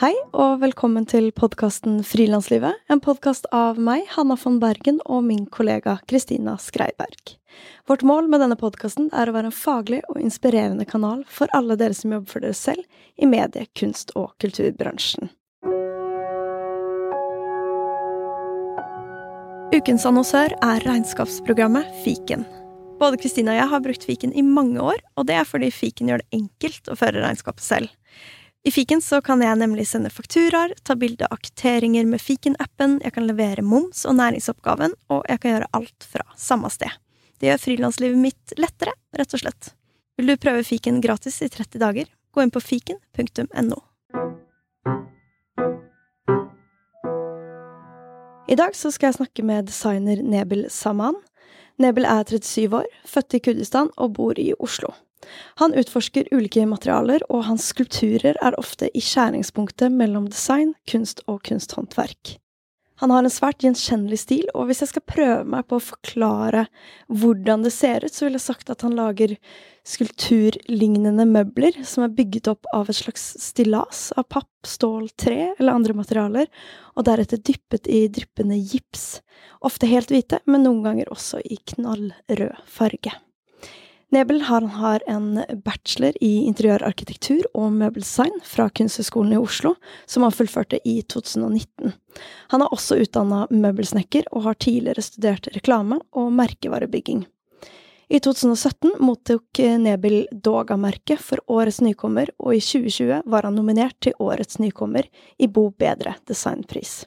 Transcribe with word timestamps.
Hei, 0.00 0.14
og 0.32 0.62
velkommen 0.62 1.04
til 1.04 1.26
podkasten 1.36 1.98
Frilanslivet. 2.08 2.78
En 2.88 3.02
podkast 3.04 3.44
av 3.52 3.76
meg, 3.76 4.06
Hanna 4.14 4.32
von 4.40 4.56
Bergen, 4.62 4.96
og 5.04 5.26
min 5.26 5.42
kollega 5.52 5.98
Kristina 6.08 6.54
Skreiberg. 6.56 7.34
Vårt 7.84 8.02
mål 8.08 8.30
med 8.32 8.40
denne 8.40 8.56
podkasten 8.56 9.10
er 9.12 9.28
å 9.28 9.34
være 9.36 9.50
en 9.52 9.58
faglig 9.58 10.00
og 10.08 10.22
inspirerende 10.22 10.86
kanal 10.88 11.20
for 11.28 11.52
alle 11.52 11.76
dere 11.76 11.98
som 11.98 12.16
jobber 12.16 12.32
for 12.32 12.46
dere 12.46 12.56
selv 12.56 13.20
i 13.20 13.28
medie-, 13.28 13.68
kunst- 13.76 14.16
og 14.16 14.32
kulturbransjen. 14.40 15.28
Ukens 19.70 20.02
annonsør 20.02 20.50
er 20.66 20.82
regnskapsprogrammet 20.82 21.86
Fiken. 22.02 22.40
Både 22.98 23.20
Kristina 23.22 23.52
og 23.52 23.58
jeg 23.60 23.70
har 23.70 23.82
brukt 23.84 24.06
Fiken 24.08 24.32
i 24.34 24.42
mange 24.42 24.82
år, 24.82 24.98
og 25.14 25.28
det 25.28 25.36
er 25.38 25.46
fordi 25.46 25.68
Fiken 25.70 26.10
gjør 26.10 26.24
det 26.24 26.40
enkelt 26.40 26.90
å 26.90 26.96
føre 26.98 27.22
regnskapet 27.22 27.62
selv. 27.62 27.92
I 28.66 28.72
fiken 28.74 28.98
så 29.00 29.20
kan 29.22 29.40
jeg 29.40 29.60
nemlig 29.60 29.86
sende 29.86 30.10
fakturaer, 30.10 30.74
ta 30.82 30.96
bilde 30.98 31.28
av 31.30 31.38
kvitteringer 31.38 32.08
med 32.10 32.20
fiken-appen, 32.20 32.98
jeg 33.04 33.14
kan 33.14 33.28
levere 33.30 33.62
moms 33.62 34.02
og 34.10 34.18
næringsoppgaven, 34.18 34.98
og 35.08 35.22
jeg 35.30 35.40
kan 35.40 35.54
gjøre 35.54 35.70
alt 35.78 36.08
fra 36.16 36.26
samme 36.34 36.68
sted. 36.74 36.90
Det 37.38 37.52
gjør 37.52 37.62
frilanslivet 37.62 38.20
mitt 38.26 38.56
lettere, 38.58 38.96
rett 39.16 39.38
og 39.38 39.44
slett. 39.44 39.70
Vil 40.18 40.34
du 40.34 40.36
prøve 40.36 40.66
fiken 40.66 40.98
gratis 41.00 41.38
i 41.46 41.48
30 41.48 41.78
dager? 41.80 42.10
Gå 42.34 42.42
inn 42.42 42.52
på 42.52 42.60
fiken.no. 42.60 43.78
I 48.50 48.56
dag 48.58 48.74
skal 48.74 49.06
jeg 49.06 49.14
snakke 49.14 49.42
med 49.46 49.68
designer 49.68 50.18
Nebel 50.26 50.64
Saman. 50.74 51.14
Nebel 51.78 52.02
er 52.02 52.24
37 52.26 52.80
år, 52.80 52.88
født 53.06 53.36
i 53.38 53.40
Kurdistan 53.46 53.92
og 53.94 54.16
bor 54.16 54.40
i 54.42 54.48
Oslo. 54.58 54.90
Han 55.62 55.76
utforsker 55.78 56.26
ulike 56.34 56.64
materialer, 56.66 57.22
og 57.30 57.44
hans 57.46 57.68
skulpturer 57.70 58.34
er 58.42 58.58
ofte 58.58 58.90
i 58.90 59.04
skjæringspunktet 59.06 59.94
mellom 59.94 60.26
design, 60.26 60.74
kunst 60.90 61.22
og 61.30 61.44
kunsthåndverk. 61.46 62.39
Han 63.00 63.12
har 63.14 63.24
en 63.24 63.32
svært 63.32 63.64
gjenkjennelig 63.64 64.18
stil, 64.20 64.48
og 64.52 64.66
hvis 64.68 64.82
jeg 64.84 64.90
skal 64.90 65.04
prøve 65.08 65.44
meg 65.48 65.64
på 65.70 65.78
å 65.78 65.84
forklare 65.84 66.66
hvordan 67.08 67.64
det 67.64 67.72
ser 67.72 68.04
ut, 68.04 68.12
så 68.12 68.26
ville 68.26 68.36
jeg 68.36 68.44
sagt 68.44 68.72
at 68.72 68.84
han 68.84 68.96
lager 68.98 69.32
skulpturlignende 69.88 71.24
møbler 71.24 71.78
som 71.88 72.04
er 72.04 72.12
bygget 72.12 72.50
opp 72.52 72.68
av 72.76 72.92
et 72.92 72.98
slags 72.98 73.24
stillas 73.40 74.10
av 74.20 74.28
papp, 74.28 74.52
stål, 74.68 75.08
tre 75.16 75.54
eller 75.54 75.72
andre 75.72 75.96
materialer, 75.96 76.52
og 76.92 77.08
deretter 77.08 77.40
dyppet 77.40 77.88
i 77.88 78.04
dryppende 78.12 78.60
gips, 78.60 79.22
ofte 79.64 79.88
helt 79.88 80.12
hvite, 80.12 80.42
men 80.44 80.68
noen 80.68 80.84
ganger 80.84 81.12
også 81.16 81.40
i 81.40 81.56
knallrød 81.72 82.60
farge. 82.68 83.16
Nebel 84.10 84.40
har, 84.42 85.02
en 85.06 85.44
bachelor 85.64 86.16
i 86.20 86.44
interiørarkitektur 86.48 87.44
og 87.54 87.70
møbeldesign 87.78 88.40
fra 88.42 88.66
Kunsthøgskolen 88.74 89.36
i 89.36 89.38
Oslo, 89.38 89.76
som 90.10 90.24
han 90.26 90.34
fullførte 90.34 90.80
i 90.82 90.96
2019. 91.02 91.92
Han 92.50 92.64
er 92.64 92.74
også 92.74 92.98
utdanna 93.04 93.44
møbelsnekker 93.54 94.26
og 94.32 94.48
har 94.48 94.58
tidligere 94.58 95.04
studert 95.06 95.46
reklame 95.54 96.00
og 96.10 96.32
merkevarebygging. 96.34 97.22
I 98.10 98.18
2017 98.18 98.96
mottok 98.98 99.62
Nebel 99.78 100.24
Doga-merket 100.34 101.22
for 101.22 101.38
Årets 101.46 101.78
nykommer, 101.78 102.32
og 102.42 102.56
i 102.56 102.64
2020 102.64 103.22
var 103.30 103.46
han 103.46 103.54
nominert 103.54 103.94
til 104.02 104.18
Årets 104.18 104.58
nykommer 104.58 105.06
i 105.38 105.46
Bo 105.46 105.68
Bedre 105.70 106.16
designpris. 106.26 107.04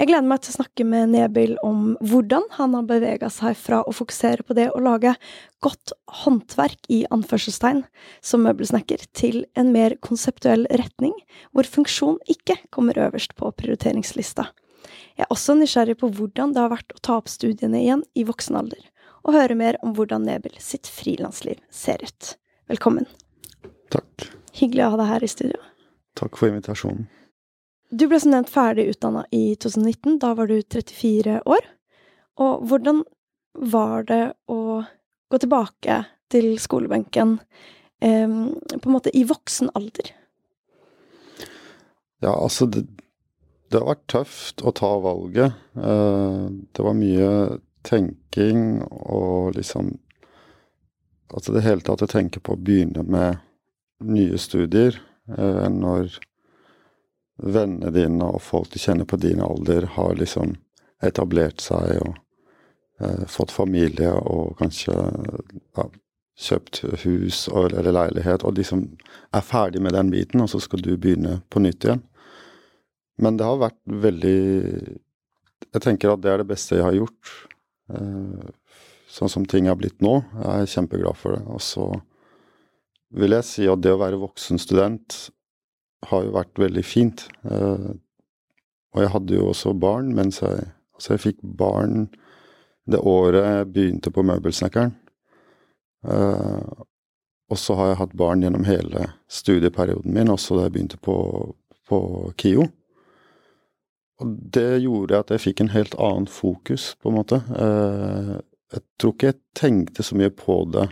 Jeg 0.00 0.08
gleder 0.08 0.24
meg 0.24 0.40
til 0.40 0.54
å 0.54 0.56
snakke 0.62 0.84
med 0.88 1.10
Nebel 1.12 1.50
om 1.60 1.80
hvordan 2.00 2.46
han 2.54 2.72
har 2.72 2.86
bevega 2.88 3.28
seg 3.28 3.52
fra 3.60 3.82
å 3.84 3.92
fokusere 3.92 4.46
på 4.48 4.54
det 4.56 4.70
å 4.72 4.80
lage 4.80 5.12
godt 5.60 5.92
håndverk 6.22 6.88
i 6.88 7.02
anførselstegn 7.12 7.82
som 8.24 8.46
møbelsnekker, 8.46 9.04
til 9.12 9.42
en 9.60 9.74
mer 9.74 9.98
konseptuell 10.00 10.64
retning, 10.72 11.12
hvor 11.52 11.68
funksjon 11.68 12.16
ikke 12.32 12.56
kommer 12.72 12.96
øverst 12.96 13.36
på 13.36 13.52
prioriteringslista. 13.60 14.48
Jeg 15.20 15.26
er 15.26 15.36
også 15.36 15.58
nysgjerrig 15.60 15.98
på 16.00 16.08
hvordan 16.16 16.56
det 16.56 16.64
har 16.64 16.72
vært 16.72 16.96
å 16.96 17.04
ta 17.04 17.20
opp 17.20 17.28
studiene 17.28 17.84
igjen 17.84 18.08
i 18.16 18.24
voksen 18.24 18.56
alder, 18.56 18.80
og 19.20 19.36
høre 19.36 19.60
mer 19.66 19.76
om 19.84 19.92
hvordan 20.00 20.24
Nebel 20.24 20.56
sitt 20.64 20.88
frilansliv 20.88 21.60
ser 21.68 22.00
ut. 22.00 22.38
Velkommen. 22.72 23.04
Takk. 23.92 24.30
Hyggelig 24.56 24.88
å 24.88 24.92
ha 24.96 25.04
deg 25.04 25.12
her 25.12 25.28
i 25.28 25.34
studio. 25.36 25.64
Takk 26.16 26.40
for 26.40 26.48
invitasjonen. 26.48 27.10
Du 27.90 28.06
ble 28.06 28.20
som 28.22 28.30
nevnt 28.30 28.50
ferdig 28.50 28.86
utdanna 28.92 29.24
i 29.34 29.56
2019. 29.58 30.18
Da 30.22 30.34
var 30.38 30.46
du 30.46 30.60
34 30.62 31.40
år. 31.42 31.66
Og 32.38 32.62
hvordan 32.70 33.02
var 33.58 34.06
det 34.06 34.22
å 34.50 34.82
gå 35.30 35.40
tilbake 35.42 36.04
til 36.30 36.52
skolebenken 36.62 37.38
eh, 37.98 38.30
på 38.30 38.86
en 38.86 38.94
måte 38.94 39.10
i 39.16 39.24
voksen 39.26 39.72
alder? 39.74 40.12
Ja, 42.22 42.36
altså 42.36 42.68
det, 42.70 42.84
det 43.72 43.80
har 43.80 43.90
vært 43.90 44.06
tøft 44.12 44.62
å 44.62 44.74
ta 44.76 44.92
valget. 45.02 45.58
Eh, 45.74 46.46
det 46.70 46.86
var 46.86 46.96
mye 46.98 47.32
tenking 47.86 48.84
og 48.86 49.56
liksom 49.58 49.96
Altså 51.30 51.52
det 51.54 51.60
hele 51.62 51.78
tatt 51.86 52.00
å 52.02 52.08
tenke 52.10 52.40
på 52.42 52.56
å 52.56 52.58
begynne 52.58 53.04
med 53.06 53.36
nye 54.02 54.34
studier 54.42 54.96
eh, 55.30 55.68
når 55.70 56.16
vennene 57.42 57.92
dine 57.94 58.26
og 58.34 58.42
folk 58.44 58.72
du 58.72 58.78
kjenner 58.80 59.08
på 59.08 59.18
din 59.20 59.42
alder, 59.44 59.88
har 59.96 60.16
liksom 60.18 60.56
etablert 61.02 61.62
seg 61.64 61.96
og 62.04 62.14
eh, 63.00 63.26
fått 63.28 63.54
familie 63.54 64.12
og 64.12 64.56
kanskje 64.60 64.94
ja, 64.94 65.86
kjøpt 66.40 66.82
hus 67.04 67.46
eller 67.48 67.92
leilighet, 67.92 68.44
og 68.44 68.58
liksom 68.58 68.86
er 69.36 69.44
ferdig 69.44 69.82
med 69.84 69.96
den 69.96 70.12
biten, 70.12 70.44
og 70.44 70.50
så 70.52 70.60
skal 70.62 70.82
du 70.84 70.94
begynne 70.96 71.40
på 71.52 71.62
nytt 71.62 71.84
igjen. 71.84 72.04
Men 73.20 73.36
det 73.36 73.44
har 73.44 73.60
vært 73.60 73.80
veldig 73.84 74.38
Jeg 75.70 75.82
tenker 75.84 76.10
at 76.10 76.22
det 76.24 76.30
er 76.32 76.40
det 76.40 76.48
beste 76.48 76.78
jeg 76.78 76.86
har 76.86 76.96
gjort. 76.96 77.32
Eh, 77.92 78.46
sånn 79.12 79.30
som 79.30 79.44
ting 79.46 79.68
har 79.68 79.76
blitt 79.78 80.00
nå. 80.02 80.16
Jeg 80.34 80.62
er 80.64 80.72
kjempeglad 80.72 81.18
for 81.20 81.36
det. 81.36 81.42
Og 81.46 81.60
så 81.62 81.84
vil 83.14 83.36
jeg 83.36 83.46
si 83.46 83.68
at 83.70 83.82
det 83.84 83.92
å 83.94 84.00
være 84.00 84.18
voksen 84.22 84.58
student 84.58 85.28
har 86.08 86.24
jo 86.24 86.34
vært 86.34 86.60
veldig 86.60 86.84
fint. 86.86 87.26
Eh, 87.44 87.90
og 88.90 89.02
jeg 89.04 89.12
hadde 89.14 89.36
jo 89.36 89.50
også 89.52 89.74
barn 89.78 90.14
mens 90.16 90.42
jeg 90.44 90.68
Altså, 91.00 91.14
jeg 91.14 91.20
fikk 91.22 91.38
barn 91.56 92.10
det 92.84 92.98
året 93.00 93.40
jeg 93.40 93.68
begynte 93.72 94.10
på 94.12 94.20
Møbelsnekkeren. 94.28 94.90
Eh, 96.04 96.82
og 97.48 97.58
så 97.58 97.76
har 97.78 97.88
jeg 97.88 97.98
hatt 98.02 98.18
barn 98.20 98.44
gjennom 98.44 98.66
hele 98.68 99.06
studieperioden 99.32 100.12
min, 100.12 100.28
også 100.28 100.58
da 100.58 100.66
jeg 100.66 100.74
begynte 100.74 101.00
på, 101.00 101.16
på 101.88 102.00
KIO. 102.36 102.66
Og 104.20 104.36
det 104.52 104.82
gjorde 104.84 105.22
at 105.24 105.32
jeg 105.32 105.44
fikk 105.46 105.64
en 105.64 105.72
helt 105.72 105.96
annen 105.96 106.28
fokus, 106.28 106.92
på 107.00 107.08
en 107.08 107.16
måte. 107.16 107.40
Eh, 107.56 108.34
jeg 108.76 108.84
tror 109.00 109.16
ikke 109.16 109.32
jeg 109.32 109.40
tenkte 109.56 110.04
så 110.04 110.20
mye 110.20 110.34
på 110.36 110.62
det 110.74 110.90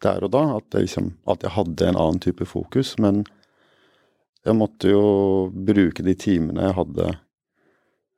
der 0.00 0.24
og 0.24 0.32
da, 0.32 0.46
at 0.56 0.72
jeg, 0.72 0.88
liksom, 0.88 1.12
at 1.28 1.44
jeg 1.44 1.52
hadde 1.58 1.90
en 1.90 2.00
annen 2.00 2.22
type 2.24 2.48
fokus, 2.48 2.96
men 2.98 3.26
jeg 4.46 4.56
måtte 4.56 4.92
jo 4.92 5.02
bruke 5.52 6.04
de 6.04 6.14
timene 6.18 6.68
jeg 6.68 6.76
hadde 6.78 7.06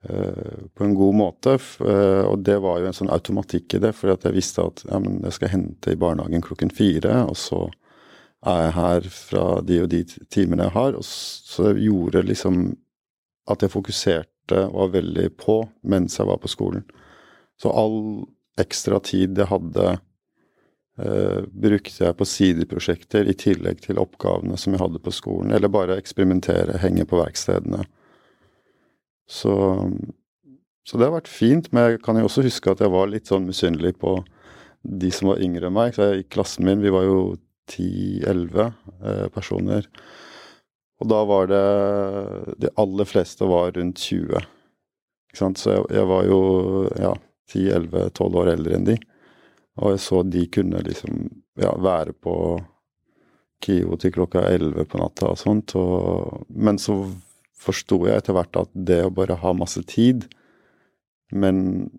eh, 0.09 0.59
på 0.75 0.87
en 0.87 0.95
god 0.99 1.19
måte. 1.19 1.57
eh, 1.59 2.25
og 2.29 2.45
det 2.47 2.59
var 2.63 2.81
jo 2.81 2.91
en 2.91 2.99
sånn 2.99 3.13
automatikk 3.13 3.77
i 3.77 3.83
det, 3.83 3.95
at 3.97 4.27
jeg 4.29 4.37
visste 4.37 4.67
at 4.67 4.85
ja, 4.89 5.01
jeg 5.01 5.39
skal 5.39 5.55
hente 5.57 5.95
i 5.95 5.99
barnehagen 5.99 6.45
klokken 6.45 6.71
fire, 6.71 7.25
og 7.27 7.37
så 7.39 7.65
er 8.47 8.65
jeg 8.67 8.77
her 8.79 9.09
fra 9.15 9.47
de 9.63 9.81
og 9.83 9.91
de 9.91 10.03
timene 10.31 10.69
jeg 10.69 10.77
har. 10.77 10.99
Og 10.99 11.07
så 11.07 11.71
det 11.71 11.87
gjorde 11.87 12.25
liksom 12.27 12.63
at 13.51 13.63
jeg 13.63 13.75
fokuserte 13.75 14.65
og 14.69 14.79
var 14.79 14.95
veldig 14.99 15.29
på 15.39 15.59
mens 15.91 16.19
jeg 16.19 16.29
var 16.29 16.41
på 16.43 16.51
skolen. 16.51 16.87
Så 17.59 17.71
all 17.71 18.27
ekstra 18.61 18.99
tid 19.03 19.39
jeg 19.39 19.51
hadde 19.51 19.97
eh, 20.99 21.43
brukte 21.47 22.05
jeg 22.05 22.19
på 22.19 22.29
sideprosjekter 22.29 23.29
i 23.31 23.37
tillegg 23.39 23.85
til 23.87 24.01
oppgavene 24.03 24.59
som 24.61 24.75
jeg 24.75 24.83
hadde 24.83 25.03
på 25.03 25.15
skolen, 25.15 25.55
eller 25.55 25.73
bare 25.73 25.99
eksperimentere, 26.01 26.81
henge 26.83 27.07
på 27.09 27.21
verkstedene. 27.21 27.87
Så 29.31 29.55
så 30.83 30.99
det 30.99 31.07
har 31.07 31.15
vært 31.15 31.31
fint, 31.31 31.69
men 31.71 31.93
jeg 31.93 32.03
kan 32.03 32.19
jo 32.19 32.27
også 32.27 32.43
huske 32.43 32.73
at 32.73 32.81
jeg 32.83 32.91
var 32.91 33.11
litt 33.11 33.31
sånn 33.31 33.47
misunnelig 33.47 33.95
på 34.03 34.17
de 34.83 35.13
som 35.15 35.31
var 35.31 35.43
yngre 35.45 35.69
enn 35.69 35.77
meg. 35.77 35.95
Jeg, 35.99 36.25
I 36.25 36.31
klassen 36.33 36.67
min, 36.67 36.83
vi 36.83 36.91
var 36.91 37.07
jo 37.07 37.19
10-11 37.71 38.65
eh, 38.67 39.29
personer. 39.35 39.87
Og 41.03 41.11
da 41.11 41.21
var 41.27 41.49
det 41.51 41.63
De 42.63 42.71
aller 42.79 43.07
fleste 43.07 43.47
var 43.47 43.73
rundt 43.77 44.03
20. 44.03 44.43
Ikke 45.31 45.39
sant? 45.39 45.63
Så 45.63 45.77
jeg, 45.77 45.87
jeg 45.95 46.11
var 46.11 46.27
jo 46.27 46.41
ja, 46.99 47.15
10-11-12 47.55 48.41
år 48.43 48.53
eldre 48.57 48.79
enn 48.79 48.91
de. 48.91 48.99
Og 49.81 49.95
jeg 49.95 50.03
så 50.05 50.21
de 50.29 50.45
kunne 50.53 50.83
liksom 50.85 51.25
ja, 51.61 51.73
være 51.81 52.13
på 52.13 52.35
KIO 53.63 53.97
til 54.01 54.13
klokka 54.13 54.45
11 54.51 54.89
på 54.91 55.01
natta 55.01 55.31
og 55.33 55.41
sånt. 55.41 55.75
Og, 55.79 56.43
men 56.49 56.81
så 56.83 56.99
forsto 57.63 58.03
jeg 58.09 58.21
etter 58.21 58.37
hvert 58.37 58.59
at 58.65 58.73
det 58.75 59.01
å 59.07 59.15
bare 59.15 59.39
ha 59.39 59.53
masse 59.55 59.85
tid 59.87 60.27
Men 61.33 61.91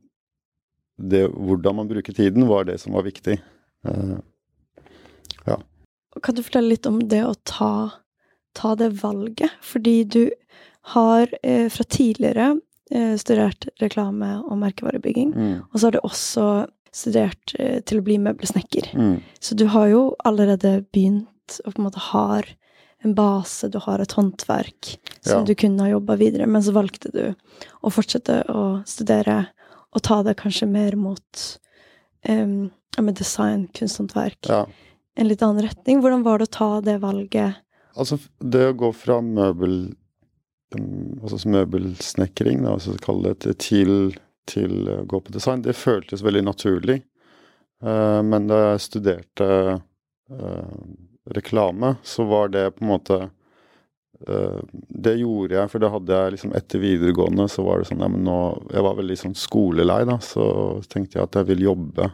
det, 0.97 1.25
hvordan 1.31 1.79
man 1.79 1.87
bruker 1.89 2.13
tiden, 2.13 2.45
var 2.47 2.67
det 2.67 2.75
som 2.83 2.93
var 2.93 3.07
viktig. 3.07 3.39
Uh, 3.87 4.19
ja. 5.47 5.57
Kan 6.21 6.35
du 6.37 6.43
fortelle 6.45 6.69
litt 6.69 6.85
om 6.85 6.99
det 7.09 7.23
å 7.25 7.33
ta, 7.49 7.71
ta 8.53 8.75
det 8.77 8.91
valget? 9.01 9.55
Fordi 9.65 9.95
du 10.05 10.21
har 10.93 11.33
eh, 11.41 11.65
fra 11.73 11.85
tidligere 11.89 12.59
eh, 12.91 13.15
studert 13.17 13.65
reklame 13.81 14.35
og 14.43 14.59
merkevarebygging, 14.61 15.33
mm. 15.33 15.57
og 15.71 15.79
så 15.79 15.87
har 15.87 15.97
du 15.97 16.01
også 16.03 16.47
studert 16.93 17.55
eh, 17.59 17.79
til 17.85 17.99
å 17.99 18.05
bli 18.05 18.19
møbelsnekker. 18.21 18.91
Mm. 18.97 19.15
Så 19.43 19.57
du 19.57 19.65
har 19.73 19.89
jo 19.91 20.03
allerede 20.25 20.81
begynt 20.93 21.29
og 21.65 21.73
på 21.73 21.81
en 21.81 21.87
måte 21.87 22.03
har 22.11 22.47
en 23.03 23.15
base, 23.17 23.67
du 23.67 23.81
har 23.83 23.99
et 23.99 24.13
håndverk 24.15 24.93
som 25.19 25.41
ja. 25.41 25.43
du 25.43 25.51
kunne 25.59 25.83
ha 25.83 25.91
jobba 25.91 26.15
videre, 26.21 26.47
men 26.47 26.63
så 26.63 26.71
valgte 26.75 27.11
du 27.11 27.25
å 27.83 27.91
fortsette 27.91 28.45
å 28.47 28.63
studere 28.87 29.41
og 29.93 30.05
ta 30.07 30.21
det 30.23 30.37
kanskje 30.39 30.69
mer 30.71 30.95
mot 30.97 31.41
um, 32.29 32.71
med 32.97 33.17
design, 33.19 33.67
kunsthåndverk. 33.75 34.47
Ja. 34.47 34.63
En 35.19 35.27
litt 35.29 35.43
annen 35.45 35.65
retning. 35.67 35.99
Hvordan 36.01 36.23
var 36.25 36.39
det 36.39 36.47
å 36.47 36.53
ta 36.55 36.69
det 36.81 36.95
valget? 37.03 37.59
Altså, 37.93 38.17
det 38.39 38.63
å 38.71 38.77
gå 38.85 38.89
fra 38.97 39.19
møbel 39.21 39.91
altså 40.73 41.49
møbelsnekring, 41.53 42.63
da, 42.63 42.75
altså 42.77 42.95
kalle 43.03 43.35
det, 43.43 43.57
til, 43.61 44.15
til 44.49 44.89
å 44.91 45.01
gå 45.09 45.19
på 45.23 45.33
design, 45.33 45.63
det 45.63 45.77
føltes 45.77 46.23
veldig 46.25 46.43
naturlig. 46.49 47.01
Uh, 47.83 48.23
men 48.23 48.47
da 48.47 48.59
jeg 48.61 48.83
studerte 48.85 49.47
uh, 49.75 50.75
reklame, 51.35 51.95
så 52.03 52.23
var 52.29 52.53
det 52.53 52.69
på 52.77 52.85
en 52.85 52.91
måte 52.93 53.17
uh, 53.27 54.59
Det 54.87 55.17
gjorde 55.19 55.57
jeg, 55.57 55.71
for 55.71 55.83
det 55.83 55.91
hadde 55.91 56.19
jeg 56.19 56.35
liksom 56.35 56.53
etter 56.55 56.83
videregående, 56.83 57.49
så 57.51 57.65
var 57.67 57.81
det 57.81 57.89
sånn 57.91 58.03
ja, 58.05 58.11
men 58.11 58.23
nå, 58.23 58.39
Jeg 58.71 58.85
var 58.87 58.99
veldig 59.01 59.17
sånn 59.19 59.35
skolelei, 59.35 60.03
da, 60.07 60.19
så 60.23 60.45
tenkte 60.87 61.19
jeg 61.19 61.27
at 61.27 61.39
jeg 61.41 61.51
vil 61.53 61.69
jobbe 61.71 62.11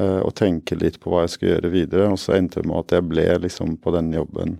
og 0.00 0.30
tenke 0.38 0.76
litt 0.78 1.00
på 1.02 1.10
hva 1.10 1.24
jeg 1.24 1.32
skulle 1.32 1.50
gjøre 1.56 1.70
videre. 1.72 2.04
Og 2.14 2.18
så 2.22 2.36
endte 2.36 2.62
det 2.62 2.68
med 2.70 2.78
at 2.78 2.92
jeg 2.94 3.04
ble 3.10 3.24
liksom 3.42 3.72
på 3.82 3.90
den 3.92 4.12
jobben 4.14 4.52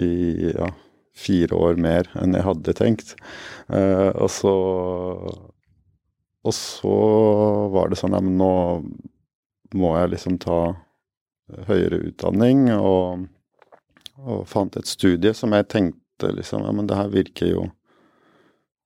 i 0.00 0.48
ja, 0.48 0.70
fire 1.14 1.54
år 1.54 1.76
mer 1.84 2.08
enn 2.18 2.32
jeg 2.34 2.46
hadde 2.46 2.74
tenkt. 2.80 3.12
Og 3.68 4.30
så 4.32 4.54
Og 6.46 6.54
så 6.54 6.98
var 7.74 7.90
det 7.90 7.98
sånn 8.00 8.16
at 8.16 8.24
nå 8.24 8.52
må 9.76 9.94
jeg 9.98 10.12
liksom 10.14 10.38
ta 10.40 10.60
høyere 11.68 12.02
utdanning, 12.10 12.68
og, 12.74 13.26
og, 14.20 14.44
fant 14.48 14.76
et 14.76 14.88
studie 14.88 15.34
som 15.36 15.54
jeg 15.56 15.68
tenkte 15.72 16.32
liksom 16.34 16.64
Ja, 16.66 16.72
men 16.74 16.88
det 16.90 16.96
her 16.98 17.12
virker 17.12 17.46
jo 17.46 17.60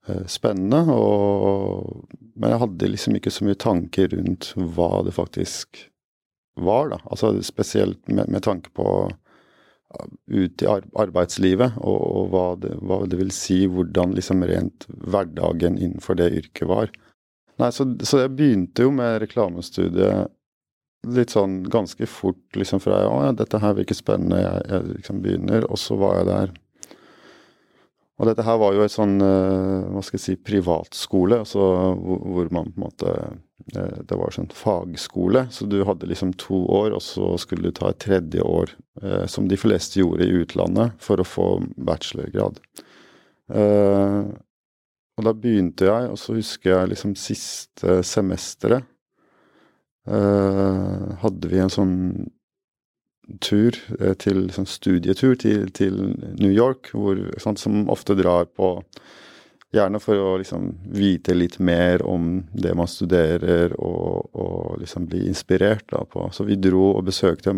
eh, 0.06 0.26
spennende, 0.28 0.84
og 0.92 2.04
Men 2.34 2.52
jeg 2.52 2.60
hadde 2.60 2.90
liksom 2.90 3.16
ikke 3.16 3.32
så 3.32 3.46
mye 3.46 3.58
tanker 3.60 4.12
rundt 4.12 4.52
hva 4.56 5.02
det 5.06 5.14
faktisk 5.16 5.86
var, 6.56 6.90
da. 6.92 6.98
Altså 7.08 7.34
spesielt 7.44 8.08
med, 8.08 8.28
med 8.28 8.42
tanke 8.44 8.70
på 8.76 8.86
ut 10.32 10.62
i 10.62 10.68
arbeidslivet, 10.68 11.76
og, 11.80 12.00
og 12.00 12.28
hva, 12.32 12.44
det, 12.60 12.72
hva, 12.80 13.02
det, 13.08 13.18
vil 13.20 13.32
si, 13.34 13.62
hvordan 13.68 14.14
liksom 14.16 14.44
rent 14.48 14.86
hverdagen 14.88 15.78
innenfor 15.78 16.16
det 16.20 16.30
yrket 16.38 16.68
var. 16.70 16.92
Nei, 17.62 17.70
så, 17.70 17.86
så 18.02 18.24
jeg 18.24 18.34
begynte 18.34 18.86
jo 18.86 18.92
med 18.94 19.20
reklamestudiet 19.22 20.32
litt 21.14 21.34
sånn 21.34 21.62
ganske 21.70 22.06
fort 22.10 22.58
liksom 22.58 22.82
for 22.82 22.94
jeg, 22.94 23.06
Å 23.10 23.22
ja, 23.26 23.30
dette 23.38 23.60
her 23.62 23.76
virker 23.78 23.98
spennende, 23.98 24.40
jeg, 24.42 24.66
jeg 24.70 24.98
liksom 24.98 25.22
begynner, 25.22 25.66
og 25.66 25.80
så 25.80 25.98
var 25.98 26.20
jeg 26.20 26.28
der. 26.30 26.52
Og 28.22 28.28
dette 28.28 28.44
her 28.46 28.58
var 28.60 28.76
jo 28.76 28.84
et 28.84 28.94
sånn, 28.94 29.16
uh, 29.18 29.88
hva 29.90 30.02
skal 30.04 30.18
jeg 30.18 30.24
si, 30.24 30.36
privatskole, 30.46 31.40
altså 31.42 31.62
hvor, 31.98 32.20
hvor, 32.22 32.52
man 32.54 32.70
på 32.70 32.78
en 32.78 32.84
måte 32.84 33.14
uh, 33.74 33.98
Det 33.98 34.18
var 34.20 34.34
sånn 34.36 34.52
fagskole, 34.54 35.46
så 35.50 35.66
du 35.66 35.80
hadde 35.88 36.10
liksom 36.10 36.36
to 36.38 36.60
år, 36.70 36.94
og 36.94 37.02
så 37.02 37.32
skulle 37.42 37.70
du 37.70 37.74
ta 37.78 37.90
et 37.90 38.02
tredje 38.02 38.42
år, 38.46 38.74
eh, 39.02 39.26
som 39.30 39.46
de 39.50 39.58
fleste 39.58 40.00
gjorde 40.00 40.26
i 40.26 40.38
utlandet, 40.42 40.94
for 41.02 41.22
å 41.22 41.26
få 41.26 41.48
bachelorgrad. 41.78 42.58
Og 45.18 45.26
da 45.26 45.34
begynte 45.36 45.88
jeg, 45.88 46.08
og 46.12 46.18
så 46.20 46.36
husker 46.38 46.72
jeg 46.72 46.92
liksom 46.94 47.16
siste 47.20 48.00
semesteret 48.06 48.88
Uh, 50.02 51.14
hadde 51.22 51.46
vi 51.46 51.60
en 51.62 51.70
sånn 51.70 51.98
tur 53.38 53.76
uh, 54.00 54.16
til 54.18 54.48
sånn 54.50 54.66
studietur 54.66 55.36
til, 55.38 55.68
til, 55.70 55.94
New 56.40 56.50
York, 56.50 56.90
hvor, 56.90 57.20
sant, 57.38 57.62
som 57.62 57.84
ofte 57.92 58.18
drar 58.18 58.50
på 58.50 58.80
Gjerne 59.72 60.02
for 60.04 60.20
å 60.20 60.32
liksom 60.36 60.66
vite 60.92 61.32
litt 61.32 61.54
mer 61.56 62.02
om 62.04 62.42
det 62.52 62.74
man 62.76 62.90
studerer, 62.92 63.72
og, 63.80 64.26
og 64.36 64.82
liksom 64.82 65.06
bli 65.08 65.22
inspirert 65.30 65.86
da, 65.88 66.02
på. 66.04 66.26
Så 66.28 66.44
vi 66.44 66.58
dro 66.60 66.90
og 66.90 67.06
besøkte 67.06 67.54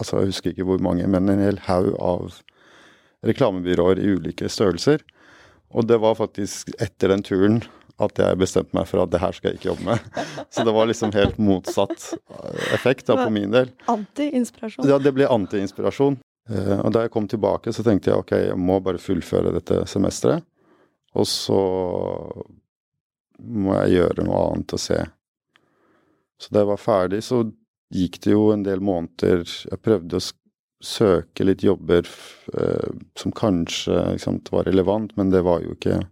altså 0.00 0.22
jeg 0.22 0.30
husker 0.30 0.54
ikke 0.54 0.64
hvor 0.70 0.80
mange, 0.80 1.04
men 1.04 1.28
en 1.28 1.42
hel 1.44 1.60
haug 1.66 1.90
av 2.00 2.38
reklamebyråer 3.28 4.00
i 4.00 4.14
ulike 4.16 4.48
størrelser. 4.48 5.04
Og 5.74 5.86
det 5.90 5.98
var 6.02 6.14
faktisk 6.18 6.70
etter 6.82 7.10
den 7.10 7.24
turen 7.26 7.62
at 8.02 8.18
jeg 8.18 8.38
bestemte 8.38 8.74
meg 8.74 8.88
for 8.90 9.04
at 9.04 9.12
det 9.12 9.20
her 9.22 9.34
skal 9.34 9.52
jeg 9.52 9.60
ikke 9.60 9.68
jobbe 9.72 9.86
med. 9.92 10.22
Så 10.50 10.64
det 10.66 10.74
var 10.74 10.88
liksom 10.90 11.12
helt 11.14 11.36
motsatt 11.38 12.08
effekt 12.74 13.06
da, 13.10 13.18
på 13.20 13.30
min 13.34 13.54
del. 13.54 13.70
Anti-inspirasjon? 13.90 14.86
Ja, 14.90 14.98
det 15.02 15.14
ble 15.14 15.28
anti-inspirasjon. 15.30 16.18
Eh, 16.50 16.78
og 16.80 16.90
da 16.94 17.04
jeg 17.04 17.12
kom 17.14 17.28
tilbake, 17.30 17.72
så 17.72 17.84
tenkte 17.86 18.10
jeg 18.10 18.24
ok, 18.24 18.34
jeg 18.50 18.58
må 18.60 18.80
bare 18.84 19.02
fullføre 19.02 19.54
dette 19.54 19.84
semesteret. 19.90 20.46
Og 21.14 21.28
så 21.30 21.60
må 23.38 23.76
jeg 23.84 24.00
gjøre 24.00 24.26
noe 24.26 24.42
annet 24.50 24.74
å 24.74 24.80
se. 24.80 24.98
Så 26.42 26.50
da 26.50 26.64
jeg 26.64 26.72
var 26.72 26.82
ferdig, 26.82 27.22
så 27.22 27.44
gikk 27.94 28.18
det 28.24 28.34
jo 28.34 28.48
en 28.50 28.64
del 28.66 28.80
måneder 28.82 29.44
Jeg 29.46 29.78
prøvde 29.84 30.18
å 30.18 30.24
søke 30.84 31.46
litt 31.46 31.64
jobber 31.64 32.06
eh, 32.54 32.90
som 33.18 33.32
kanskje 33.34 33.96
liksom, 34.14 34.42
var 34.52 34.68
relevant, 34.68 35.14
men 35.16 35.32
det 35.32 35.44
var 35.46 35.64
jo 35.64 35.74
ikke 35.76 36.02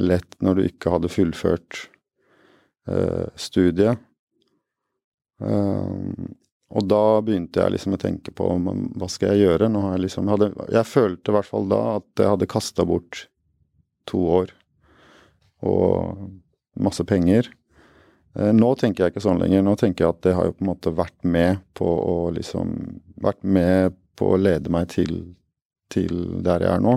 lett 0.00 0.38
når 0.40 0.58
du 0.58 0.62
ikke 0.66 0.92
hadde 0.94 1.10
fullført 1.12 1.82
uh, 2.88 3.28
studiet. 3.36 4.00
Uh, 5.42 6.08
og 6.72 6.86
da 6.88 7.20
begynte 7.20 7.60
jeg 7.60 7.74
liksom 7.74 7.98
å 7.98 8.00
tenke 8.00 8.32
på 8.32 8.46
hva 8.56 9.08
skal 9.12 9.34
jeg 9.34 9.44
gjøre? 9.44 9.68
Nå 9.68 9.82
jeg 9.90 10.04
liksom 10.06 10.30
hadde, 10.32 10.48
jeg 10.72 10.88
følte 10.88 11.28
i 11.28 11.36
hvert 11.36 11.50
fall 11.50 11.68
da 11.68 11.80
at 11.98 12.22
jeg 12.22 12.32
hadde 12.32 12.48
kasta 12.48 12.86
bort 12.88 13.26
to 14.08 14.22
år 14.40 14.54
og 15.68 16.30
masse 16.80 17.04
penger. 17.06 17.50
Uh, 18.38 18.50
nå 18.56 18.72
tenker 18.80 19.04
jeg 19.04 19.14
ikke 19.14 19.24
sånn 19.24 19.42
lenger. 19.42 19.64
Nå 19.66 19.76
tenker 19.80 20.06
jeg 20.06 20.16
at 20.16 20.22
det 20.26 20.36
har 20.38 20.48
jo 20.48 20.56
på 20.56 20.64
en 20.64 20.72
måte 20.72 20.94
vært 20.96 21.18
med 21.24 21.62
på 21.78 21.88
å 21.88 22.18
liksom 22.34 22.76
Vært 23.22 23.44
med 23.46 23.94
på 24.18 24.32
å 24.34 24.38
lede 24.40 24.66
meg 24.74 24.88
til, 24.90 25.12
til 25.94 26.40
der 26.42 26.64
jeg 26.64 26.74
er 26.74 26.80
nå. 26.82 26.96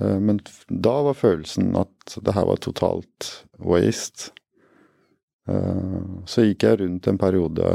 Eh, 0.00 0.18
men 0.20 0.40
da 0.68 0.94
var 1.02 1.18
følelsen 1.18 1.74
at 1.76 2.14
det 2.22 2.34
her 2.36 2.46
var 2.48 2.60
totalt 2.62 3.32
waste. 3.58 4.30
Eh, 5.48 5.98
så 6.26 6.46
gikk 6.46 6.66
jeg 6.68 6.80
rundt 6.82 7.08
en 7.10 7.18
periode 7.20 7.74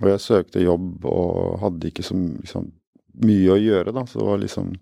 og 0.00 0.08
jeg 0.10 0.22
søkte 0.22 0.62
jobb 0.62 1.04
og 1.06 1.60
hadde 1.62 1.90
ikke 1.90 2.02
så 2.02 2.16
liksom, 2.18 2.72
mye 3.22 3.52
å 3.54 3.60
gjøre, 3.60 3.94
da. 3.94 4.02
Så 4.06 4.18
det 4.20 4.26
var 4.26 4.40
liksom 4.42 4.72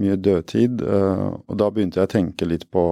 mye 0.00 0.16
dødtid. 0.20 0.80
Eh, 0.80 1.26
og 1.36 1.58
da 1.60 1.68
begynte 1.72 2.00
jeg 2.00 2.08
å 2.08 2.14
tenke 2.14 2.48
litt 2.48 2.68
på 2.72 2.86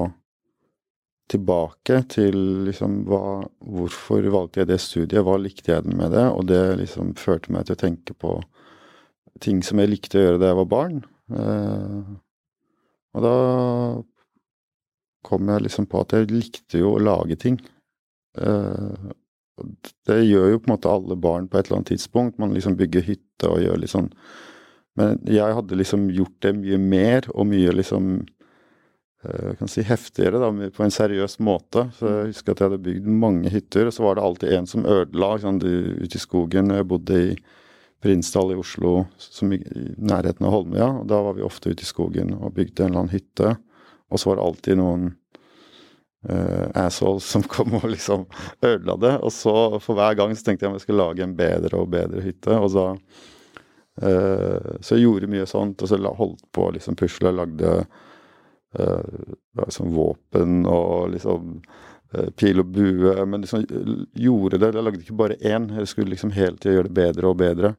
tilbake 1.31 2.02
til 2.12 2.37
liksom 2.69 3.02
hva 3.09 3.23
Hvorfor 3.64 4.26
valgte 4.33 4.61
jeg 4.62 4.71
det 4.71 4.81
studiet? 4.83 5.25
Hva 5.25 5.38
likte 5.40 5.73
jeg 5.73 5.88
med 5.88 6.12
det? 6.12 6.26
Og 6.37 6.47
det 6.50 6.62
liksom 6.83 7.14
førte 7.19 7.52
meg 7.54 7.66
til 7.66 7.76
å 7.76 7.81
tenke 7.81 8.16
på 8.16 8.37
ting 9.43 9.62
som 9.66 9.81
jeg 9.81 9.90
likte 9.90 10.21
å 10.21 10.25
gjøre 10.26 10.40
da 10.43 10.50
jeg 10.52 10.59
var 10.61 10.69
barn. 10.71 10.99
Og 13.14 13.25
da 13.25 13.35
kom 15.25 15.49
jeg 15.49 15.64
liksom 15.64 15.88
på 15.90 16.02
at 16.04 16.14
jeg 16.14 16.31
likte 16.33 16.83
jo 16.83 16.95
å 16.95 17.02
lage 17.02 17.38
ting. 17.40 17.59
Eh, 18.38 19.12
det 20.09 20.21
gjør 20.26 20.50
jo 20.52 20.61
på 20.61 20.69
en 20.69 20.75
måte 20.75 20.90
alle 20.90 21.16
barn 21.16 21.47
på 21.49 21.59
et 21.59 21.69
eller 21.69 21.81
annet 21.81 21.95
tidspunkt. 21.95 22.40
Man 22.43 22.54
liksom 22.54 22.76
bygger 22.78 23.07
hytte 23.07 23.50
og 23.50 23.62
gjør 23.62 23.81
litt 23.81 23.95
sånn. 23.95 24.11
Men 24.99 25.19
jeg 25.26 25.57
hadde 25.57 25.78
liksom 25.78 26.09
gjort 26.14 26.37
det 26.45 26.54
mye 26.59 26.78
mer 26.78 27.28
og 27.35 27.49
mye 27.50 27.73
liksom 27.75 28.11
eh, 28.21 28.33
jeg 29.25 29.59
kan 29.59 29.71
si 29.71 29.83
heftigere, 29.87 30.40
da, 30.43 30.71
på 30.75 30.85
en 30.85 30.93
seriøs 30.93 31.38
måte. 31.45 31.87
Så 31.97 32.11
jeg 32.11 32.31
husker 32.33 32.52
at 32.54 32.61
jeg 32.61 32.71
hadde 32.71 32.85
bygd 32.85 33.11
mange 33.25 33.52
hytter, 33.52 33.88
og 33.88 33.97
så 33.97 34.04
var 34.04 34.19
det 34.19 34.25
alltid 34.26 34.54
en 34.59 34.69
som 34.71 34.88
ødela 34.88 35.35
sånn, 35.40 35.61
ute 35.64 36.19
i 36.19 36.23
skogen. 36.23 36.73
Jeg 36.75 36.88
bodde 36.90 37.21
i 37.21 37.35
Prinsdal 38.04 38.52
i 38.52 38.59
Oslo, 38.61 39.07
i, 39.49 39.57
i 39.57 39.85
nærheten 39.97 40.45
av 40.45 40.52
Holmøya. 40.52 40.88
og 41.00 41.07
Da 41.09 41.23
var 41.25 41.38
vi 41.38 41.47
ofte 41.47 41.73
ute 41.73 41.87
i 41.87 41.88
skogen 41.88 42.35
og 42.37 42.52
bygde 42.59 42.85
en 42.85 42.90
eller 42.90 43.04
annen 43.04 43.14
hytte. 43.14 43.54
Og 44.12 44.21
så 44.21 44.31
var 44.31 44.38
det 44.38 44.49
alltid 44.49 44.81
noen 44.81 45.07
uh, 46.28 46.66
assholes 46.85 47.25
som 47.33 47.47
kom 47.49 47.78
og 47.81 47.88
liksom 47.95 48.26
ødela 48.61 48.99
det. 49.00 49.14
Og 49.25 49.33
så 49.33 49.54
for 49.81 49.97
hver 49.97 50.19
gang 50.21 50.37
så 50.37 50.50
tenkte 50.50 50.66
jeg 50.66 50.73
om 50.73 50.76
jeg 50.76 50.85
skulle 50.85 51.07
lage 51.07 51.25
en 51.25 51.37
bedre 51.38 51.81
og 51.81 51.95
bedre 51.97 52.25
hytte. 52.26 52.59
Og 52.61 52.69
så, 52.76 52.90
uh, 54.04 54.73
så 54.85 54.99
jeg 54.99 55.07
gjorde 55.07 55.33
mye 55.33 55.49
sånt, 55.49 55.81
og 55.81 55.88
så 55.88 56.00
holdt 56.21 56.45
på 56.52 56.69
liksom 56.76 57.00
pusle, 57.00 57.33
lagde 57.33 57.78
liksom 59.61 59.95
våpen 59.95 60.64
og 60.66 61.12
liksom 61.14 61.59
pil 62.38 62.62
og 62.62 62.69
bue, 62.75 63.14
men 63.26 63.43
liksom 63.43 63.64
gjorde 64.14 64.61
det. 64.62 64.71
Jeg 64.75 64.87
lagde 64.87 65.02
ikke 65.02 65.19
bare 65.19 65.38
én, 65.43 65.66
jeg 65.78 65.90
skulle 65.90 66.12
liksom 66.14 66.35
hele 66.37 66.59
tida 66.59 66.76
gjøre 66.76 66.90
det 66.90 66.99
bedre 66.99 67.31
og 67.31 67.40
bedre. 67.40 67.73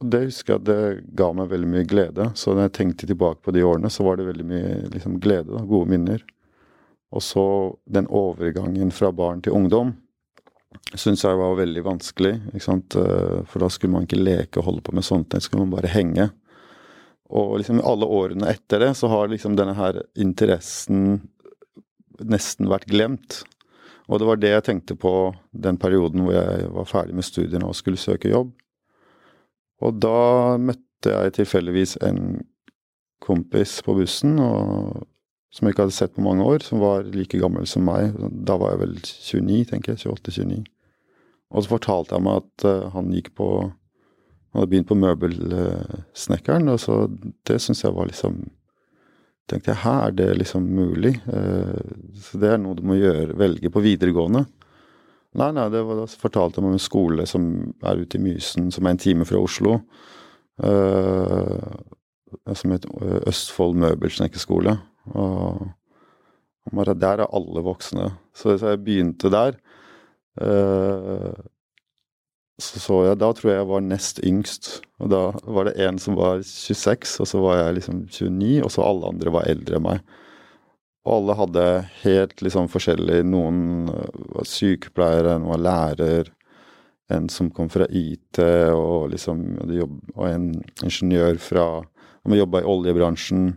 Og 0.00 0.08
det 0.12 0.20
husker 0.26 0.54
jeg 0.54 0.60
at 0.60 0.68
det 0.68 1.14
ga 1.16 1.30
meg 1.36 1.48
veldig 1.52 1.70
mye 1.72 1.88
glede. 1.88 2.28
Så 2.36 2.52
når 2.52 2.68
jeg 2.68 2.76
tenkte 2.78 3.08
tilbake 3.08 3.44
på 3.44 3.52
de 3.56 3.64
årene, 3.64 3.90
så 3.92 4.04
var 4.06 4.16
det 4.16 4.28
veldig 4.28 4.46
mye 4.48 4.76
liksom, 4.92 5.18
glede. 5.20 5.52
Da, 5.52 5.64
gode 5.68 5.92
minner. 5.92 6.24
Og 7.12 7.24
så 7.24 7.44
den 7.90 8.08
overgangen 8.08 8.92
fra 8.94 9.10
barn 9.12 9.42
til 9.44 9.56
ungdom 9.56 9.96
syns 10.94 11.24
jeg 11.24 11.38
var 11.38 11.58
veldig 11.58 11.82
vanskelig. 11.84 12.32
Eh, 12.54 13.40
for 13.44 13.62
da 13.62 13.68
skulle 13.72 13.92
man 13.94 14.06
ikke 14.06 14.20
leke 14.20 14.60
og 14.60 14.68
holde 14.68 14.84
på 14.86 14.94
med 14.96 15.06
sånt, 15.06 15.30
da 15.34 15.40
skulle 15.42 15.64
man 15.64 15.74
bare 15.74 15.90
henge. 15.90 16.30
Og 17.30 17.60
liksom 17.60 17.78
alle 17.86 18.08
årene 18.10 18.50
etter 18.50 18.82
det 18.82 18.94
så 18.98 19.10
har 19.12 19.30
liksom 19.30 19.54
denne 19.58 19.76
her 19.78 20.00
interessen 20.18 21.20
nesten 22.20 22.68
vært 22.70 22.88
glemt. 22.90 23.42
Og 24.10 24.18
det 24.18 24.26
var 24.26 24.40
det 24.42 24.50
jeg 24.50 24.66
tenkte 24.66 24.96
på 24.98 25.12
den 25.54 25.78
perioden 25.80 26.24
hvor 26.26 26.34
jeg 26.34 26.70
var 26.74 26.88
ferdig 26.90 27.14
med 27.16 27.26
studiene 27.26 27.68
og 27.68 27.78
skulle 27.78 28.00
søke 28.00 28.32
jobb. 28.32 28.50
Og 29.80 30.00
da 30.02 30.58
møtte 30.60 31.14
jeg 31.14 31.36
tilfeldigvis 31.38 31.96
en 32.04 32.42
kompis 33.22 33.78
på 33.86 33.94
bussen 34.00 34.40
og, 34.42 35.06
som 35.54 35.66
jeg 35.66 35.74
ikke 35.74 35.86
hadde 35.86 35.96
sett 35.96 36.16
på 36.16 36.24
mange 36.24 36.44
år, 36.44 36.64
som 36.66 36.82
var 36.82 37.06
like 37.14 37.38
gammel 37.40 37.68
som 37.70 37.86
meg. 37.86 38.16
Da 38.18 38.58
var 38.60 38.74
jeg 38.74 38.82
vel 38.82 38.96
29, 38.98 39.62
tenker 39.70 39.94
jeg. 39.94 40.02
28-29. 40.10 40.66
Og 41.50 41.64
så 41.64 41.72
fortalte 41.72 42.16
han 42.16 42.26
meg 42.26 42.42
at 42.42 42.66
uh, 42.66 42.90
han 42.94 43.10
gikk 43.14 43.32
på 43.38 43.48
Han 44.50 44.62
hadde 44.62 44.70
begynt 44.72 44.88
på 44.90 44.98
møbelsnekkeren, 44.98 46.70
og 46.72 46.80
så 46.82 47.04
det 47.46 47.60
syns 47.62 47.84
jeg 47.84 47.94
var 47.94 48.10
liksom 48.10 48.40
tenkte 49.50 49.72
jeg, 49.72 49.82
her 49.82 50.08
er 50.08 50.14
det 50.14 50.28
liksom 50.38 50.66
mulig? 50.76 51.16
Uh, 51.26 51.78
så 52.22 52.40
det 52.40 52.52
er 52.52 52.60
noe 52.62 52.78
du 52.78 52.84
må 52.86 52.98
gjøre, 52.98 53.34
velge 53.38 53.70
på 53.72 53.82
videregående. 53.84 54.44
Nei, 55.38 55.50
nei, 55.54 55.68
det 55.70 55.82
var, 55.86 56.00
da 56.00 56.20
fortalte 56.20 56.58
jeg 56.58 56.66
om 56.66 56.74
en 56.74 56.82
skole 56.82 57.26
som 57.30 57.44
er 57.86 58.02
ute 58.02 58.18
i 58.18 58.22
Mysen, 58.22 58.70
som 58.74 58.86
er 58.86 58.96
en 58.96 59.02
time 59.02 59.26
fra 59.28 59.42
Oslo. 59.42 59.78
Uh, 60.60 61.58
som 62.54 62.70
het 62.70 62.84
eh, 62.86 63.20
Østfold 63.26 63.74
møbelsnekkerskole. 63.82 64.76
Og, 65.18 65.64
der 66.70 67.24
er 67.24 67.26
alle 67.26 67.62
voksne. 67.66 68.04
Så 68.36 68.54
jeg 68.54 68.84
begynte 68.84 69.32
der. 69.32 69.56
Så 72.60 72.80
så 72.80 72.96
jeg, 73.06 73.18
Da 73.20 73.30
tror 73.32 73.50
jeg 73.50 73.60
jeg 73.60 73.68
var 73.70 73.84
nest 73.84 74.20
yngst. 74.26 74.70
Og 75.00 75.12
da 75.12 75.22
var 75.48 75.68
det 75.68 75.78
en 75.80 75.98
som 75.98 76.16
var 76.18 76.42
26, 76.44 77.20
og 77.22 77.28
så 77.28 77.40
var 77.40 77.60
jeg 77.60 77.78
liksom 77.78 78.02
29, 78.08 78.60
og 78.64 78.72
så 78.74 78.84
alle 78.84 79.12
andre 79.14 79.32
var 79.32 79.48
eldre 79.48 79.78
enn 79.78 79.86
meg. 79.86 80.02
Og 81.08 81.14
alle 81.14 81.36
hadde 81.38 81.64
helt 82.02 82.42
liksom 82.44 82.68
forskjellig 82.68 83.22
Noen 83.24 83.88
var 83.88 84.44
sykepleiere, 84.48 85.38
noen 85.40 85.54
var 85.54 85.64
lærer, 85.64 86.28
en 87.10 87.30
som 87.32 87.48
kom 87.50 87.70
fra 87.72 87.88
IT, 87.88 88.38
og 88.76 89.08
liksom 89.14 89.40
og 89.64 90.26
en 90.28 90.52
ingeniør 90.84 91.40
fra 91.42 91.64
Han 92.20 92.36
jobba 92.36 92.60
i 92.60 92.68
oljebransjen. 92.68 93.54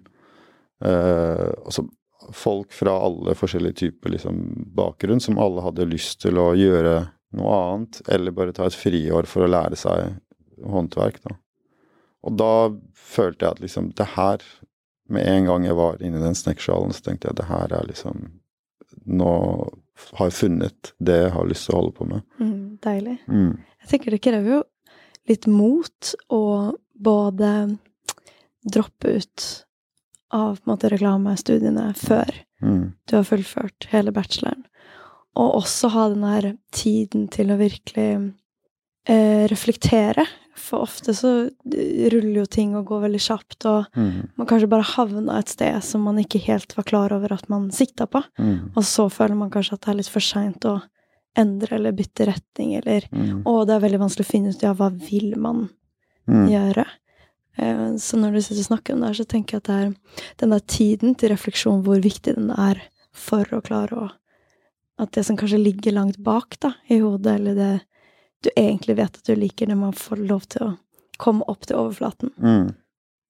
Eh, 0.79 1.49
altså 1.67 1.83
folk 2.31 2.71
fra 2.71 2.93
alle 3.05 3.35
forskjellige 3.35 3.75
typer 3.81 4.13
liksom, 4.13 4.37
bakgrunn, 4.75 5.19
som 5.19 5.35
alle 5.35 5.65
hadde 5.65 5.89
lyst 5.91 6.21
til 6.23 6.39
å 6.39 6.53
gjøre 6.55 7.09
noe 7.33 7.53
annet, 7.57 8.01
eller 8.13 8.35
bare 8.35 8.53
ta 8.55 8.67
et 8.69 8.77
friår 8.77 9.27
for 9.29 9.45
å 9.45 9.51
lære 9.51 9.77
seg 9.79 10.13
håndverk. 10.69 11.19
Da. 11.25 11.35
Og 12.23 12.37
da 12.39 12.51
følte 12.95 13.45
jeg 13.45 13.57
at 13.57 13.63
liksom 13.63 13.89
det 13.97 14.09
her 14.15 14.43
med 15.11 15.27
en 15.27 15.49
gang 15.49 15.65
jeg 15.67 15.75
var 15.77 15.97
inni 16.01 16.21
den 16.21 16.37
snekkersalen, 16.37 16.93
så 16.95 17.03
tenkte 17.03 17.27
jeg 17.27 17.35
at 17.35 17.41
det 17.41 17.49
her 17.51 17.75
er 17.79 17.89
liksom 17.89 18.29
Nå 19.09 19.31
har 20.15 20.29
jeg 20.29 20.35
funnet 20.37 20.91
det 21.03 21.15
jeg 21.17 21.31
har 21.33 21.47
lyst 21.49 21.65
til 21.67 21.73
å 21.73 21.79
holde 21.81 21.95
på 21.97 22.05
med. 22.07 22.21
Mm, 22.39 22.77
deilig. 22.85 23.15
Mm. 23.27 23.57
Jeg 23.81 23.89
tenker 23.89 24.13
det 24.13 24.19
krever 24.23 24.53
jo 24.53 24.59
litt 25.27 25.47
mot 25.49 26.13
å 26.31 26.43
både 26.93 27.49
droppe 28.63 29.17
ut 29.17 29.47
av 30.33 30.61
på 30.61 30.63
en 30.63 30.71
måte, 30.71 30.91
reklamestudiene 30.93 31.89
før 31.99 32.31
Mm. 32.63 32.93
du 33.09 33.15
har 33.17 33.25
fullført 33.27 33.89
hele 33.91 34.13
bacheloren, 34.15 34.63
og 35.35 35.55
også 35.63 35.89
ha 35.93 36.09
den 36.09 36.21
der 36.21 36.53
tiden 36.71 37.27
til 37.33 37.47
å 37.53 37.57
virkelig 37.57 38.33
eh, 39.07 39.47
reflektere 39.51 40.25
for 40.55 40.85
ofte 40.85 41.11
så 41.17 41.49
ruller 41.65 42.37
jo 42.37 42.45
ting 42.45 42.75
og 42.77 42.85
går 42.87 43.01
veldig 43.07 43.19
kjapt, 43.25 43.65
og 43.65 43.85
Mm. 43.97 44.29
man 44.37 44.47
kanskje 44.47 44.69
bare 44.69 44.83
havna 44.95 45.39
et 45.39 45.49
sted 45.49 45.81
som 45.83 46.01
man 46.03 46.17
ikke 46.21 46.39
helt 46.45 46.75
var 46.77 46.83
klar 46.85 47.11
over 47.11 47.33
at 47.33 47.49
man 47.49 47.69
sikta 47.71 48.05
på. 48.07 48.23
Mm. 48.39 48.71
Og 48.77 48.83
så 48.83 49.09
føler 49.11 49.35
man 49.35 49.49
kanskje 49.49 49.73
at 49.73 49.81
det 49.81 49.89
er 49.89 49.97
litt 49.97 50.07
for 50.13 50.19
seint 50.21 50.61
å 50.65 50.81
endre 51.35 51.75
eller 51.75 51.91
bytte 51.91 52.27
retning, 52.27 52.75
eller 52.77 53.01
Mm. 53.11 53.41
Og 53.45 53.65
det 53.67 53.75
er 53.75 53.89
veldig 53.89 53.99
vanskelig 53.99 54.25
å 54.27 54.31
finne 54.31 54.49
ut 54.53 54.61
ja, 54.61 54.73
hva 54.73 54.89
vil 54.91 55.35
man 55.37 55.69
Mm. 56.27 56.47
gjøre. 56.49 56.85
Eh, 57.57 57.97
Så 57.97 58.17
når 58.17 58.31
du 58.33 58.41
sitter 58.41 58.59
og 58.61 58.77
snakker 58.79 58.93
om 58.93 58.99
det 59.01 59.07
her, 59.07 59.23
så 59.23 59.27
tenker 59.27 59.51
jeg 59.51 59.57
at 59.57 59.63
det 59.63 59.75
er 59.75 59.95
den 60.37 60.49
der 60.51 60.59
tiden 60.59 61.15
til 61.17 61.29
refleksjon, 61.29 61.83
hvor 61.83 61.99
viktig 61.99 62.35
den 62.35 62.51
er 62.51 62.79
for 63.11 63.43
å 63.45 63.61
klare 63.61 63.89
å 63.91 64.11
At 65.03 65.13
det 65.15 65.25
som 65.27 65.37
kanskje 65.39 65.61
ligger 65.61 65.95
langt 65.95 66.19
bak 66.23 66.57
da, 66.63 66.73
i 66.87 67.01
hodet, 67.03 67.37
eller 67.39 67.57
det 67.57 67.73
du 68.43 68.49
egentlig 68.55 68.97
vet 68.99 69.17
at 69.17 69.27
du 69.27 69.35
liker, 69.39 69.69
når 69.69 69.79
man 69.79 69.93
får 69.95 70.23
lov 70.27 70.47
til 70.51 70.65
å 70.65 70.71
komme 71.21 71.45
opp 71.47 71.67
til 71.67 71.79
overflaten. 71.79 72.33
Mm. 72.37 72.73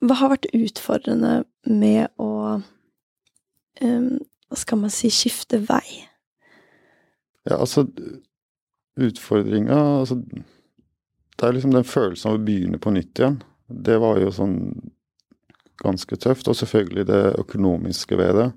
Hva 0.03 0.17
har 0.19 0.33
vært 0.33 0.49
utfordrende 0.57 1.43
med 1.69 2.09
å 2.19 2.31
um, 3.81 4.09
Hva 4.49 4.59
skal 4.59 4.81
man 4.81 4.91
si 4.93 5.11
skifte 5.13 5.61
vei? 5.63 5.85
Ja, 7.47 7.59
altså 7.59 7.85
Utfordringa 8.99 9.77
altså, 10.01 10.19
Det 10.19 11.47
er 11.47 11.55
liksom 11.55 11.73
den 11.73 11.87
følelsen 11.87 12.29
av 12.29 12.37
å 12.37 12.43
begynne 12.45 12.79
på 12.81 12.93
nytt 12.93 13.19
igjen. 13.19 13.39
Det 13.67 13.95
var 14.01 14.19
jo 14.21 14.29
sånn 14.33 14.57
ganske 15.81 16.17
tøft. 16.21 16.49
Og 16.51 16.57
selvfølgelig 16.59 17.07
det 17.09 17.23
økonomiske 17.41 18.19
ved 18.19 18.37
det. 18.37 18.49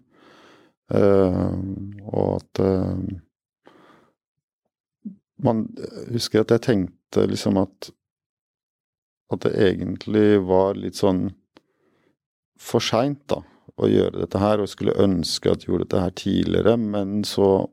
Eh, 0.94 1.54
og 2.06 2.36
at 2.36 2.60
eh, 2.62 2.98
Man 5.42 5.64
husker 6.14 6.44
at 6.44 6.52
jeg 6.54 6.62
tenkte 6.62 7.24
liksom 7.26 7.58
at 7.58 7.90
At 9.34 9.42
det 9.42 9.56
egentlig 9.58 10.38
var 10.46 10.78
litt 10.78 10.94
sånn 11.00 11.32
for 12.56 12.80
seint, 12.80 13.24
da, 13.28 13.42
å 13.76 13.88
gjøre 13.90 14.22
dette 14.22 14.38
her. 14.40 14.62
Og 14.62 14.70
skulle 14.70 14.94
ønske 15.02 15.50
at 15.50 15.64
jeg 15.64 15.72
gjorde 15.72 15.88
dette 15.88 16.04
her 16.04 16.14
tidligere, 16.16 16.76
men 16.78 17.24
så 17.26 17.66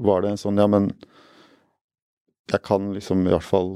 var 0.00 0.22
det 0.22 0.30
en 0.30 0.40
sånn 0.40 0.62
Ja, 0.62 0.68
men 0.70 0.92
jeg 2.50 2.62
kan 2.64 2.92
liksom 2.94 3.26
i 3.26 3.34
hvert 3.34 3.44
fall 3.44 3.74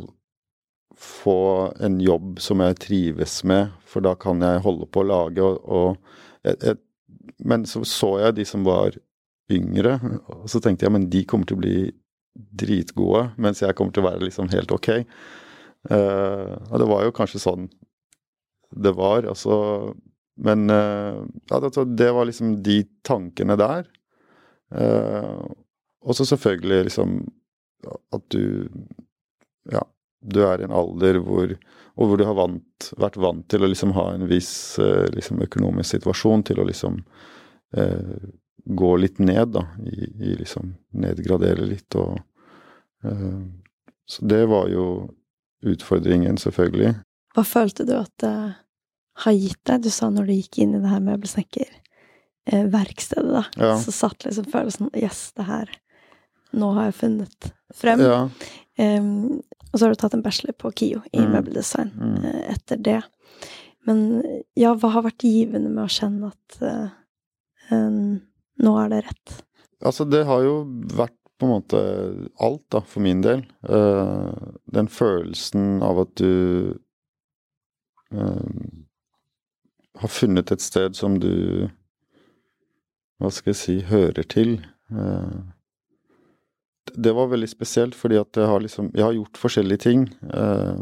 få 0.96 1.74
en 1.82 1.98
jobb 2.00 2.38
som 2.40 2.62
jeg 2.62 2.78
trives 2.86 3.42
med, 3.44 3.74
for 3.84 4.04
da 4.06 4.14
kan 4.18 4.42
jeg 4.42 4.62
holde 4.64 4.86
på 4.86 5.02
å 5.02 5.08
lage, 5.10 5.44
og, 5.44 5.60
og 5.66 6.46
jeg, 6.46 6.56
jeg, 6.62 6.78
Men 7.38 7.66
så 7.68 7.84
så 7.88 8.14
jeg 8.22 8.38
de 8.38 8.46
som 8.48 8.64
var 8.66 8.96
yngre, 9.52 9.98
og 10.32 10.48
så 10.50 10.60
tenkte 10.62 10.86
jeg 10.86 10.94
men 10.94 11.08
de 11.12 11.24
kommer 11.28 11.48
til 11.48 11.58
å 11.58 11.62
bli 11.62 11.78
dritgode, 12.34 13.28
mens 13.38 13.62
jeg 13.62 13.76
kommer 13.78 13.94
til 13.94 14.04
å 14.04 14.08
være 14.08 14.26
liksom 14.26 14.50
helt 14.52 14.72
ok. 14.74 14.90
Uh, 15.90 16.56
og 16.70 16.78
det 16.80 16.88
var 16.88 17.04
jo 17.04 17.14
kanskje 17.14 17.42
sånn 17.42 17.66
det 18.74 18.94
var, 18.96 19.26
altså 19.28 19.92
Men 20.40 20.64
uh, 20.72 21.20
ja, 21.50 21.58
det, 21.60 21.84
det 21.94 22.08
var 22.16 22.26
liksom 22.26 22.56
de 22.64 22.78
tankene 23.06 23.54
der. 23.60 23.84
Uh, 24.74 25.44
og 26.02 26.16
så 26.16 26.26
selvfølgelig 26.26 26.88
liksom 26.88 27.20
at 28.12 28.24
du 28.32 28.68
Ja, 29.70 29.84
du 30.20 30.40
er 30.44 30.60
i 30.60 30.66
en 30.66 30.74
alder 30.74 31.20
hvor 31.22 31.54
og 31.96 32.08
hvor 32.10 32.16
du 32.18 32.24
har 32.26 32.34
vant, 32.34 32.88
vært 32.98 33.16
vant 33.22 33.44
til 33.50 33.62
å 33.62 33.68
liksom 33.70 33.92
ha 33.94 34.08
en 34.14 34.26
viss 34.30 34.78
eh, 34.82 35.06
liksom 35.14 35.42
økonomisk 35.46 35.90
situasjon 35.94 36.42
til 36.48 36.58
å 36.58 36.64
liksom 36.66 36.94
eh, 37.76 38.14
gå 38.64 38.90
litt 38.98 39.18
ned, 39.22 39.48
da. 39.54 39.62
I, 39.84 40.08
i 40.30 40.32
liksom 40.40 40.72
nedgradere 40.98 41.66
litt 41.68 41.94
og 42.00 42.16
eh, 43.04 43.42
Så 44.06 44.24
det 44.28 44.42
var 44.50 44.68
jo 44.68 45.08
utfordringen, 45.64 46.36
selvfølgelig. 46.36 46.90
Hva 47.34 47.44
følte 47.46 47.84
du 47.88 47.94
at 47.96 48.10
det 48.20 48.34
har 49.24 49.32
gitt 49.38 49.60
deg? 49.64 49.82
Du 49.86 49.90
sa 49.94 50.10
når 50.12 50.24
du 50.28 50.32
gikk 50.34 50.58
inn 50.64 50.74
i 50.76 50.80
det 50.82 50.90
her 50.90 51.00
møbelsnekkerverkstedet, 51.06 53.30
da, 53.32 53.44
Ja. 53.56 53.76
så 53.80 53.90
satt 53.94 54.24
liksom 54.26 54.44
følelsen 54.52 54.90
Yes, 54.94 55.30
det 55.36 55.44
her 55.48 55.68
Nå 56.54 56.68
har 56.76 56.84
jeg 56.90 56.94
funnet 57.00 57.48
frem. 57.74 58.00
Ja. 58.04 58.18
Em, 58.78 59.40
og 59.74 59.80
så 59.80 59.84
har 59.88 59.94
du 59.94 59.98
tatt 59.98 60.14
en 60.14 60.22
bachelor 60.22 60.54
på 60.54 60.70
KIO 60.78 61.00
i 61.12 61.24
Mm. 61.24 61.32
møbeldesign 61.34 61.90
Mm. 61.98 62.24
eh, 62.24 62.52
etter 62.54 62.78
det. 62.78 63.00
Men 63.84 64.22
ja, 64.56 64.70
hva 64.78 64.92
har 64.94 65.02
vært 65.02 65.26
givende 65.26 65.68
med 65.68 65.84
å 65.84 65.90
kjenne 65.92 66.30
at 66.30 66.62
uh, 66.62 66.88
um, 67.74 68.22
nå 68.62 68.76
er 68.84 68.88
det 68.94 69.02
rett? 69.08 69.34
Altså, 69.84 70.06
det 70.08 70.22
har 70.24 70.40
jo 70.46 70.54
vært 70.94 71.18
på 71.38 71.44
en 71.44 71.52
måte 71.52 71.80
alt, 72.40 72.62
da, 72.70 72.80
for 72.80 73.02
min 73.04 73.20
del. 73.20 73.42
Uh, 73.68 74.32
den 74.72 74.86
følelsen 74.88 75.82
av 75.82 75.98
at 76.06 76.14
du 76.16 76.78
uh, 78.14 78.84
har 80.00 80.08
funnet 80.08 80.50
et 80.54 80.60
sted 80.64 80.96
som 80.96 81.18
du 81.20 81.68
Hva 83.20 83.30
skal 83.30 83.52
jeg 83.52 83.56
si 83.60 83.74
hører 83.86 84.26
til. 84.26 84.56
Eh, 84.90 85.36
det 86.92 87.12
var 87.16 87.30
veldig 87.32 87.48
spesielt, 87.48 87.94
fordi 87.96 88.18
at 88.20 88.36
jeg 88.36 88.46
har 88.50 88.60
liksom 88.60 88.90
Jeg 88.94 89.04
har 89.04 89.12
gjort 89.16 89.40
forskjellige 89.40 89.84
ting 89.84 90.06
eh, 90.34 90.76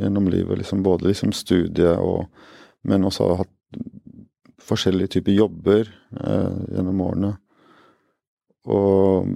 gjennom 0.00 0.28
livet. 0.28 0.58
Liksom 0.58 0.82
både 0.82 1.08
liksom 1.08 1.32
studie 1.32 1.96
og 1.96 2.26
Men 2.82 3.04
også 3.04 3.28
har 3.28 3.44
hatt 3.44 3.52
forskjellige 4.62 5.16
typer 5.16 5.32
jobber 5.32 5.88
eh, 6.20 6.58
gjennom 6.74 7.00
årene. 7.02 7.32
Og, 8.66 9.30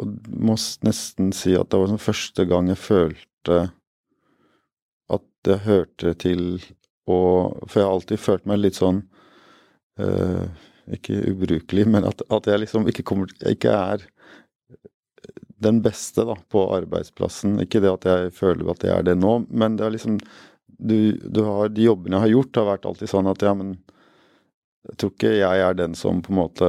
og 0.00 0.12
må 0.28 0.56
nesten 0.84 1.32
si 1.36 1.54
at 1.56 1.70
det 1.70 1.80
var 1.80 1.90
sånn 1.90 2.02
første 2.02 2.46
gang 2.48 2.70
jeg 2.72 2.80
følte 2.80 3.58
at 5.12 5.24
det 5.44 5.58
hørte 5.66 6.14
til 6.20 6.62
og 7.10 7.64
For 7.66 7.80
jeg 7.80 7.86
har 7.88 7.96
alltid 7.96 8.20
følt 8.22 8.44
meg 8.46 8.60
litt 8.60 8.78
sånn 8.78 9.00
eh, 9.98 10.44
Ikke 10.94 11.18
ubrukelig, 11.32 11.86
men 11.94 12.06
at, 12.08 12.22
at 12.30 12.46
jeg 12.46 12.62
liksom 12.62 12.86
ikke 12.88 13.04
kommer 13.08 13.32
Ikke 13.50 13.74
er 13.74 14.06
den 15.62 15.80
beste 15.84 16.24
da, 16.28 16.36
på 16.52 16.64
arbeidsplassen. 16.76 17.58
Ikke 17.64 17.82
det 17.82 17.92
at 17.92 18.08
jeg 18.08 18.34
føler 18.36 18.72
at 18.72 18.84
jeg 18.86 18.94
er 18.96 19.06
det 19.10 19.16
nå, 19.20 19.42
men 19.50 19.78
det 19.78 19.86
er 19.86 19.94
liksom 19.96 20.18
du, 20.82 21.12
du 21.22 21.42
har, 21.46 21.70
De 21.70 21.86
jobbene 21.86 22.16
jeg 22.18 22.26
har 22.26 22.32
gjort, 22.36 22.58
har 22.58 22.70
vært 22.72 22.86
alltid 22.90 23.10
sånn 23.12 23.30
at 23.30 23.42
ja, 23.46 23.52
men 23.54 23.76
jeg 24.88 24.98
tror 24.98 25.12
ikke 25.14 25.34
jeg 25.36 25.66
er 25.66 25.76
den 25.78 25.92
som 25.94 26.22
på 26.24 26.32
en 26.32 26.40
måte 26.40 26.68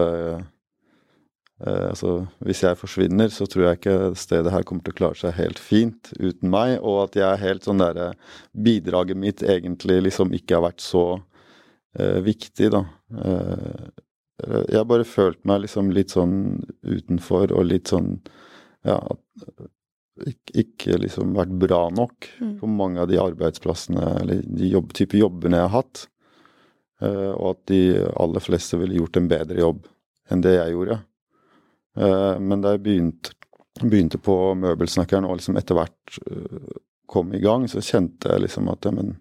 eh, 1.66 1.88
altså, 1.90 2.28
Hvis 2.46 2.62
jeg 2.66 2.78
forsvinner, 2.78 3.32
så 3.34 3.48
tror 3.50 3.66
jeg 3.66 3.80
ikke 3.80 3.98
stedet 4.20 4.54
her 4.54 4.66
kommer 4.68 4.86
til 4.86 4.94
å 4.94 5.00
klare 5.02 5.18
seg 5.18 5.38
helt 5.40 5.62
fint 5.62 6.14
uten 6.20 6.54
meg, 6.54 6.78
og 6.82 7.08
at 7.08 7.18
jeg 7.18 7.28
er 7.30 7.44
helt 7.48 7.66
sånn 7.66 7.82
derre 7.82 8.12
Bidraget 8.54 9.18
mitt 9.18 9.42
egentlig 9.42 10.04
liksom 10.10 10.36
ikke 10.38 10.60
har 10.60 10.68
vært 10.70 10.86
så 10.86 11.06
eh, 11.98 12.22
viktig, 12.26 12.70
da. 12.76 12.86
Eh, 13.18 13.86
jeg 14.44 14.78
har 14.78 14.88
bare 14.90 15.06
følt 15.08 15.40
meg 15.48 15.64
liksom 15.64 15.92
litt 15.96 16.14
sånn 16.14 16.36
utenfor 16.84 17.54
og 17.54 17.68
litt 17.70 17.92
sånn 17.94 18.18
Ja, 18.84 18.98
at 19.00 19.70
ikke, 20.30 20.54
ikke 20.62 20.98
liksom 21.02 21.34
vært 21.38 21.54
bra 21.60 21.88
nok 21.90 22.28
Mm. 22.40 22.60
på 22.60 22.68
mange 22.70 23.02
av 23.02 23.08
de 23.10 23.18
arbeidsplassene 23.22 24.22
eller 24.22 24.42
de 24.46 24.70
jobb, 24.70 24.94
type 24.94 25.18
jobbene 25.18 25.58
jeg 25.58 25.70
har 25.70 25.82
hatt. 25.82 26.08
Uh, 27.02 27.34
og 27.34 27.48
at 27.56 27.66
de 27.68 27.80
aller 28.16 28.40
fleste 28.40 28.78
ville 28.80 28.96
gjort 28.96 29.18
en 29.20 29.28
bedre 29.28 29.60
jobb 29.60 29.88
enn 30.32 30.44
det 30.46 30.54
jeg 30.56 30.76
gjorde. 30.76 31.00
Uh, 31.98 32.40
men 32.40 32.62
da 32.64 32.76
jeg 32.76 32.84
begynte, 32.86 33.34
begynte 33.82 34.22
på 34.22 34.36
møbelsnekkeren 34.56 35.26
og 35.28 35.40
liksom 35.40 35.58
etter 35.60 35.76
hvert 35.76 36.20
uh, 36.30 36.78
kom 37.10 37.34
i 37.34 37.42
gang, 37.44 37.68
så 37.68 37.84
kjente 37.84 38.32
jeg 38.32 38.46
liksom 38.46 38.70
at 38.72 38.86
ja, 38.88 38.94
men 38.96 39.18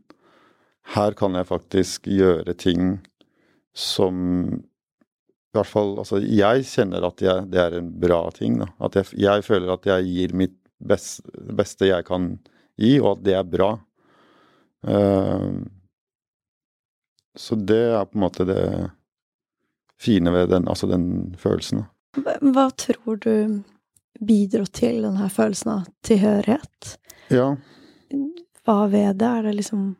her 0.94 1.16
kan 1.18 1.34
jeg 1.34 1.48
faktisk 1.48 2.06
gjøre 2.10 2.54
ting 2.54 3.00
som 3.74 4.62
i 5.52 5.58
hvert 5.58 5.68
fall, 5.68 5.90
altså 6.00 6.18
Jeg 6.24 6.64
kjenner 6.64 7.04
at 7.04 7.20
jeg, 7.20 7.44
det 7.52 7.60
er 7.60 7.74
en 7.76 7.90
bra 8.00 8.22
ting. 8.32 8.56
da, 8.62 8.70
At 8.80 8.96
jeg, 8.96 9.10
jeg 9.20 9.44
føler 9.44 9.74
at 9.74 9.84
jeg 9.86 10.06
gir 10.08 10.32
mitt 10.40 10.56
best, 10.80 11.20
beste 11.52 11.90
jeg 11.90 12.06
kan 12.08 12.38
gi, 12.80 12.94
og 13.02 13.18
at 13.18 13.24
det 13.26 13.34
er 13.36 13.50
bra. 13.52 13.68
Uh, 14.82 15.60
så 17.36 17.56
det 17.56 17.82
er 17.92 18.08
på 18.08 18.16
en 18.18 18.24
måte 18.24 18.46
det 18.48 18.64
fine 20.02 20.32
ved 20.34 20.48
den, 20.50 20.66
altså 20.68 20.88
den 20.90 21.36
følelsen. 21.38 21.84
da. 21.84 22.38
Hva 22.42 22.66
tror 22.76 23.20
du 23.22 23.62
bidro 24.20 24.64
til 24.66 25.02
denne 25.04 25.28
følelsen 25.32 25.70
av 25.76 25.84
tilhørighet? 26.04 26.96
Ja, 27.32 27.54
Hva 28.62 28.86
ved 28.92 29.16
det? 29.20 29.26
Er 29.28 29.46
det 29.46 29.54
liksom 29.60 29.94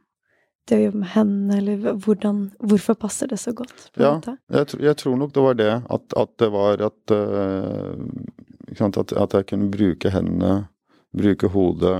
det 0.68 0.79
å 0.79 0.85
jobbe 0.87 1.01
med 1.03 1.11
hendene, 1.14 1.57
eller 1.59 1.96
hvordan 2.05 2.42
Hvorfor 2.62 2.94
passer 2.98 3.31
det 3.33 3.40
så 3.42 3.55
godt? 3.57 3.88
Ja. 3.98 4.14
jeg, 4.22 4.68
tr- 4.70 4.83
jeg 4.85 4.98
tror 5.01 5.16
nok 5.18 5.33
det 5.35 5.44
var 5.46 5.59
det. 5.59 5.72
At, 5.90 6.16
at 6.16 6.35
det 6.38 6.48
var 6.55 6.85
at, 6.87 7.14
uh, 7.14 8.77
sant, 8.79 8.98
at 9.01 9.12
At 9.12 9.35
jeg 9.38 9.48
kunne 9.51 9.70
bruke 9.72 10.12
hendene, 10.14 10.68
bruke 11.12 11.51
hodet 11.53 11.96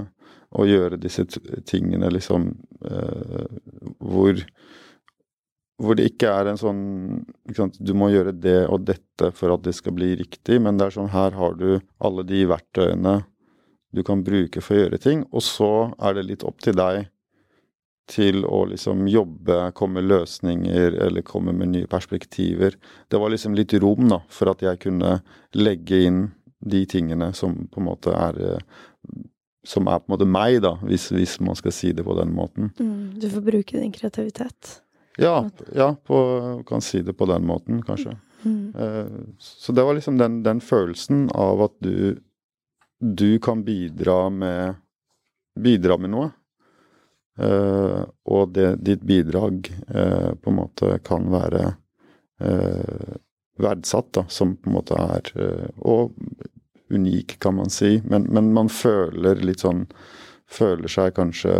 og 0.53 0.68
gjøre 0.68 1.01
disse 1.01 1.25
tingene 1.68 2.11
liksom 2.12 2.51
uh, 2.85 3.46
hvor 3.98 4.40
hvor 5.83 5.96
det 5.98 6.05
ikke 6.12 6.31
er 6.31 6.51
en 6.51 6.61
sånn 6.61 6.83
sant, 7.57 7.79
Du 7.81 7.90
må 7.98 8.11
gjøre 8.12 8.35
det 8.37 8.66
og 8.70 8.85
dette 8.87 9.33
for 9.35 9.55
at 9.55 9.64
det 9.64 9.75
skal 9.75 9.96
bli 9.96 10.12
riktig, 10.20 10.61
men 10.62 10.79
det 10.79 10.87
er 10.87 10.94
sånn 10.94 11.11
her 11.11 11.35
har 11.35 11.57
du 11.59 11.81
alle 11.98 12.25
de 12.29 12.44
verktøyene 12.46 13.22
du 13.92 14.03
kan 14.07 14.22
bruke 14.25 14.62
for 14.64 14.77
å 14.77 14.85
gjøre 14.85 15.01
ting, 15.03 15.25
og 15.33 15.42
så 15.44 15.72
er 16.01 16.14
det 16.16 16.29
litt 16.29 16.44
opp 16.48 16.62
til 16.64 16.77
deg 16.79 17.09
til 18.12 18.44
å 18.44 18.62
liksom 18.70 19.07
jobbe, 19.11 19.59
komme 19.79 20.01
med 20.01 20.11
løsninger 20.11 20.98
eller 21.07 21.25
komme 21.27 21.55
med 21.57 21.72
nye 21.72 21.88
perspektiver. 21.90 22.77
Det 23.09 23.20
var 23.20 23.33
liksom 23.33 23.57
litt 23.59 23.75
rom 23.83 24.11
da, 24.12 24.20
for 24.33 24.53
at 24.53 24.62
jeg 24.64 24.83
kunne 24.85 25.16
legge 25.57 26.03
inn 26.07 26.22
de 26.62 26.85
tingene 26.87 27.33
som 27.35 27.57
på 27.72 27.81
en 27.81 27.88
måte 27.88 28.14
er 28.14 28.40
eh, 28.53 28.64
Som 29.64 29.87
er 29.87 30.01
på 30.03 30.09
en 30.11 30.14
måte 30.16 30.27
meg, 30.27 30.57
da, 30.64 30.72
hvis, 30.83 31.05
hvis 31.14 31.37
man 31.40 31.55
skal 31.55 31.70
si 31.70 31.92
det 31.94 32.03
på 32.03 32.16
den 32.18 32.33
måten. 32.35 32.72
Mm, 32.81 33.14
du 33.22 33.29
får 33.31 33.44
bruke 33.46 33.79
din 33.79 33.92
kreativitet. 33.94 34.81
Ja, 35.22 35.37
ja 35.70 35.92
på, 35.94 36.16
kan 36.66 36.83
si 36.83 36.98
det 37.07 37.14
på 37.14 37.29
den 37.31 37.46
måten, 37.46 37.79
kanskje. 37.87 38.16
Mm. 38.42 38.75
Eh, 38.75 39.12
Så 39.38 39.70
det 39.72 39.85
var 39.87 39.94
liksom 39.94 40.18
den, 40.18 40.42
den 40.42 40.61
følelsen 40.61 41.29
av 41.31 41.62
at 41.68 41.79
du 41.79 42.18
du 43.03 43.38
kan 43.38 43.64
bidra 43.64 44.31
med 44.31 44.75
bidra 45.59 45.98
med 45.98 46.11
noe. 46.11 46.31
Eh, 47.38 48.03
og 48.25 48.53
det, 48.53 48.77
ditt 48.85 49.03
bidrag 49.09 49.71
uh, 49.95 50.35
på 50.37 50.51
en 50.51 50.57
måte 50.59 50.99
kan 51.05 51.31
være 51.33 51.62
uh, 52.45 53.14
verdsatt, 53.62 54.11
da, 54.12 54.27
som 54.29 54.53
på 54.61 54.68
en 54.68 54.77
måte 54.77 54.99
er 55.01 55.31
Og 55.81 56.12
unik, 56.92 57.38
kan 57.40 57.57
man 57.57 57.73
si. 57.73 58.03
Men, 58.05 58.29
men 58.29 58.53
man 58.53 58.68
føler 58.68 59.40
litt 59.40 59.64
sånn 59.64 59.87
Føler 60.53 60.90
seg 60.92 61.14
kanskje 61.16 61.53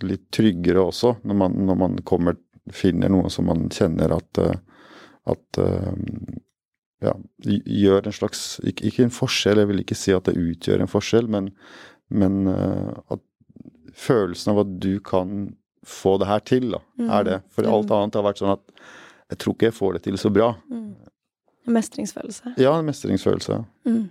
litt 0.00 0.30
tryggere 0.32 0.80
også, 0.80 1.18
når 1.28 1.36
man, 1.36 1.56
når 1.68 1.76
man 1.76 1.98
kommer 2.08 2.38
finner 2.72 3.10
noe 3.12 3.28
som 3.28 3.50
man 3.50 3.66
kjenner 3.68 4.14
at 4.14 4.40
at 5.28 5.58
ja, 7.04 7.12
gjør 7.44 8.08
en 8.08 8.16
slags 8.16 8.46
ikke, 8.62 8.86
ikke 8.88 9.04
en 9.04 9.12
forskjell, 9.12 9.60
jeg 9.60 9.68
vil 9.68 9.82
ikke 9.82 9.98
si 9.98 10.14
at 10.16 10.30
det 10.30 10.40
utgjør 10.40 10.86
en 10.86 10.92
forskjell, 10.94 11.28
men, 11.34 11.50
men 12.08 12.48
at 12.48 13.20
følelsen 13.98 14.52
av 14.54 14.60
at 14.62 14.76
du 14.80 14.92
kan 15.04 15.56
få 15.88 16.16
det 16.20 16.28
her 16.28 16.40
til, 16.46 16.70
da, 16.76 16.80
er 17.18 17.24
det. 17.26 17.38
For 17.54 17.62
Mm. 17.64 17.72
alt 17.74 17.90
annet 17.96 18.14
har 18.18 18.26
vært 18.26 18.40
sånn 18.42 18.52
at 18.54 18.80
jeg 19.30 19.38
tror 19.38 19.54
ikke 19.54 19.68
jeg 19.70 19.74
får 19.78 19.92
det 19.98 20.02
til 20.06 20.18
så 20.20 20.30
bra. 20.32 20.52
Mm. 20.70 20.94
Mestringsfølelse. 21.68 22.54
Ja, 22.58 22.78
en 22.78 22.86
mestringsfølelse. 22.88 23.64
Mm. 23.86 24.08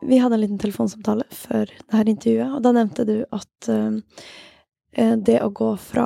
Vi 0.00 0.18
hadde 0.18 0.34
en 0.34 0.40
liten 0.40 0.58
telefonsamtale 0.62 1.24
før 1.34 1.66
det 1.68 1.96
her 1.96 2.08
intervjuet, 2.08 2.52
og 2.54 2.62
da 2.64 2.72
nevnte 2.76 3.04
du 3.08 3.16
at 3.34 3.68
eh, 3.72 5.14
det 5.18 5.40
å 5.44 5.50
gå 5.52 5.72
fra 5.82 6.04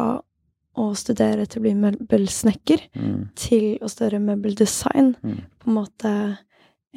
å 0.81 0.87
studere 0.97 1.45
til 1.47 1.61
å 1.61 1.65
bli 1.67 1.75
møbelsnekker 1.77 2.87
Mm. 2.97 3.29
til 3.37 3.67
å 3.85 3.91
studere 3.93 4.21
møbeldesign, 4.25 5.15
Mm. 5.23 5.43
på 5.61 5.69
en 5.69 5.75
måte 5.77 6.13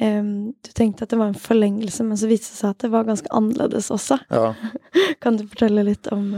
em, 0.00 0.54
Du 0.62 0.72
tenkte 0.72 1.04
at 1.04 1.10
det 1.10 1.20
var 1.20 1.32
en 1.32 1.38
forlengelse, 1.40 2.04
men 2.04 2.18
så 2.18 2.30
viste 2.30 2.52
det 2.52 2.60
seg 2.60 2.74
at 2.74 2.84
det 2.84 2.92
var 2.94 3.08
ganske 3.08 3.30
annerledes 3.30 3.90
også. 3.94 4.18
Ja. 4.28 4.54
Kan 5.22 5.38
du 5.38 5.46
fortelle 5.46 5.86
litt 5.86 6.06
om 6.12 6.32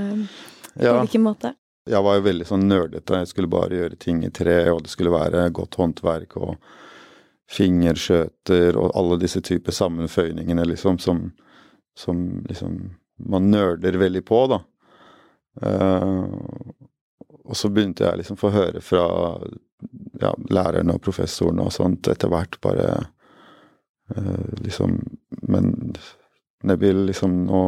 på 0.75 0.85
ja. 0.85 0.99
hvilken 1.01 1.25
måte? 1.27 1.55
Jeg 1.89 2.05
var 2.05 2.19
jo 2.19 2.27
veldig 2.27 2.47
sånn 2.47 2.69
nerdete. 2.69 3.23
Jeg 3.23 3.31
skulle 3.31 3.51
bare 3.51 3.79
gjøre 3.79 3.97
ting 4.01 4.21
i 4.27 4.31
tre, 4.35 4.61
og 4.71 4.83
det 4.85 4.93
skulle 4.93 5.15
være 5.15 5.49
godt 5.57 5.79
håndverk 5.81 6.37
og 6.37 6.57
fingerskjøter 7.49 8.77
og 8.77 8.93
alle 8.99 9.17
disse 9.23 9.41
typer 9.41 9.73
sammenføyningene, 9.73 10.67
liksom, 10.69 10.99
som, 11.01 11.31
som 11.97 12.43
liksom 12.49 12.77
man 13.17 13.51
nerder 13.51 13.97
veldig 13.99 14.25
på, 14.29 14.43
da. 14.53 14.61
Uh, 15.65 16.29
og 17.49 17.57
så 17.57 17.71
begynte 17.73 18.05
jeg 18.05 18.21
liksom 18.21 18.37
å 18.37 18.43
få 18.43 18.51
høre 18.55 18.83
fra 18.85 19.07
ja, 20.21 20.35
lærerne 20.53 20.95
og 20.95 21.03
professorene 21.03 21.65
og 21.65 21.73
sånt 21.75 22.11
etter 22.13 22.31
hvert 22.31 22.61
bare 22.63 22.91
liksom 24.65 24.95
Men 25.49 25.95
Nebil, 26.65 27.05
liksom 27.07 27.45
nå 27.47 27.61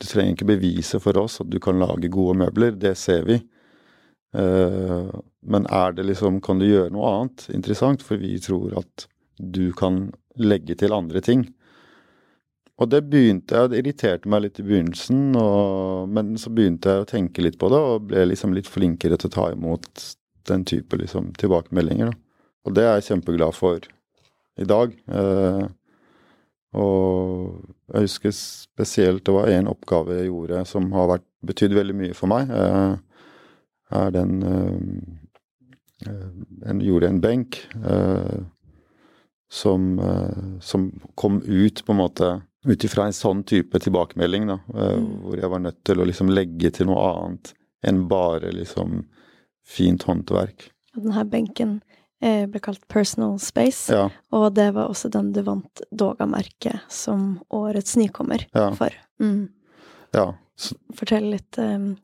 Du 0.00 0.06
trenger 0.06 0.32
ikke 0.34 0.48
bevise 0.48 1.00
for 1.02 1.18
oss 1.20 1.40
at 1.42 1.50
du 1.52 1.58
kan 1.62 1.78
lage 1.78 2.08
gode 2.08 2.38
møbler, 2.40 2.72
det 2.72 2.94
ser 2.98 3.26
vi. 3.28 3.36
Uh, 4.34 5.10
men 5.42 5.66
er 5.66 5.92
det 5.92 6.06
liksom 6.08 6.40
Kan 6.40 6.60
du 6.60 6.66
gjøre 6.68 6.92
noe 6.94 7.10
annet 7.14 7.48
interessant? 7.52 8.02
For 8.02 8.20
vi 8.20 8.38
tror 8.42 8.78
at 8.80 9.06
du 9.36 9.72
kan 9.76 10.10
legge 10.40 10.76
til 10.78 10.92
andre 10.92 11.20
ting. 11.24 11.46
Og 12.80 12.88
det 12.88 13.02
begynte 13.12 13.56
jeg, 13.56 13.70
det 13.70 13.80
irriterte 13.82 14.28
meg 14.30 14.46
litt 14.46 14.60
i 14.60 14.64
begynnelsen, 14.64 15.34
og, 15.36 16.08
men 16.08 16.32
så 16.40 16.52
begynte 16.52 16.92
jeg 16.92 17.04
å 17.04 17.08
tenke 17.08 17.44
litt 17.44 17.58
på 17.60 17.68
det, 17.72 17.80
og 17.80 18.06
ble 18.08 18.24
liksom 18.30 18.54
litt 18.56 18.68
flinkere 18.68 19.18
til 19.20 19.28
å 19.28 19.34
ta 19.34 19.46
imot 19.52 20.04
den 20.48 20.64
type 20.68 20.96
liksom, 20.96 21.32
tilbakemeldinger. 21.40 22.12
Da. 22.12 22.46
Og 22.64 22.76
det 22.76 22.86
er 22.86 22.96
jeg 22.98 23.08
kjempeglad 23.10 23.56
for 23.56 23.84
i 24.60 24.68
dag. 24.68 24.94
Eh, 25.08 25.66
og 26.78 27.64
jeg 27.90 28.06
husker 28.06 28.34
spesielt 28.34 29.24
det 29.26 29.34
var 29.34 29.50
én 29.50 29.70
oppgave 29.70 30.20
jeg 30.20 30.30
gjorde 30.30 30.62
som 30.70 30.90
har 30.94 31.08
vært, 31.16 31.26
betydd 31.46 31.74
veldig 31.74 31.96
mye 31.96 32.16
for 32.16 32.30
meg. 32.30 32.50
Eh, 32.52 32.94
er 34.00 34.12
den 34.14 34.42
eh, 34.46 34.78
Jeg 36.00 36.76
gjorde 36.86 37.08
en 37.10 37.20
benk 37.20 37.58
eh, 37.84 38.38
som, 39.50 39.98
som 40.62 40.84
kom 41.18 41.40
ut 41.42 41.82
på 41.84 41.92
en 41.92 41.98
måte 41.98 42.28
ut 42.64 42.84
ifra 42.86 43.08
en 43.08 43.16
sånn 43.16 43.40
type 43.48 43.80
tilbakemelding, 43.82 44.46
da, 44.46 44.60
mm. 44.68 45.08
hvor 45.24 45.40
jeg 45.42 45.50
var 45.50 45.62
nødt 45.64 45.80
til 45.88 46.00
å 46.00 46.06
liksom 46.06 46.30
legge 46.30 46.70
til 46.76 46.86
noe 46.86 47.02
annet 47.08 47.50
enn 47.82 48.04
bare 48.08 48.52
liksom 48.54 49.00
fint 49.66 50.06
håndverk. 50.06 50.68
Og 50.94 51.02
denne 51.08 51.24
benken 51.32 51.74
ble 52.20 52.60
kalt 52.60 52.82
Personal 52.92 53.38
Space, 53.40 53.88
ja. 53.92 54.10
og 54.36 54.50
det 54.52 54.66
var 54.76 54.90
også 54.92 55.08
den 55.08 55.30
du 55.32 55.40
vant 55.46 55.80
Doga-merket 55.88 56.84
som 56.92 57.38
årets 57.48 57.96
nykommer 57.96 58.44
ja. 58.52 58.66
for. 58.76 58.92
Mm. 59.22 59.48
Ja. 60.12 60.26
Fortell 60.94 61.30
litt 61.32 61.58
um, 61.58 61.94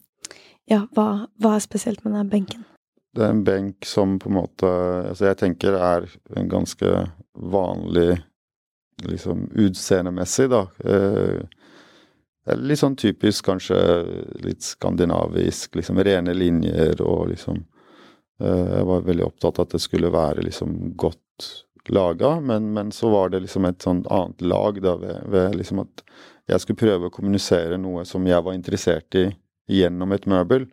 Ja, 0.65 0.87
hva, 0.97 1.27
hva, 1.37 1.57
er 1.57 1.65
spesielt 1.65 2.05
med 2.05 2.17
den 2.17 2.31
benken? 2.33 2.65
Det 3.17 3.25
er 3.25 3.35
en 3.35 3.45
benk 3.45 3.85
som 3.89 4.19
på 4.21 4.31
en 4.31 4.39
måte 4.39 4.71
Altså, 5.11 5.29
jeg 5.31 5.41
tenker 5.43 5.77
er 5.77 6.09
en 6.37 6.49
ganske 6.49 6.97
vanlig 7.37 8.17
liksom 9.05 9.51
utseendemessig, 9.53 10.49
da. 10.49 10.63
Eh, 10.89 11.41
litt 12.57 12.81
sånn 12.81 12.97
typisk 12.97 13.45
kanskje 13.45 13.77
litt 14.41 14.65
skandinavisk, 14.65 15.75
liksom 15.77 16.01
rene 16.01 16.33
linjer 16.33 17.03
og 17.05 17.29
liksom 17.35 17.61
eh, 17.61 17.76
Jeg 18.37 18.85
var 18.85 19.05
veldig 19.07 19.25
opptatt 19.25 19.59
av 19.59 19.65
at 19.65 19.77
det 19.77 19.81
skulle 19.81 20.11
være 20.13 20.43
liksom 20.45 20.75
godt 21.01 21.47
laga, 21.89 22.35
men, 22.41 22.73
men, 22.73 22.93
så 22.93 23.09
var 23.09 23.31
det 23.33 23.41
liksom 23.45 23.65
et 23.65 23.83
sånn 23.83 24.03
annet 24.13 24.43
lag 24.45 24.81
da 24.83 24.97
ved, 25.01 25.23
ved 25.33 25.57
liksom 25.57 25.81
at 25.85 26.03
jeg 26.51 26.63
skulle 26.63 26.83
prøve 26.83 27.09
å 27.09 27.15
kommunisere 27.15 27.79
noe 27.81 28.05
som 28.07 28.27
jeg 28.27 28.45
var 28.45 28.55
interessert 28.55 29.17
i 29.19 29.29
gjennom 29.73 30.13
et 30.15 30.27
møbel. 30.31 30.67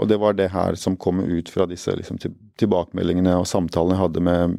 Og 0.00 0.08
det 0.10 0.18
var 0.20 0.34
det 0.34 0.50
her 0.52 0.76
som 0.80 0.98
kom 1.00 1.22
ut 1.22 1.48
fra 1.52 1.68
disse 1.70 1.92
liksom, 1.94 2.18
tilbakemeldingene 2.60 3.36
og 3.38 3.46
samtalene 3.48 3.94
jeg 3.94 4.02
hadde 4.02 4.24
med 4.26 4.56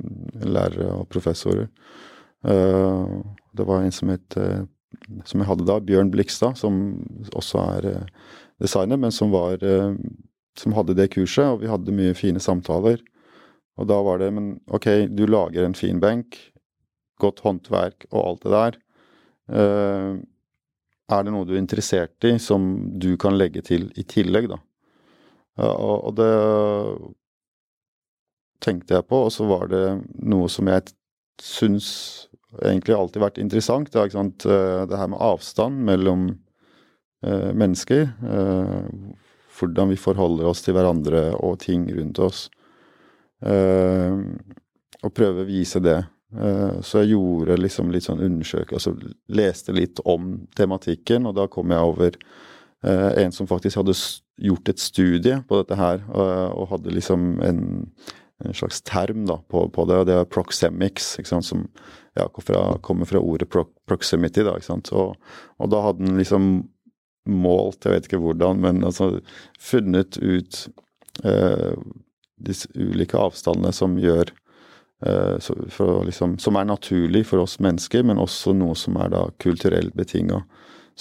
lærere 0.48 0.94
og 1.02 1.10
professorer. 1.12 1.68
Eh, 2.48 3.04
det 3.58 3.68
var 3.68 3.84
en 3.84 3.94
som 3.94 4.12
het 4.13 4.38
eh, 4.38 4.63
Som 5.26 5.41
jeg 5.41 5.48
hadde 5.50 5.65
da, 5.68 5.76
Bjørn 5.84 6.10
Blikstad, 6.10 6.56
som 6.58 6.76
også 7.36 7.60
er 7.76 7.88
eh, 7.89 8.06
designer, 8.63 8.98
men 8.98 9.12
som 9.12 9.34
var 9.34 9.60
Som 10.60 10.76
hadde 10.78 10.96
det 10.98 11.12
kurset, 11.15 11.46
og 11.50 11.62
vi 11.63 11.72
hadde 11.72 11.96
mye 11.96 12.15
fine 12.18 12.39
samtaler. 12.39 13.02
Og 13.76 13.89
da 13.89 13.98
var 14.06 14.22
det 14.22 14.32
Men 14.34 14.60
ok, 14.72 15.08
du 15.12 15.26
lager 15.28 15.65
en 15.65 15.76
fin 15.76 16.00
benk, 16.00 16.38
godt 17.20 17.41
håndverk 17.44 18.08
og 18.12 18.22
alt 18.22 18.46
det 18.46 18.54
der. 18.54 18.78
Er 21.06 21.24
det 21.24 21.34
noe 21.34 21.46
du 21.46 21.54
er 21.54 21.62
interessert 21.62 22.24
i 22.24 22.38
som 22.39 22.89
du 23.00 23.18
kan 23.18 23.36
legge 23.38 23.62
til 23.62 23.91
i 24.00 24.04
tillegg, 24.08 24.48
da? 24.50 24.58
Og 25.76 26.15
det 26.15 26.32
tenkte 28.63 28.98
jeg 28.98 29.08
på, 29.10 29.26
og 29.28 29.34
så 29.34 29.46
var 29.48 29.68
det 29.72 29.84
noe 30.24 30.50
som 30.52 30.72
jeg 30.72 30.96
syns 31.41 31.89
egentlig 32.63 32.96
alltid 32.96 33.22
vært 33.24 33.41
interessant. 33.41 33.91
Det, 33.91 34.26
eh, 34.48 34.86
det 34.88 35.00
her 35.00 35.12
med 35.12 35.22
avstand 35.22 35.84
mellom 35.88 36.28
eh, 37.26 37.52
mennesker. 37.54 38.10
Eh, 39.56 39.60
hvordan 39.60 39.89
vi 39.89 39.96
forholder 39.98 40.46
oss 40.46 40.62
til 40.62 40.76
hverandre 40.76 41.36
og 41.39 41.60
ting 41.60 41.88
rundt 41.96 42.20
oss. 42.20 42.50
Eh, 43.46 44.15
og 45.04 45.13
prøve 45.13 45.44
å 45.44 45.48
vise 45.48 45.80
det. 45.80 46.06
Eh, 46.36 46.82
så 46.82 47.04
jeg 47.04 47.15
gjorde 47.15 47.58
liksom 47.58 47.91
litt 47.91 48.04
sånn 48.04 48.24
undersøkelse, 48.24 48.91
altså 48.91 49.13
leste 49.28 49.72
litt 49.72 50.00
om 50.06 50.48
tematikken, 50.56 51.26
og 51.26 51.36
da 51.36 51.48
kom 51.48 51.72
jeg 51.72 51.80
over 51.80 52.18
eh, 52.84 53.24
en 53.24 53.32
som 53.32 53.48
faktisk 53.48 53.78
hadde 53.78 53.96
gjort 54.38 54.70
et 54.70 54.80
studie 54.80 55.41
på 55.48 55.62
dette 55.62 55.76
her, 55.80 56.02
og 56.12 56.68
hadde 56.74 56.91
liksom 56.91 57.39
en 57.46 57.89
en 58.44 58.54
slags 58.54 58.82
term 58.82 59.26
da, 59.26 59.38
på, 59.48 59.70
på, 59.70 59.86
det, 59.88 59.96
og 59.96 60.08
det 60.10 60.15
er 60.20 60.28
proxemics, 60.28 61.13
sant, 61.24 61.46
som 61.48 61.62
ja, 62.18 62.28
kommer 62.28 63.08
fra 63.08 63.20
ordet 63.20 63.48
pro, 63.52 63.65
proximity. 63.88 64.44
Da, 64.44 64.58
og, 64.91 65.15
og, 65.56 65.70
da 65.72 65.84
hadde 65.86 66.04
den 66.04 66.20
liksom 66.20 66.50
målt, 67.26 67.86
jeg 67.86 67.94
vet 67.94 68.10
ikke 68.10 68.22
hvordan, 68.24 68.62
men 68.64 68.84
altså 68.86 69.20
funnet 69.62 70.20
ut 70.22 70.66
eh, 71.26 71.74
disse 72.46 72.70
ulike 72.76 73.18
avstandene 73.18 73.72
som 73.74 73.98
gjør 74.00 74.32
eh, 75.06 75.50
liksom, 76.06 76.38
Som 76.40 76.56
er 76.56 76.70
naturlig 76.70 77.26
for 77.28 77.44
oss 77.44 77.60
mennesker, 77.60 78.04
men 78.04 78.22
også 78.22 78.54
noe 78.54 78.76
som 78.76 78.98
er 79.02 79.12
da 79.14 79.26
kulturelt 79.40 79.96
betinga. 79.96 80.44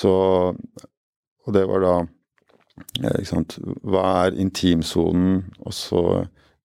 Og 0.04 1.52
det 1.52 1.66
var 1.68 1.84
da 1.84 1.96
eh, 2.00 3.18
ikke 3.18 3.32
sant, 3.32 3.58
Hva 3.82 4.06
er 4.24 4.40
intimsonen? 4.40 5.44
Og 5.64 5.74
så 5.76 6.04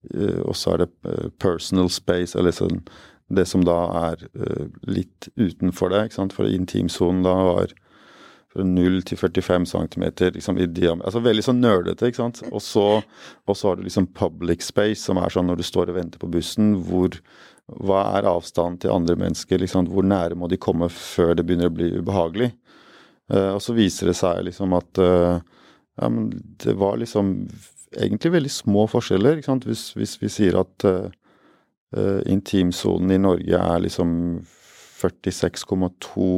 Eh, 0.04 0.72
er 0.74 0.78
det 0.78 0.90
eh, 1.06 1.30
personal 1.40 1.90
space, 1.92 2.38
eller 2.40 2.56
sånn, 2.56 2.82
det 3.30 3.46
som 3.50 3.66
da 3.68 3.78
er 4.10 4.24
eh, 4.32 4.68
litt 4.88 5.28
utenfor 5.36 5.92
det. 5.92 6.06
ikke 6.08 6.20
sant? 6.22 6.36
For 6.36 6.48
intimsonen 6.48 7.24
da 7.28 7.36
var 7.52 7.74
0 8.56 9.02
til 9.06 9.18
45 9.20 9.68
cm 9.70 10.06
liksom, 10.34 10.58
i 10.58 10.66
diameter. 10.66 11.06
Altså 11.06 11.22
veldig 11.22 11.44
sånn 11.46 11.62
nerdete, 11.62 12.10
ikke 12.10 12.24
sant. 12.24 12.42
Og 12.50 12.64
så, 12.66 12.88
og 13.46 13.58
så 13.58 13.70
har 13.70 13.78
du 13.78 13.86
liksom 13.86 14.10
public 14.18 14.66
space, 14.66 15.04
som 15.04 15.22
er 15.22 15.30
sånn 15.34 15.50
når 15.52 15.62
du 15.62 15.68
står 15.68 15.92
og 15.92 16.00
venter 16.00 16.22
på 16.22 16.32
bussen, 16.34 16.74
hvor 16.88 17.20
hva 17.78 18.02
er 18.18 18.28
avstanden 18.30 18.80
til 18.82 18.94
andre 18.94 19.16
mennesker? 19.20 19.62
Liksom, 19.62 19.90
hvor 19.94 20.06
nære 20.06 20.38
må 20.40 20.50
de 20.50 20.58
komme 20.62 20.90
før 20.90 21.36
det 21.38 21.46
begynner 21.46 21.70
å 21.70 21.76
bli 21.76 21.92
ubehagelig? 22.00 22.52
Uh, 23.30 23.54
og 23.54 23.62
så 23.62 23.76
viser 23.78 24.10
det 24.10 24.18
seg 24.18 24.42
liksom 24.48 24.74
at 24.78 25.02
uh, 25.04 25.38
ja, 26.00 26.10
det 26.64 26.74
var 26.80 26.98
liksom 26.98 27.36
egentlig 27.94 28.34
veldig 28.34 28.54
små 28.54 28.88
forskjeller. 28.90 29.44
Hvis, 29.68 29.92
hvis, 29.98 30.16
vi 30.22 30.32
sier 30.34 30.58
at 30.64 30.88
uh, 30.90 31.12
intimsonen 32.30 33.14
i 33.14 33.22
Norge 33.22 33.60
er 33.60 33.86
liksom 33.86 34.12
46,2 35.00 36.32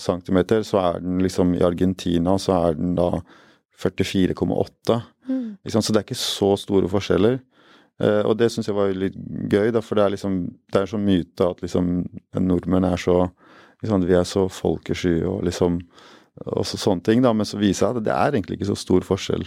cm, 0.00 0.38
så 0.64 0.80
er 0.82 1.02
den 1.04 1.20
liksom 1.24 1.54
i 1.56 1.64
Argentina 1.64 2.36
så 2.40 2.56
er 2.68 2.78
den 2.78 2.94
da 2.98 3.10
44,8. 3.76 5.00
Mm. 5.28 5.56
Så 5.68 5.92
det 5.92 6.00
er 6.00 6.06
ikke 6.06 6.18
så 6.18 6.54
store 6.60 6.88
forskjeller. 6.88 7.40
Uh, 7.96 8.22
og 8.28 8.34
det 8.36 8.50
syns 8.52 8.68
jeg 8.68 8.76
var 8.76 8.92
litt 8.92 9.16
gøy, 9.48 9.70
da, 9.72 9.80
for 9.80 9.96
det 9.96 10.04
er 10.04 10.12
liksom 10.12 10.34
det 10.72 10.82
er 10.82 10.90
så 10.90 10.98
myte 11.00 11.46
at 11.48 11.62
liksom 11.64 11.94
nordmenn 12.44 12.84
er 12.84 13.00
så 13.00 13.22
liksom, 13.80 14.04
Vi 14.04 14.18
er 14.18 14.26
så 14.28 14.44
folkesky 14.52 15.22
og 15.24 15.46
liksom 15.48 15.80
og 16.44 16.66
så 16.68 16.76
sånne 16.76 17.00
ting, 17.00 17.22
da, 17.24 17.32
Men 17.32 17.48
så 17.48 17.56
viser 17.56 17.86
jeg 17.86 17.96
at 17.96 18.04
det 18.04 18.12
er 18.12 18.34
egentlig 18.34 18.58
ikke 18.58 18.68
så 18.68 18.76
stor 18.76 19.04
forskjell 19.08 19.46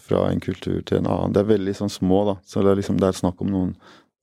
fra 0.00 0.22
en 0.30 0.40
kultur 0.40 0.80
til 0.80 1.00
en 1.00 1.10
annen. 1.10 1.34
Det 1.34 1.42
er 1.42 1.50
veldig 1.52 1.74
sånn 1.76 1.92
små, 1.92 2.22
da. 2.30 2.36
Så 2.48 2.62
det 2.64 2.72
er, 2.72 2.80
liksom, 2.80 3.00
det 3.00 3.10
er 3.10 3.18
snakk 3.18 3.42
om 3.44 3.50
noen 3.52 3.74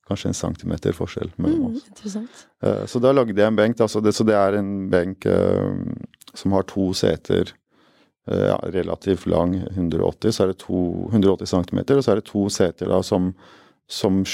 Kanskje 0.08 0.32
en 0.32 0.38
centimeter 0.38 0.96
forskjell 0.96 1.32
mellom 1.36 1.74
mm, 1.74 1.78
oss. 2.06 2.18
Uh, 2.64 2.84
så 2.88 3.02
da 3.04 3.14
lagde 3.14 3.36
jeg 3.36 3.52
en 3.52 3.60
benk. 3.60 3.80
Altså 3.84 4.02
det, 4.04 4.16
så 4.16 4.26
det 4.28 4.38
er 4.40 4.60
en 4.60 4.74
benk 4.92 5.28
uh, 5.28 5.76
som 6.34 6.56
har 6.56 6.68
to 6.70 6.90
seter. 6.98 7.54
Uh, 8.28 8.50
ja, 8.50 8.58
relativt 8.74 9.28
lang, 9.28 9.56
180, 9.74 10.36
så 10.36 10.44
er 10.44 10.52
det 10.52 10.60
to, 10.64 10.82
180 11.12 11.48
cm, 11.54 11.84
og 11.96 12.04
så 12.04 12.12
er 12.12 12.22
det 12.22 12.28
to 12.28 12.48
seter 12.52 12.92
da 12.92 13.00
som 13.06 13.32
som 13.88 14.26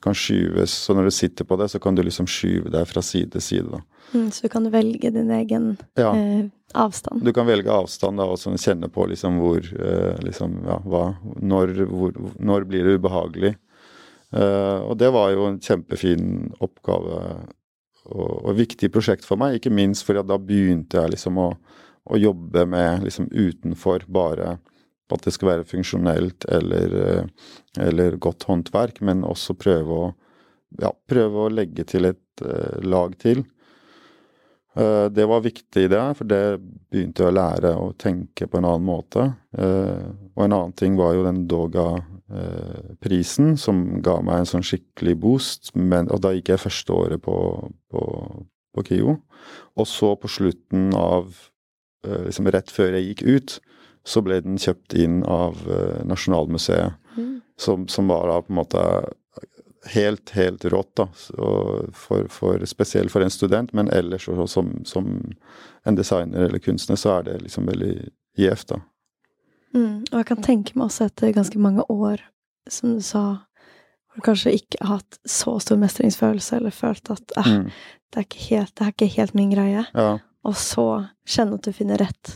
kan 0.00 0.14
skyves. 0.14 0.70
Så 0.70 0.94
når 0.94 1.04
du 1.04 1.10
sitter 1.10 1.44
på 1.44 1.56
det, 1.56 1.68
så 1.68 1.78
kan 1.78 1.94
du 1.94 2.02
liksom 2.02 2.26
skyve 2.26 2.72
deg 2.72 2.88
fra 2.88 3.02
side 3.04 3.34
til 3.34 3.44
side. 3.44 3.68
da. 3.68 3.82
Mm, 4.14 4.30
så 4.32 4.46
du 4.46 4.52
kan 4.52 4.70
velge 4.72 5.10
din 5.10 5.30
egen 5.30 5.76
ja. 5.94 6.14
eh, 6.16 6.46
avstand? 6.74 7.24
Du 7.24 7.32
kan 7.32 7.46
velge 7.46 7.72
avstand 7.72 8.20
da, 8.20 8.28
og 8.28 8.40
sånn 8.40 8.60
kjenne 8.60 8.88
på 8.92 9.06
liksom 9.12 9.38
hvor 9.42 9.60
eh, 9.60 10.16
liksom, 10.24 10.62
ja, 10.68 10.78
hva, 10.84 11.04
når, 11.40 11.74
hvor, 11.90 12.16
når, 12.40 12.66
blir 12.68 12.88
det 12.88 12.96
ubehagelig? 13.00 13.54
Eh, 14.32 14.80
og 14.80 14.96
det 15.00 15.10
var 15.12 15.32
jo 15.34 15.46
en 15.48 15.60
kjempefin 15.60 16.52
oppgave 16.64 17.20
og, 18.12 18.32
og 18.48 18.52
viktig 18.56 18.88
prosjekt 18.92 19.26
for 19.28 19.40
meg, 19.40 19.58
ikke 19.58 19.72
minst 19.74 20.06
fordi 20.06 20.24
da 20.26 20.38
begynte 20.40 21.02
jeg 21.02 21.14
liksom 21.14 21.40
å, 21.42 21.50
å 22.08 22.20
jobbe 22.20 22.64
med 22.72 23.04
liksom 23.06 23.28
utenfor 23.28 24.08
bare 24.10 24.56
at 25.12 25.26
det 25.26 25.34
skal 25.34 25.50
være 25.50 25.68
funksjonelt 25.68 26.46
eller, 26.48 26.94
eh, 27.04 27.48
eller 27.84 28.16
godt 28.16 28.46
håndverk, 28.48 29.02
men 29.04 29.26
også 29.28 29.56
prøve 29.60 29.98
å, 30.06 30.12
ja, 30.80 30.92
prøve 31.08 31.44
å 31.44 31.52
legge 31.52 31.84
til 31.84 32.08
et 32.08 32.44
uh, 32.44 32.78
lag 32.80 33.12
til. 33.20 33.42
Uh, 34.72 35.10
det 35.12 35.26
var 35.28 35.44
viktig, 35.44 35.84
det, 35.92 36.00
for 36.16 36.28
det 36.28 36.56
begynte 36.88 37.26
jeg 37.26 37.28
å 37.28 37.36
lære 37.36 37.74
å 37.76 37.90
tenke 38.00 38.48
på 38.48 38.56
en 38.56 38.70
annen 38.70 38.88
måte. 38.88 39.26
Uh, 39.52 40.16
og 40.32 40.46
en 40.46 40.56
annen 40.56 40.72
ting 40.80 40.96
var 40.96 41.12
jo 41.12 41.26
den 41.26 41.44
Doga-prisen, 42.32 43.56
som 43.58 44.02
ga 44.02 44.18
meg 44.24 44.42
en 44.42 44.48
sånn 44.48 44.64
skikkelig 44.66 45.16
boost. 45.20 45.72
Men, 45.74 46.10
og 46.10 46.22
da 46.24 46.32
gikk 46.34 46.52
jeg 46.52 46.64
første 46.64 46.92
året 46.92 47.22
på, 47.22 47.36
på, 47.92 48.02
på 48.74 48.84
KIO. 48.88 49.16
Og 49.76 49.88
så 49.88 50.14
på 50.16 50.30
slutten 50.30 50.92
av 50.96 51.32
Liksom 52.02 52.48
rett 52.50 52.66
før 52.74 52.96
jeg 52.96 53.04
gikk 53.12 53.20
ut, 53.22 53.52
så 54.02 54.18
ble 54.26 54.40
den 54.42 54.56
kjøpt 54.58 54.96
inn 54.98 55.20
av 55.22 55.60
Nasjonalmuseet. 56.02 56.96
Mm. 57.14 57.36
Som, 57.54 57.84
som, 57.86 58.08
var 58.10 58.26
da 58.26 58.40
på 58.42 58.50
en 58.50 58.58
måte 58.58 58.82
helt, 59.94 60.32
helt 60.34 60.64
rått, 60.64 60.90
da. 60.98 61.06
For, 61.14 62.26
for, 62.26 62.66
spesielt 62.66 63.14
for 63.14 63.22
en 63.22 63.30
student, 63.30 63.70
men 63.70 63.86
ellers 63.94 64.26
også, 64.26 64.48
som, 64.50 64.72
som, 64.82 65.12
en 65.86 65.94
designer 65.94 66.48
eller 66.48 66.58
kunstner, 66.58 66.98
så 66.98 67.20
er 67.20 67.28
det 67.30 67.38
liksom 67.44 67.70
veldig 67.70 67.94
gjevt, 68.42 68.74
da. 68.74 68.80
Mm, 69.72 70.04
og 70.10 70.18
jeg 70.20 70.28
kan 70.28 70.44
tenke 70.44 70.76
meg 70.76 70.90
også 70.90 71.08
etter 71.08 71.32
ganske 71.34 71.58
mange 71.62 71.84
år, 71.92 72.20
som 72.70 72.96
du 72.98 73.02
sa, 73.04 73.24
hvor 74.12 74.20
du 74.20 74.26
kanskje 74.26 74.54
ikke 74.58 74.80
har 74.82 75.00
hatt 75.00 75.18
så 75.28 75.56
stor 75.64 75.80
mestringsfølelse, 75.80 76.60
eller 76.60 76.74
følt 76.76 77.10
at 77.14 77.36
eh, 77.40 77.50
mm. 77.62 77.66
det, 78.12 78.24
er 78.24 78.40
helt, 78.48 78.74
det 78.76 78.86
er 78.86 78.94
ikke 78.94 79.12
helt 79.16 79.36
min 79.38 79.54
greie, 79.54 79.84
ja. 79.88 80.08
og 80.44 80.58
så 80.60 80.86
kjenne 81.28 81.56
at 81.58 81.68
du 81.68 81.72
finner 81.76 82.02
rett, 82.04 82.34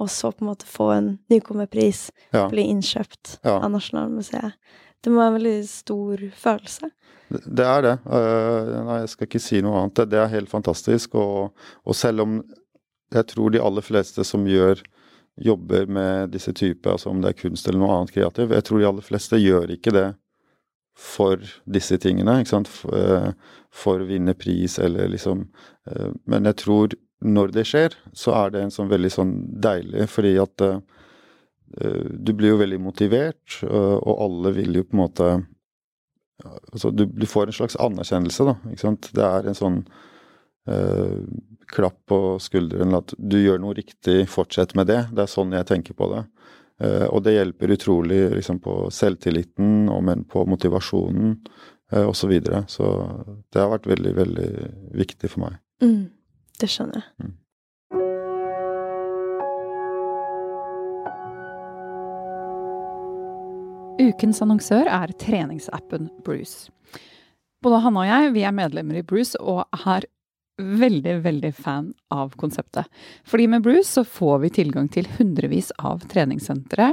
og 0.00 0.08
så 0.12 0.32
på 0.32 0.44
en 0.44 0.52
måte 0.52 0.68
få 0.68 0.88
en 0.94 1.10
nykommerpris, 1.32 2.06
ja. 2.32 2.46
bli 2.52 2.64
innkjøpt 2.72 3.40
ja. 3.44 3.58
av 3.58 3.68
Nasjonalmuseet. 3.74 4.56
Det 5.00 5.12
må 5.12 5.20
være 5.20 5.30
en 5.32 5.36
veldig 5.38 5.58
stor 5.68 6.24
følelse. 6.36 6.90
Det 7.30 7.64
er 7.64 7.84
det. 7.86 7.92
Uh, 8.04 8.72
nei, 8.84 8.96
jeg 9.02 9.12
skal 9.14 9.28
ikke 9.28 9.42
si 9.42 9.60
noe 9.64 9.78
annet. 9.80 10.02
Det 10.10 10.18
er 10.20 10.32
helt 10.32 10.50
fantastisk. 10.50 11.14
Og, 11.20 11.52
og, 11.86 11.96
selv 11.96 12.24
om 12.26 12.40
jeg 13.14 13.28
tror 13.30 13.54
de 13.54 13.62
aller 13.62 13.86
fleste 13.86 14.24
som 14.26 14.44
gjør 14.48 14.82
jobber 15.40 15.86
med 15.90 16.34
disse 16.34 16.52
typer, 16.56 16.94
altså 16.94 17.10
om 17.10 17.22
det 17.22 17.32
er 17.32 17.38
kunst 17.38 17.68
eller 17.68 17.80
noe 17.82 17.94
annet 17.96 18.14
kreativt, 18.14 18.52
jeg 18.52 18.66
tror 18.66 18.80
de 18.80 18.88
aller 18.90 19.06
fleste 19.06 19.40
gjør 19.40 19.74
ikke 19.76 19.94
det 19.96 20.08
for 21.00 21.40
disse 21.64 21.96
tingene. 22.02 22.40
ikke 22.40 22.52
sant? 22.52 22.68
For, 22.68 22.92
uh, 22.92 23.60
for 23.72 24.02
å 24.02 24.08
vinne 24.08 24.34
pris 24.36 24.74
eller 24.82 25.08
liksom 25.08 25.46
uh, 25.88 26.10
Men 26.28 26.48
jeg 26.50 26.58
tror 26.64 26.96
når 27.24 27.52
det 27.54 27.64
skjer, 27.68 27.94
så 28.16 28.34
er 28.36 28.52
det 28.52 28.64
en 28.64 28.74
sånn 28.74 28.90
veldig 28.90 29.12
sånn 29.12 29.32
deilig, 29.64 30.08
fordi 30.12 30.34
at 30.40 30.64
Eh, 31.78 32.04
du 32.10 32.32
blir 32.32 32.54
jo 32.54 32.60
veldig 32.60 32.80
motivert, 32.82 33.60
eh, 33.62 33.96
og 34.00 34.22
alle 34.24 34.54
vil 34.56 34.80
jo 34.80 34.86
på 34.86 34.96
en 34.96 35.04
måte 35.06 35.32
Altså, 36.72 36.88
du, 36.88 37.02
du 37.04 37.26
får 37.28 37.50
en 37.50 37.52
slags 37.52 37.74
anerkjennelse, 37.76 38.44
da. 38.48 38.54
ikke 38.72 38.80
sant? 38.80 39.10
Det 39.12 39.24
er 39.26 39.44
en 39.44 39.56
sånn 39.58 39.74
eh, 40.68 41.16
klapp 41.70 41.98
på 42.10 42.38
skulderen 42.42 42.96
at 42.98 43.14
du 43.16 43.38
gjør 43.40 43.60
noe 43.62 43.76
riktig, 43.78 44.24
fortsett 44.28 44.74
med 44.78 44.90
det. 44.90 45.04
Det 45.14 45.24
er 45.24 45.30
sånn 45.30 45.54
jeg 45.54 45.68
tenker 45.68 45.96
på 45.98 46.10
det. 46.12 46.24
Eh, 46.80 47.06
og 47.08 47.22
det 47.26 47.36
hjelper 47.36 47.74
utrolig 47.76 48.22
liksom, 48.34 48.60
på 48.64 48.76
selvtilliten, 48.94 49.88
og 49.92 50.02
men 50.06 50.24
på 50.24 50.46
motivasjonen 50.48 51.36
eh, 51.92 52.06
osv. 52.06 52.16
Så, 52.22 52.30
videre. 52.30 52.64
så 52.68 52.86
det 53.52 53.60
har 53.60 53.70
vært 53.74 53.90
veldig, 53.90 54.14
veldig 54.16 54.50
viktig 55.02 55.30
for 55.32 55.46
meg. 55.46 55.60
Mm, 55.84 56.08
det 56.60 56.70
skjønner 56.72 57.02
jeg. 57.02 57.28
Mm. 57.28 57.36
Ukens 64.00 64.40
annonsør 64.40 64.88
er 64.88 65.12
treningsappen 65.20 66.08
Bruce. 66.24 66.72
Både 67.60 67.82
Hanne 67.84 68.00
og 68.00 68.08
jeg 68.08 68.30
vi 68.32 68.46
er 68.48 68.56
medlemmer 68.56 68.96
i 69.02 69.04
Bruce 69.04 69.36
og 69.36 69.66
er 69.76 70.06
veldig, 70.60 71.16
veldig 71.24 71.52
fan 71.56 71.92
av 72.14 72.34
konseptet. 72.40 72.88
Fordi 73.28 73.48
med 73.50 73.64
Bruce 73.64 73.88
så 73.88 74.04
får 74.06 74.42
vi 74.44 74.52
tilgang 74.60 74.90
til 74.92 75.08
hundrevis 75.18 75.70
av 75.78 76.04
treningssentre 76.10 76.92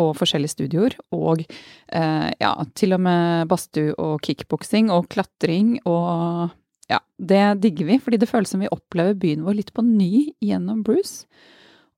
og 0.00 0.14
forskjellige 0.18 0.54
studioer. 0.56 0.96
Og 1.14 1.44
eh, 1.46 2.28
ja, 2.40 2.52
til 2.74 2.96
og 2.96 3.04
med 3.06 3.48
badstue 3.50 3.94
og 4.00 4.20
kickboksing 4.26 4.90
og 4.94 5.08
klatring 5.14 5.76
og 5.84 6.52
ja, 6.90 7.00
det 7.16 7.44
digger 7.64 7.88
vi, 7.88 8.00
fordi 8.02 8.20
det 8.20 8.28
føles 8.28 8.50
som 8.52 8.60
vi 8.60 8.72
opplever 8.72 9.16
byen 9.16 9.44
vår 9.46 9.60
litt 9.60 9.72
på 9.76 9.84
ny 9.86 10.34
gjennom 10.44 10.82
Bruce. 10.84 11.24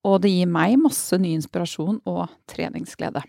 Og 0.07 0.21
det 0.23 0.31
gir 0.31 0.51
meg 0.51 0.77
masse 0.79 1.17
ny 1.19 1.33
inspirasjon 1.35 1.99
og 2.07 2.29
treningsglede. 2.51 3.25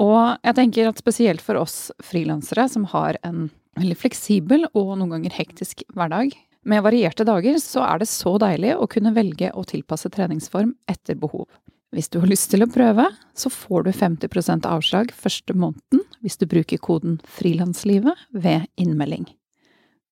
Og 0.00 0.38
jeg 0.46 0.56
tenker 0.56 0.88
at 0.88 1.00
spesielt 1.00 1.44
for 1.44 1.60
oss 1.60 1.90
frilansere 2.00 2.64
som 2.72 2.86
har 2.88 3.18
en 3.26 3.50
veldig 3.76 3.98
fleksibel 4.00 4.64
og 4.72 4.94
noen 4.96 5.12
ganger 5.18 5.36
hektisk 5.36 5.84
hverdag, 5.96 6.32
med 6.66 6.82
varierte 6.84 7.24
dager, 7.24 7.56
så 7.62 7.84
er 7.86 8.02
det 8.02 8.08
så 8.10 8.36
deilig 8.40 8.74
å 8.76 8.88
kunne 8.90 9.14
velge 9.16 9.50
å 9.56 9.64
tilpasse 9.64 10.10
treningsform 10.12 10.74
etter 10.90 11.16
behov. 11.20 11.48
Hvis 11.90 12.10
du 12.12 12.20
har 12.22 12.30
lyst 12.30 12.52
til 12.52 12.62
å 12.62 12.70
prøve, 12.70 13.08
så 13.34 13.50
får 13.50 13.88
du 13.88 13.90
50% 13.96 14.68
avslag 14.68 15.10
første 15.16 15.56
måneden 15.58 16.04
hvis 16.20 16.36
du 16.38 16.46
bruker 16.46 16.78
koden 16.78 17.18
'frilanslivet' 17.24 18.28
ved 18.30 18.68
innmelding. 18.76 19.26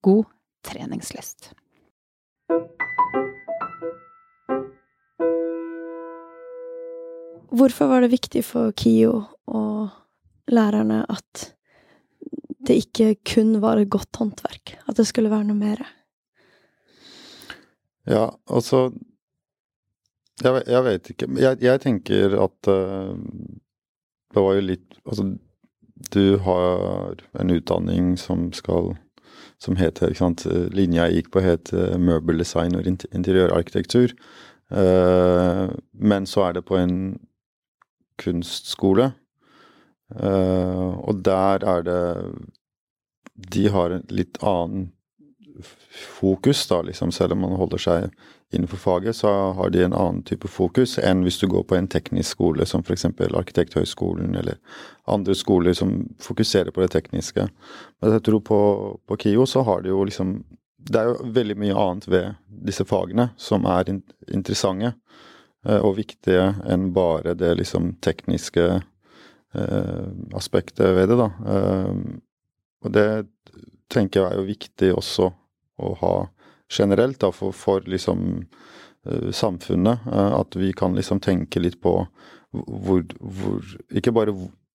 God 0.03 0.25
treningslyst. 0.67 1.53
Hvorfor 7.49 7.87
var 7.87 8.03
det 8.03 8.11
viktig 8.13 8.43
for 8.45 8.73
KIO 8.73 9.23
og 9.47 9.89
lærerne 10.51 11.05
at 11.09 11.55
det 12.67 12.77
ikke 12.83 13.15
kun 13.25 13.61
var 13.63 13.79
et 13.79 13.89
godt 13.89 14.17
håndverk, 14.21 14.77
at 14.89 14.97
det 14.97 15.07
skulle 15.07 15.31
være 15.31 15.47
noe 15.49 15.57
mer? 15.57 15.87
Ja, 18.09 18.31
altså 18.49 18.89
Jeg, 20.43 20.63
jeg 20.67 20.85
vet 20.85 21.11
ikke. 21.11 21.27
Jeg, 21.43 21.59
jeg 21.63 21.81
tenker 21.83 22.37
at 22.45 22.71
uh, 22.71 23.17
det 24.35 24.45
var 24.45 24.55
jo 24.55 24.65
litt 24.65 24.99
Altså, 25.05 25.33
du 26.15 26.39
har 26.45 27.19
en 27.41 27.51
utdanning 27.51 28.17
som 28.21 28.53
skal 28.55 28.95
som 29.59 29.75
heter, 29.75 30.13
ikke 30.13 30.21
sant, 30.21 30.45
Linja 30.71 31.09
jeg 31.09 31.17
gikk 31.17 31.31
på, 31.35 31.41
het 31.43 31.73
møbeldesign 31.99 32.77
og 32.79 32.87
interiørarkitektur. 32.87 34.13
Uh, 34.71 35.73
men 35.93 36.29
så 36.31 36.45
er 36.47 36.59
det 36.59 36.63
på 36.69 36.77
en 36.79 37.17
kunstskole. 38.23 39.11
Uh, 40.15 40.95
og 41.09 41.25
der 41.25 41.65
er 41.65 41.83
det 41.85 42.03
De 43.53 43.69
har 43.69 43.91
en 43.91 44.07
litt 44.11 44.39
annen 44.43 44.93
fokus, 45.93 46.67
da, 46.69 46.83
liksom. 46.83 47.13
Selv 47.13 47.33
om 47.33 47.43
man 47.45 47.57
holder 47.59 47.83
seg 47.83 48.11
innenfor 48.55 48.81
faget, 48.81 49.17
så 49.17 49.31
har 49.53 49.71
de 49.71 49.83
en 49.85 49.97
annen 49.97 50.23
type 50.25 50.49
fokus 50.49 50.97
enn 50.99 51.25
hvis 51.27 51.41
du 51.43 51.47
går 51.53 51.67
på 51.69 51.77
en 51.77 51.89
teknisk 51.91 52.37
skole, 52.37 52.67
som 52.67 52.85
f.eks. 52.85 53.05
Arkitekthøgskolen 53.29 54.37
eller 54.41 54.61
andre 55.05 55.37
skoler 55.37 55.77
som 55.77 56.01
fokuserer 56.23 56.73
på 56.73 56.85
det 56.85 56.93
tekniske. 56.95 57.49
Men 58.01 58.17
jeg 58.17 58.25
tror 58.29 58.45
på, 58.45 58.61
på 59.09 59.21
KIO 59.25 59.47
så 59.47 59.65
har 59.69 59.85
de 59.85 59.93
jo 59.95 60.05
liksom 60.05 60.41
Det 60.89 60.97
er 60.97 61.09
jo 61.11 61.33
veldig 61.35 61.57
mye 61.59 61.75
annet 61.77 62.07
ved 62.09 62.35
disse 62.65 62.85
fagene 62.87 63.33
som 63.37 63.67
er 63.67 63.91
in 63.91 63.99
interessante. 64.33 64.95
Eh, 65.67 65.81
og 65.83 65.97
viktige 65.99 66.53
enn 66.71 66.93
bare 66.95 67.35
det 67.39 67.51
liksom 67.59 67.97
tekniske 68.05 68.67
eh, 68.79 70.07
aspektet 70.39 70.95
ved 70.97 71.11
det, 71.11 71.19
da. 71.19 71.29
Eh, 71.55 71.93
og 72.85 72.95
det 72.95 73.09
tenker 73.91 74.23
jeg 74.23 74.31
er 74.31 74.39
jo 74.39 74.47
viktig 74.49 74.91
også 74.95 75.33
å 75.79 75.95
ha 76.03 76.15
generelt, 76.69 77.21
da, 77.23 77.33
for, 77.33 77.57
for 77.57 77.87
liksom 77.89 78.45
samfunnet. 79.33 80.05
At 80.11 80.57
vi 80.59 80.73
kan 80.77 80.93
liksom 80.99 81.23
tenke 81.25 81.63
litt 81.63 81.79
på 81.81 81.93
hvor, 82.53 83.05
hvor 83.21 83.63
Ikke 83.97 84.13
bare 84.13 84.35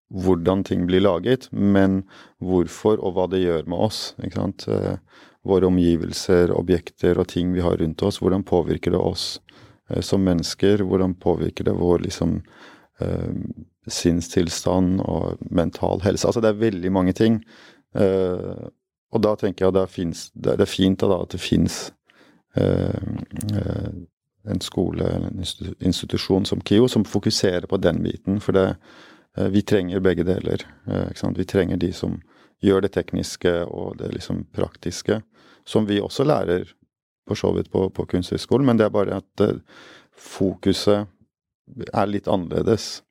hvordan 0.09 0.63
ting 0.65 0.87
blir 0.89 1.03
laget, 1.03 1.49
men 1.51 1.99
hvorfor 2.41 2.97
og 2.97 3.13
hva 3.13 3.27
det 3.29 3.43
gjør 3.43 3.67
med 3.69 3.85
oss. 3.89 3.99
ikke 4.23 4.39
sant? 4.39 4.65
Våre 5.45 5.69
omgivelser, 5.69 6.53
objekter 6.55 7.19
og 7.19 7.27
ting 7.33 7.53
vi 7.53 7.61
har 7.61 7.77
rundt 7.77 8.01
oss. 8.01 8.21
Hvordan 8.23 8.45
påvirker 8.47 8.95
det 8.95 9.01
oss? 9.03 9.27
Eh, 9.89 10.01
som 10.01 10.23
mennesker. 10.23 10.83
Hvordan 10.83 11.15
påvirker 11.15 11.63
det 11.63 11.75
vår 11.77 12.05
liksom 12.07 12.41
eh, 12.99 13.31
sinnstilstand 13.87 15.01
og 15.01 15.41
mental 15.51 16.03
helse. 16.05 16.27
Altså 16.27 16.43
det 16.43 16.53
er 16.53 16.61
veldig 16.69 16.91
mange 16.91 17.13
ting. 17.17 17.41
Eh, 19.13 19.13
og 19.13 19.21
da 19.21 19.35
tenker 19.37 19.67
jeg 19.67 19.77
det, 19.77 19.85
finnes, 19.93 20.25
det 20.33 20.59
er 20.59 20.69
fint 20.69 20.99
da, 20.99 21.21
at 21.21 21.35
det 21.35 21.41
fins 21.41 21.91
en 22.53 24.59
skole 24.61 25.07
eller 25.07 25.31
en 25.31 25.43
institusjon 25.81 26.45
som 26.45 26.61
KIO 26.61 26.87
som 26.87 27.05
fokuserer 27.05 27.65
på 27.69 27.79
den 27.81 28.03
biten. 28.03 28.39
For 28.43 28.53
det, 28.53 28.75
vi 29.53 29.63
trenger 29.65 30.03
begge 30.05 30.25
deler. 30.27 30.61
Vi 30.85 31.45
trenger 31.49 31.81
de 31.81 31.89
som 31.93 32.19
gjør 32.61 32.85
det 32.85 32.93
tekniske 32.93 33.55
og 33.65 33.97
det 33.97 34.11
liksom 34.13 34.43
praktiske, 34.53 35.21
som 35.65 35.87
vi 35.89 36.01
også 36.01 36.27
lærer 36.29 36.69
for 37.27 37.39
så 37.39 37.53
vidt 37.55 37.71
på, 37.71 37.87
på 37.89 38.05
Kunsthøgskolen, 38.05 38.67
men 38.67 38.77
det 38.77 38.85
er 38.85 38.93
bare 38.93 39.21
at 39.23 39.45
fokuset 40.13 41.07
er 41.89 42.11
litt 42.11 42.29
annerledes. 42.29 43.01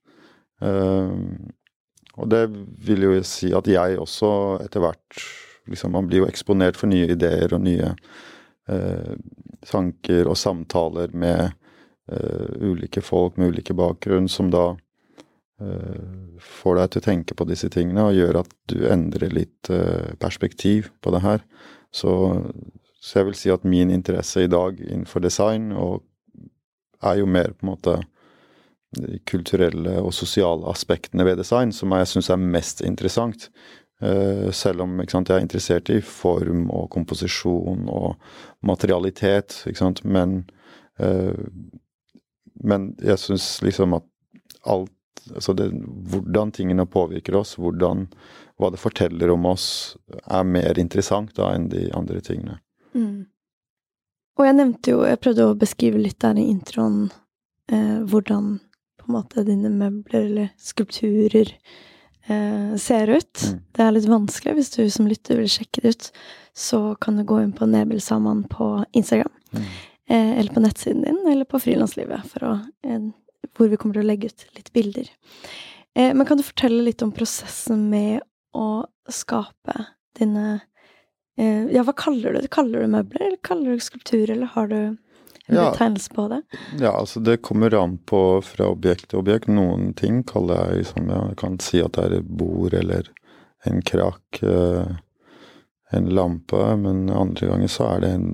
Og 0.62 2.31
det 2.31 2.45
vil 2.87 3.09
jo 3.09 3.23
si 3.27 3.51
at 3.57 3.67
jeg 3.67 3.99
også 3.99 4.31
etter 4.62 4.85
hvert 4.85 5.25
liksom, 5.66 5.92
Man 5.92 6.09
blir 6.11 6.22
jo 6.22 6.29
eksponert 6.29 6.79
for 6.79 6.90
nye 6.90 7.11
ideer 7.14 7.53
og 7.55 7.64
nye 7.64 7.92
eh, 8.68 9.14
tanker 9.68 10.31
og 10.31 10.38
samtaler 10.38 11.12
med 11.14 11.53
eh, 12.11 12.55
ulike 12.61 13.03
folk 13.05 13.38
med 13.38 13.55
ulike 13.55 13.77
bakgrunn, 13.79 14.29
som 14.29 14.51
da 14.53 14.72
eh, 15.62 16.38
får 16.42 16.79
deg 16.81 16.92
til 16.92 17.03
å 17.03 17.09
tenke 17.09 17.38
på 17.38 17.48
disse 17.51 17.70
tingene 17.72 18.09
og 18.09 18.16
gjør 18.18 18.42
at 18.42 18.55
du 18.72 18.79
endrer 18.90 19.35
litt 19.35 19.70
eh, 19.70 20.14
perspektiv 20.22 20.90
på 21.03 21.14
det 21.14 21.22
her. 21.27 21.44
Så, 21.92 22.14
så, 23.01 23.18
jeg 23.18 23.29
vil 23.29 23.38
si 23.38 23.53
at 23.53 23.68
min 23.68 23.92
interesse 23.92 24.46
i 24.46 24.51
dag 24.51 24.81
innenfor 24.81 25.22
design 25.22 25.70
er 27.03 27.18
jo 27.20 27.29
mer 27.29 27.53
på 27.53 27.66
en 27.66 27.75
måte 27.75 28.01
de 28.92 29.18
kulturelle 29.29 29.96
og 30.03 30.12
sosiale 30.12 30.68
aspektene 30.68 31.25
ved 31.25 31.38
design 31.40 31.72
som 31.72 31.92
jeg 31.96 32.11
syns 32.11 32.29
er 32.33 32.40
mest 32.40 32.83
interessant. 32.85 33.48
Uh, 34.03 34.51
selv 34.51 34.83
om 34.83 34.97
sant, 35.07 35.29
jeg 35.31 35.38
er 35.38 35.45
interessert 35.45 35.91
i 35.95 36.01
form 36.03 36.65
og 36.75 36.88
komposisjon 36.91 37.85
og 37.87 38.17
materialitet, 38.67 39.61
men, 40.03 40.41
uh, 40.99 41.45
men 42.62 42.91
jeg 42.99 43.21
syns 43.23 43.55
liksom 43.62 43.95
at 44.01 44.09
alt 44.67 44.91
Altså 45.31 45.53
det, 45.55 45.69
hvordan 46.11 46.51
tingene 46.51 46.83
påvirker 46.91 47.37
oss, 47.38 47.53
hvordan, 47.55 48.09
hva 48.59 48.73
det 48.75 48.81
forteller 48.83 49.31
om 49.31 49.45
oss, 49.47 49.95
er 50.27 50.43
mer 50.43 50.81
interessant 50.83 51.31
da 51.37 51.53
enn 51.55 51.69
de 51.71 51.85
andre 51.95 52.19
tingene. 52.25 52.57
Mm. 52.91 53.29
Og 54.38 54.47
jeg 54.49 54.57
nevnte 54.59 54.95
jo, 54.95 55.05
jeg 55.07 55.21
prøvde 55.23 55.47
å 55.47 55.59
beskrive 55.59 56.01
litt 56.01 56.19
der 56.25 56.41
i 56.41 56.49
introen 56.51 57.05
eh, 57.71 58.01
hvordan 58.09 58.57
på 58.99 59.09
en 59.09 59.17
måte 59.19 59.45
dine 59.47 59.71
møbler 59.71 60.27
eller 60.27 60.51
skulpturer 60.59 61.53
eh, 62.27 62.77
ser 62.77 63.11
ut. 63.11 63.45
Mm. 63.49 63.61
Det 63.73 63.85
er 63.85 63.97
litt 63.97 64.11
vanskelig. 64.11 64.55
Hvis 64.59 64.73
du 64.77 64.83
som 64.91 65.09
lytter 65.11 65.41
vil 65.41 65.51
sjekke 65.51 65.85
det 65.85 65.95
ut, 65.97 66.11
så 66.55 66.83
kan 67.01 67.17
du 67.17 67.25
gå 67.25 67.41
inn 67.43 67.55
på 67.57 67.67
Nebelsaman 67.67 68.45
på 68.51 68.85
Instagram. 68.93 69.33
Mm. 69.53 69.65
Eh, 70.09 70.39
eller 70.39 70.53
på 70.53 70.61
nettsiden 70.61 71.03
din, 71.03 71.21
eller 71.33 71.49
på 71.49 71.61
Frilanslivet, 71.61 72.35
eh, 72.43 73.01
hvor 73.57 73.69
vi 73.69 73.77
kommer 73.77 73.97
til 73.97 74.05
å 74.05 74.11
legge 74.11 74.33
ut 74.33 74.47
litt 74.57 74.73
bilder. 74.73 75.09
Eh, 75.95 76.13
men 76.15 76.27
kan 76.27 76.37
du 76.37 76.45
fortelle 76.45 76.83
litt 76.83 77.03
om 77.03 77.13
prosessen 77.13 77.89
med 77.91 78.21
å 78.53 78.85
skape 79.09 79.87
dine 80.19 80.61
eh, 81.39 81.69
Ja, 81.73 81.85
hva 81.87 81.95
kaller 81.97 82.33
du 82.33 82.41
det? 82.41 82.53
Kaller 82.53 82.85
du 82.85 82.93
møbler, 82.93 83.27
eller 83.27 83.41
kaller 83.45 83.73
du 83.73 83.85
skulptur, 83.85 84.31
eller 84.31 84.53
har 84.53 84.69
du 84.69 84.97
en 85.53 85.59
ja, 85.61 85.69
betegnelse 85.71 86.15
på 86.17 86.27
det? 86.33 86.41
Ja, 86.81 86.93
altså 86.97 87.21
det 87.21 87.43
kommer 87.47 87.75
an 87.79 87.99
på 88.09 88.41
fra 88.47 88.71
objekt 88.73 89.11
til 89.11 89.23
objekt. 89.23 89.51
Noen 89.53 89.93
ting 89.99 90.23
kaller 90.29 90.73
jeg 90.73 90.83
liksom 90.83 91.12
jeg 91.12 91.38
kan 91.41 91.61
si 91.62 91.83
at 91.85 91.97
det 91.99 92.09
er 92.09 92.19
et 92.19 92.33
bord 92.43 92.75
eller 92.77 93.12
en 93.69 93.85
krakk, 93.87 94.43
eh, 94.43 94.97
en 95.93 96.11
lampe, 96.11 96.65
men 96.81 97.07
andre 97.12 97.53
ganger 97.53 97.71
så 97.71 97.93
er 97.95 98.05
det 98.05 98.17
en 98.17 98.29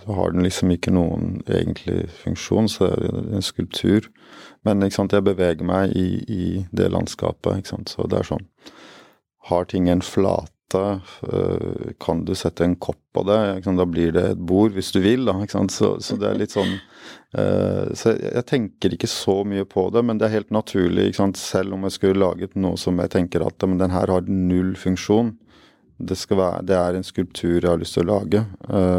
så 0.00 0.14
har 0.16 0.30
den 0.32 0.42
liksom 0.46 0.70
ikke 0.72 0.94
noen 0.96 1.42
egentlig 1.44 2.06
funksjon, 2.22 2.70
så 2.72 2.88
det 2.88 3.10
er 3.10 3.34
en 3.36 3.44
skulptur. 3.44 4.06
Men 4.64 4.80
jeg 4.80 5.24
beveger 5.26 5.60
meg 5.64 5.92
i, 5.92 6.24
i 6.24 6.46
det 6.72 6.88
landskapet, 6.92 7.68
så 7.68 8.08
det 8.08 8.22
er 8.22 8.30
sånn 8.30 8.48
Har 9.44 9.66
ting 9.68 9.90
en 9.92 10.00
flate 10.00 10.53
Eh, 10.53 10.53
kan 11.98 12.24
du 12.24 12.34
sette 12.34 12.64
en 12.64 12.76
kopp 12.76 13.00
på 13.14 13.22
det? 13.22 13.62
Da 13.64 13.86
blir 13.86 14.12
det 14.12 14.24
et 14.32 14.40
bord, 14.40 14.72
hvis 14.74 14.92
du 14.92 15.00
vil. 15.04 15.24
Da, 15.28 15.36
så, 15.70 15.94
så, 16.00 16.16
det 16.18 16.28
er 16.28 16.40
litt 16.40 16.54
sånn 16.54 16.72
uh, 17.38 17.92
Så 17.94 18.16
jeg, 18.16 18.44
tenker 18.48 18.94
ikke 18.94 19.10
så 19.10 19.42
mye 19.46 19.66
på 19.68 19.86
det, 19.94 20.02
men 20.02 20.18
det 20.18 20.28
er 20.28 20.38
helt 20.38 20.54
naturlig. 20.54 21.12
Selv 21.38 21.76
om 21.76 21.86
jeg 21.86 21.96
skulle 21.98 22.22
laget 22.22 22.56
noe 22.58 22.80
som 22.80 22.98
jeg 23.02 23.12
tenker 23.14 23.46
at 23.46 23.66
men 23.68 23.78
den 23.80 23.94
her 23.94 24.10
har 24.10 24.26
null 24.28 24.74
funksjon. 24.78 25.36
Det, 25.94 26.18
være, 26.26 26.64
det, 26.66 26.74
er 26.74 26.96
en 26.98 27.06
skulptur 27.06 27.60
jeg 27.60 27.70
har 27.70 27.78
lyst 27.78 27.94
til 27.94 28.02
å 28.02 28.16
lage, 28.16 28.40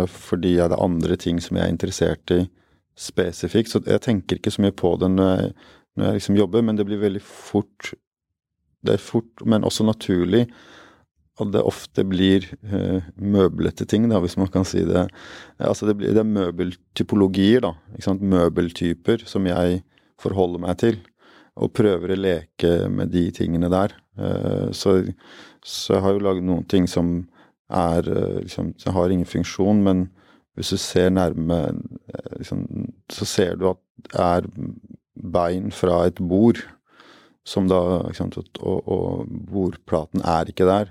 fordi 0.07 0.53
det 0.55 0.69
er 0.69 0.79
andre 0.79 1.17
ting 1.19 1.41
som 1.43 1.57
jeg 1.57 1.67
er 1.67 1.73
interessert 1.73 2.31
i 2.31 2.45
spesifikt. 2.95 3.73
Så 3.73 3.81
jeg 3.83 3.99
tenker 4.05 4.39
ikke 4.39 4.53
så 4.53 4.63
mye 4.63 4.75
på 4.75 4.93
det 5.01 5.11
når 5.11 5.33
jeg, 5.33 5.51
når 5.95 6.07
jeg 6.07 6.19
liksom 6.21 6.39
jobber, 6.39 6.63
men 6.63 6.79
det 6.79 6.87
blir 6.87 7.03
veldig 7.03 7.23
fort 7.23 7.93
Det 8.85 8.93
er 8.93 9.01
fort, 9.01 9.41
men 9.43 9.65
også 9.65 9.83
naturlig 9.83 10.45
at 11.35 11.51
det 11.51 11.63
ofte 11.67 12.05
blir 12.07 12.45
uh, 12.71 13.03
møblete 13.19 13.87
ting, 13.89 14.07
da, 14.11 14.21
hvis 14.23 14.37
man 14.39 14.49
kan 14.51 14.65
si 14.67 14.85
det. 14.87 15.05
Altså 15.59 15.89
det, 15.89 15.97
blir, 15.99 16.13
det 16.15 16.23
er 16.23 16.31
møbeltypologier, 16.31 17.65
da. 17.65 17.73
Ikke 17.95 18.07
sant? 18.07 18.23
Møbeltyper 18.23 19.25
som 19.27 19.47
jeg 19.49 19.81
forholder 20.21 20.63
meg 20.63 20.79
til. 20.79 21.01
Og 21.59 21.73
prøver 21.75 22.11
å 22.11 22.19
leke 22.19 22.73
med 22.91 23.11
de 23.15 23.27
tingene 23.35 23.71
der. 23.71 23.95
Uh, 24.19 24.71
så, 24.71 25.01
så, 25.59 25.97
jeg 25.97 26.05
har 26.05 26.15
jo 26.15 26.23
lagd 26.23 26.45
noen 26.47 26.67
ting 26.71 26.87
som 26.87 27.17
er 27.67 28.07
uh, 28.07 28.39
liksom, 28.39 28.71
som 28.79 28.95
har 28.95 29.11
ingen 29.11 29.27
funksjon, 29.27 29.83
men 29.83 30.07
hvis 30.55 30.71
du 30.71 30.79
ser 30.79 31.11
nærme 31.11 31.59
liksom, 32.37 32.63
så 33.11 33.27
ser 33.27 33.57
du 33.59 33.67
at 33.73 33.81
det 34.05 34.21
er 34.23 34.47
bein 35.35 35.67
fra 35.75 36.05
et 36.07 36.21
bord. 36.23 36.61
Som 37.45 37.67
da, 37.69 37.77
og, 37.77 38.87
og 38.89 39.27
bordplaten 39.51 40.23
er 40.25 40.47
ikke 40.49 40.65
der. 40.65 40.87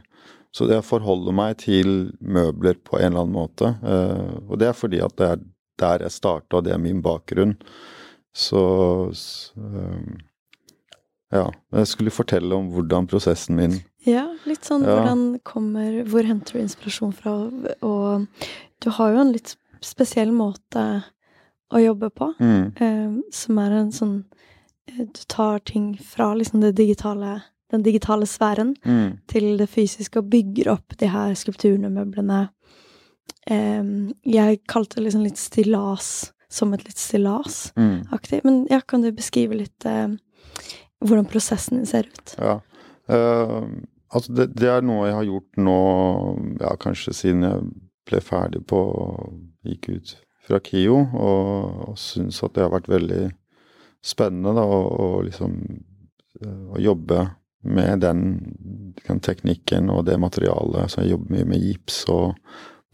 Så 0.55 0.69
det 0.71 0.79
å 0.79 0.87
forholde 0.87 1.35
meg 1.35 1.59
til 1.65 2.13
møbler 2.23 2.79
på 2.79 3.01
en 3.01 3.11
eller 3.11 3.25
annen 3.25 3.35
måte, 3.35 3.73
uh, 3.83 4.39
og 4.47 4.61
det 4.63 4.71
er 4.71 4.79
fordi 4.79 5.01
at 5.03 5.17
det 5.19 5.31
er 5.33 5.43
der 5.83 6.05
jeg 6.07 6.15
starta, 6.15 6.59
og 6.59 6.69
det 6.69 6.75
er 6.75 6.83
min 6.83 7.01
bakgrunn. 7.03 7.57
Så, 8.35 8.61
um, 9.57 10.21
ja. 11.35 11.49
Jeg 11.75 11.91
skulle 11.91 12.15
fortelle 12.15 12.55
om 12.55 12.71
hvordan 12.75 13.09
prosessen 13.11 13.59
min 13.59 13.77
Ja, 14.07 14.27
litt 14.47 14.67
sånn 14.67 14.85
ja. 14.85 14.97
hvordan 14.99 15.23
kommer 15.47 16.01
Hvor 16.11 16.27
henter 16.27 16.59
du 16.59 16.63
inspirasjon 16.65 17.15
fra? 17.15 17.35
Og 17.87 18.27
du 18.83 18.89
har 18.99 19.15
jo 19.15 19.23
en 19.23 19.33
litt 19.35 19.55
spesiell 19.85 20.35
måte 20.35 20.83
å 21.75 21.81
jobbe 21.81 22.11
på, 22.15 22.31
mm. 22.39 22.65
um, 22.79 23.17
som 23.35 23.59
er 23.63 23.79
en 23.79 23.91
sånn 23.95 24.17
eh, 24.91 25.07
Du 25.07 25.23
tar 25.31 25.63
ting 25.67 25.95
fra 25.99 26.33
liksom 26.39 26.63
det 26.63 26.75
digitale 26.79 27.41
den 27.75 27.85
digitale 27.85 28.27
sfæren 28.29 28.75
mm. 28.85 29.09
til 29.31 29.55
det 29.61 29.69
fysiske, 29.71 30.21
og 30.21 30.31
bygger 30.33 30.73
opp 30.75 30.97
de 31.01 31.11
her 31.11 31.35
skulpturene, 31.39 31.91
møblene. 31.93 32.47
Um, 33.51 34.13
jeg 34.25 34.63
kalte 34.71 34.99
det 34.99 35.09
liksom 35.09 35.25
litt 35.27 35.41
stillas, 35.41 36.11
som 36.53 36.75
et 36.75 36.85
litt 36.87 37.01
stillasaktig. 37.01 38.41
Mm. 38.43 38.47
Men 38.47 38.61
ja, 38.71 38.81
kan 38.81 39.05
du 39.05 39.11
beskrive 39.15 39.59
litt 39.59 39.89
uh, 39.89 40.13
hvordan 41.05 41.29
prosessen 41.29 41.81
din 41.81 41.89
ser 41.89 42.09
ut? 42.09 42.37
Ja. 42.39 42.59
Uh, 43.11 43.69
altså, 44.15 44.33
det, 44.33 44.53
det, 44.57 44.71
er 44.71 44.85
noe 44.87 45.09
jeg 45.09 45.19
har 45.19 45.31
gjort 45.31 45.65
nå, 45.69 45.81
ja, 46.63 46.77
kanskje 46.81 47.17
siden 47.17 47.49
jeg 47.49 47.65
ble 48.09 48.21
ferdig 48.25 48.63
på 48.69 48.81
Gikk 49.65 49.89
ut 49.95 50.15
fra 50.45 50.61
KIO, 50.61 50.99
og, 51.17 51.75
og 51.89 51.99
syns 52.01 52.43
at 52.45 52.53
det 52.57 52.67
har 52.67 52.73
vært 52.75 52.91
veldig 52.93 53.23
spennende 54.05 54.53
da, 54.53 54.65
å, 54.69 54.81
å 54.85 55.07
liksom 55.25 55.57
å 56.45 56.81
jobbe 56.83 57.23
med 57.65 58.05
den 58.05 59.21
teknikken 59.25 59.91
og 59.93 60.05
det 60.09 60.19
materialet. 60.21 60.93
Så 60.93 61.03
jeg 61.03 61.15
jobber 61.15 61.37
mye 61.37 61.49
med 61.49 61.65
gips 61.65 62.05
og 62.13 62.35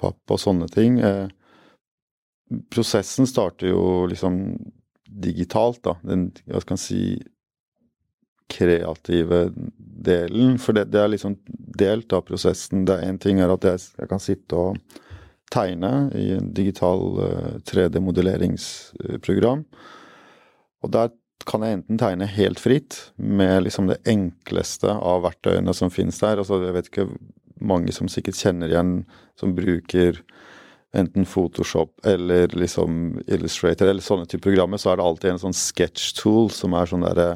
papp 0.00 0.34
og 0.34 0.40
sånne 0.40 0.68
ting. 0.72 1.00
Eh, 1.04 1.28
prosessen 2.72 3.28
starter 3.28 3.70
jo 3.72 4.06
liksom 4.10 4.40
digitalt, 5.10 5.82
da. 5.84 5.96
Den, 6.06 6.30
hva 6.46 6.62
skal 6.62 6.78
man 6.78 6.82
si, 6.82 7.02
kreative 8.50 9.44
delen. 9.78 10.58
For 10.58 10.74
det, 10.76 10.88
det 10.90 11.00
er 11.02 11.12
liksom 11.12 11.36
delt 11.78 12.12
av 12.16 12.24
prosessen. 12.26 12.84
Det 12.88 12.94
er 12.96 13.06
Én 13.10 13.20
ting 13.22 13.40
er 13.40 13.52
at 13.52 13.64
jeg, 13.66 13.78
jeg, 14.00 14.10
kan 14.10 14.22
sitte 14.22 14.58
og 14.58 14.70
tegne 15.50 16.10
i 16.18 16.30
en 16.36 16.52
digital 16.54 17.00
uh, 17.20 17.54
3D-modelleringsprogram. 17.66 19.64
Og 20.80 20.92
der 20.94 21.12
kan 21.48 21.64
jeg 21.64 21.78
enten 21.78 22.00
tegne 22.00 22.28
helt 22.28 22.60
fritt 22.60 22.98
med 23.16 23.64
liksom 23.64 23.88
det 23.90 24.00
enkleste 24.08 24.92
av 24.92 25.24
verktøyene 25.24 25.74
som 25.76 25.92
finnes 25.92 26.20
der. 26.20 26.40
Altså, 26.40 26.60
jeg 26.64 26.76
vet 26.76 26.90
ikke 26.90 27.08
mange 27.60 27.92
som 27.92 28.08
sikkert 28.10 28.38
kjenner 28.40 28.72
igjen 28.72 28.94
som 29.40 29.54
bruker 29.56 30.20
enten 30.96 31.26
Photoshop 31.28 31.92
eller 32.06 32.50
liksom 32.58 33.20
Illustrator 33.30 33.88
eller 33.88 34.02
sånne 34.02 34.26
type 34.26 34.42
programmer, 34.42 34.80
så 34.80 34.92
er 34.92 34.98
det 34.98 35.06
alltid 35.06 35.30
en 35.34 35.42
sånn 35.44 35.56
sketch 35.56 36.14
tool 36.18 36.50
som 36.54 36.74
er 36.74 36.90
sånn 36.90 37.06
derre 37.06 37.28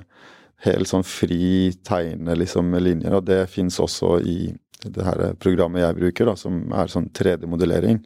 helt 0.65 0.91
sånn 0.91 1.05
fri 1.07 1.73
tegne 1.87 2.37
liksom 2.39 2.71
med 2.73 2.87
linjer. 2.87 3.15
Og 3.19 3.27
det 3.29 3.45
fins 3.53 3.79
også 3.83 4.19
i 4.25 4.39
det 4.85 5.05
her 5.07 5.33
programmet 5.41 5.85
jeg 5.85 5.99
bruker, 6.01 6.29
da, 6.29 6.37
som 6.37 6.65
er 6.77 6.91
sånn 6.93 7.09
3D-modellering. 7.15 8.01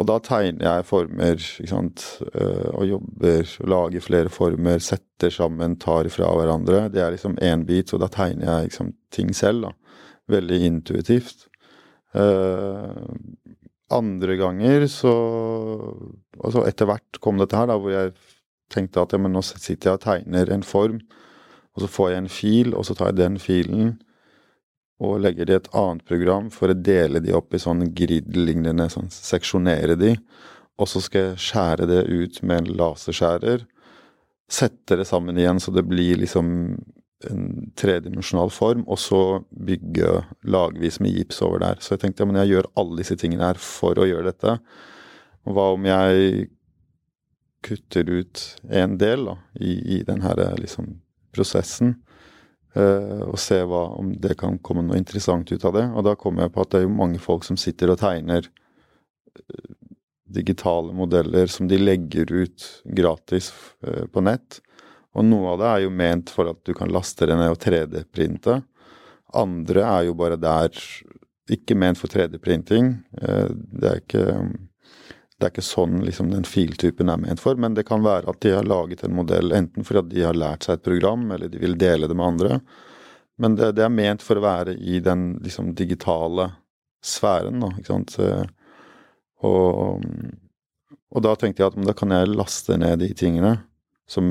Og 0.00 0.06
da 0.08 0.16
tegner 0.24 0.64
jeg 0.64 0.86
former 0.88 1.36
ikke 1.36 1.68
sant? 1.68 2.06
Eh, 2.32 2.68
og 2.72 2.86
jobber, 2.88 3.52
lager 3.68 4.04
flere 4.04 4.32
former, 4.32 4.80
setter 4.80 5.32
sammen, 5.34 5.76
tar 5.80 6.08
fra 6.12 6.30
hverandre. 6.38 6.86
Det 6.92 7.02
er 7.04 7.12
liksom 7.12 7.36
én 7.44 7.66
bit, 7.68 7.92
så 7.92 8.00
da 8.00 8.08
tegner 8.12 8.48
jeg 8.48 8.70
liksom 8.70 8.94
ting 9.12 9.34
selv. 9.36 9.68
da. 9.68 10.00
Veldig 10.32 10.60
intuitivt. 10.70 11.46
Uh, 12.10 13.06
andre 13.94 14.34
ganger 14.34 14.88
så 14.90 15.12
Altså 16.40 16.64
etter 16.66 16.88
hvert 16.88 17.18
kom 17.22 17.38
dette 17.38 17.54
her, 17.54 17.68
da, 17.68 17.76
hvor 17.78 17.92
jeg 17.92 18.14
tenkte 18.72 19.02
at 19.02 19.12
ja, 19.12 19.18
men 19.20 19.34
nå 19.36 19.42
sitter 19.44 19.90
jeg 19.90 19.98
og 19.98 20.02
tegner 20.02 20.50
en 20.54 20.64
form, 20.64 21.02
og 21.76 21.82
så 21.84 21.88
får 21.90 22.08
jeg 22.08 22.22
en 22.22 22.30
fil, 22.32 22.72
og 22.72 22.86
så 22.88 22.96
tar 22.96 23.10
jeg 23.10 23.18
den 23.18 23.36
filen, 23.42 23.90
og 25.00 25.20
legger 25.24 25.48
det 25.48 25.54
i 25.54 25.60
et 25.62 25.72
annet 25.80 26.04
program 26.08 26.50
for 26.52 26.70
å 26.70 26.76
dele 26.76 27.22
de 27.24 27.32
opp 27.36 27.54
i 27.56 27.60
sånn 27.62 27.86
grid-lignende, 27.96 28.90
sånn 28.92 29.08
seksjonere 29.12 29.96
de. 29.96 30.14
Og 30.80 30.88
så 30.88 31.00
skal 31.04 31.30
jeg 31.30 31.44
skjære 31.46 31.88
det 31.88 32.02
ut 32.08 32.40
med 32.44 32.62
en 32.62 32.72
laserskjærer. 32.80 33.64
Sette 34.50 34.98
det 35.00 35.06
sammen 35.08 35.38
igjen 35.40 35.60
så 35.62 35.72
det 35.72 35.86
blir 35.88 36.20
liksom 36.20 36.50
en 37.28 37.72
tredimensjonal 37.76 38.52
form, 38.52 38.86
og 38.88 38.98
så 39.00 39.22
bygge 39.52 40.22
lagvis 40.48 41.00
med 41.04 41.16
gips 41.16 41.40
over 41.44 41.60
der. 41.64 41.80
Så 41.80 41.94
jeg 41.94 42.04
tenkte 42.04 42.24
ja, 42.24 42.30
men 42.30 42.40
jeg 42.40 42.54
gjør 42.54 42.70
alle 42.80 43.00
disse 43.02 43.16
tingene 43.20 43.50
her 43.50 43.60
for 43.60 44.00
å 44.00 44.08
gjøre 44.08 44.32
dette. 44.32 44.56
Hva 45.48 45.66
om 45.74 45.88
jeg 45.88 46.48
kutter 47.64 48.08
ut 48.08 48.44
en 48.72 48.96
del 49.00 49.26
da, 49.28 49.36
i, 49.60 49.74
i 49.96 50.02
den 50.08 50.24
liksom, 50.60 50.94
prosessen? 51.32 51.98
Uh, 52.70 53.26
og 53.26 53.38
se 53.42 53.56
hva, 53.66 53.82
om 53.98 54.12
det 54.22 54.36
kan 54.38 54.60
komme 54.62 54.84
noe 54.86 54.98
interessant 55.00 55.50
ut 55.50 55.64
av 55.66 55.74
det. 55.74 55.88
Og 55.90 56.06
da 56.06 56.14
kommer 56.18 56.46
jeg 56.46 56.54
på 56.54 56.62
at 56.62 56.70
det 56.70 56.80
er 56.80 56.86
jo 56.86 56.98
mange 57.00 57.18
folk 57.22 57.46
som 57.46 57.58
sitter 57.58 57.90
og 57.90 57.98
tegner 58.02 58.46
uh, 58.46 59.70
digitale 60.30 60.94
modeller 60.94 61.50
som 61.50 61.66
de 61.70 61.80
legger 61.80 62.30
ut 62.30 62.66
gratis 62.96 63.50
uh, 63.86 64.06
på 64.06 64.22
nett. 64.22 64.60
Og 65.18 65.26
noe 65.26 65.56
av 65.56 65.62
det 65.62 65.70
er 65.70 65.84
jo 65.86 65.94
ment 65.98 66.30
for 66.30 66.52
at 66.52 66.62
du 66.62 66.70
kan 66.78 66.92
laste 66.94 67.26
det 67.26 67.38
ned 67.40 67.50
og 67.50 67.58
3D-printe. 67.58 68.60
Andre 69.34 69.86
er 69.86 70.06
jo 70.06 70.14
bare 70.18 70.38
der 70.38 70.70
ikke 71.50 71.74
ment 71.74 71.98
for 71.98 72.10
3D-printing. 72.12 72.92
Det 73.10 73.88
er 73.90 73.98
ikke 73.98 74.24
det 75.40 75.48
er 75.48 75.54
ikke 75.54 75.64
sånn 75.64 76.02
liksom, 76.04 76.28
den 76.34 76.44
filtypen 76.44 77.08
er 77.08 77.20
ment 77.20 77.40
for, 77.40 77.56
men 77.56 77.74
det 77.76 77.86
kan 77.88 78.04
være 78.04 78.28
at 78.28 78.40
de 78.44 78.52
har 78.52 78.66
laget 78.68 79.04
en 79.06 79.16
modell 79.16 79.54
enten 79.56 79.86
fordi 79.86 80.18
de 80.18 80.26
har 80.26 80.36
lært 80.36 80.66
seg 80.66 80.76
et 80.76 80.84
program, 80.84 81.24
eller 81.32 81.48
de 81.48 81.62
vil 81.62 81.78
dele 81.80 82.10
det 82.10 82.16
med 82.18 82.26
andre. 82.26 82.58
Men 83.40 83.56
det, 83.56 83.72
det 83.78 83.86
er 83.86 83.94
ment 83.94 84.24
for 84.24 84.36
å 84.36 84.44
være 84.44 84.76
i 84.76 85.00
den 85.00 85.38
liksom, 85.40 85.72
digitale 85.78 86.50
sfæren, 87.00 87.62
da, 87.64 87.70
ikke 87.80 87.88
sant. 87.88 88.18
Og, 89.48 90.04
og, 91.08 91.22
da 91.24 91.32
tenkte 91.40 91.64
jeg 91.64 91.72
at 91.72 91.88
da 91.88 91.96
kan 91.96 92.12
jeg 92.12 92.34
laste 92.34 92.76
ned 92.76 93.00
de 93.00 93.08
tingene 93.16 93.54
som, 94.10 94.28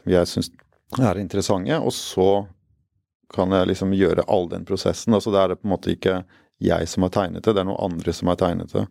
som 0.00 0.12
jeg 0.14 0.30
syns 0.32 0.50
er 0.96 1.20
interessante, 1.20 1.76
og 1.76 1.92
så 1.92 2.30
kan 3.34 3.52
jeg 3.52 3.68
liksom 3.74 3.92
gjøre 3.92 4.24
all 4.32 4.48
den 4.48 4.64
prosessen. 4.64 5.12
Altså 5.12 5.34
da 5.34 5.44
er 5.44 5.52
det 5.52 5.60
på 5.60 5.68
en 5.68 5.74
måte 5.74 5.92
ikke 5.92 6.20
jeg 6.62 6.88
som 6.88 7.04
har 7.04 7.12
tegnet 7.14 7.44
det, 7.44 7.52
det 7.52 7.62
er 7.62 7.68
noen 7.68 7.90
andre 7.90 8.14
som 8.16 8.30
har 8.30 8.38
tegnet 8.40 8.72
det. 8.72 8.86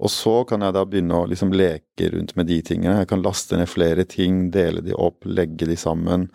Og 0.00 0.12
så 0.12 0.34
kan 0.48 0.62
jeg 0.64 0.76
da 0.76 0.84
begynne 0.88 1.18
å 1.18 1.28
liksom 1.28 1.52
leke 1.52 2.10
rundt 2.14 2.36
med 2.38 2.48
de 2.48 2.60
tingene. 2.64 3.00
Jeg 3.02 3.10
kan 3.10 3.24
laste 3.24 3.58
ned 3.58 3.68
flere 3.68 4.06
ting, 4.08 4.46
dele 4.54 4.80
de 4.84 4.94
opp, 4.96 5.26
legge 5.28 5.68
de 5.68 5.76
sammen. 5.76 6.28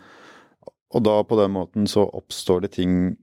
Og 0.93 1.05
da 1.05 1.17
på 1.25 1.39
den 1.39 1.55
måten 1.55 1.87
så 1.89 2.05
oppstår 2.05 2.65
det 2.65 2.75
ting 2.77 3.15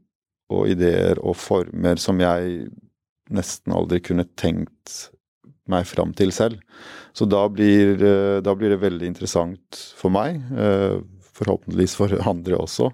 og 0.52 0.68
ideer 0.72 1.20
og 1.22 1.38
former 1.38 2.00
som 2.00 2.20
jeg 2.20 2.66
nesten 3.32 3.74
aldri 3.76 4.02
kunne 4.04 4.26
tenkt 4.36 5.12
meg 5.70 5.86
fram 5.86 6.12
til 6.18 6.32
selv. 6.34 6.58
Så 7.14 7.28
da 7.30 7.46
blir, 7.48 7.94
eh, 8.02 8.40
da 8.42 8.54
blir 8.54 8.74
det 8.74 8.82
veldig 8.82 9.06
interessant 9.06 9.78
for 9.96 10.10
meg, 10.10 10.42
eh, 10.58 10.98
forhåpentligvis 11.32 11.94
for 11.96 12.08
andre 12.28 12.58
også. 12.58 12.90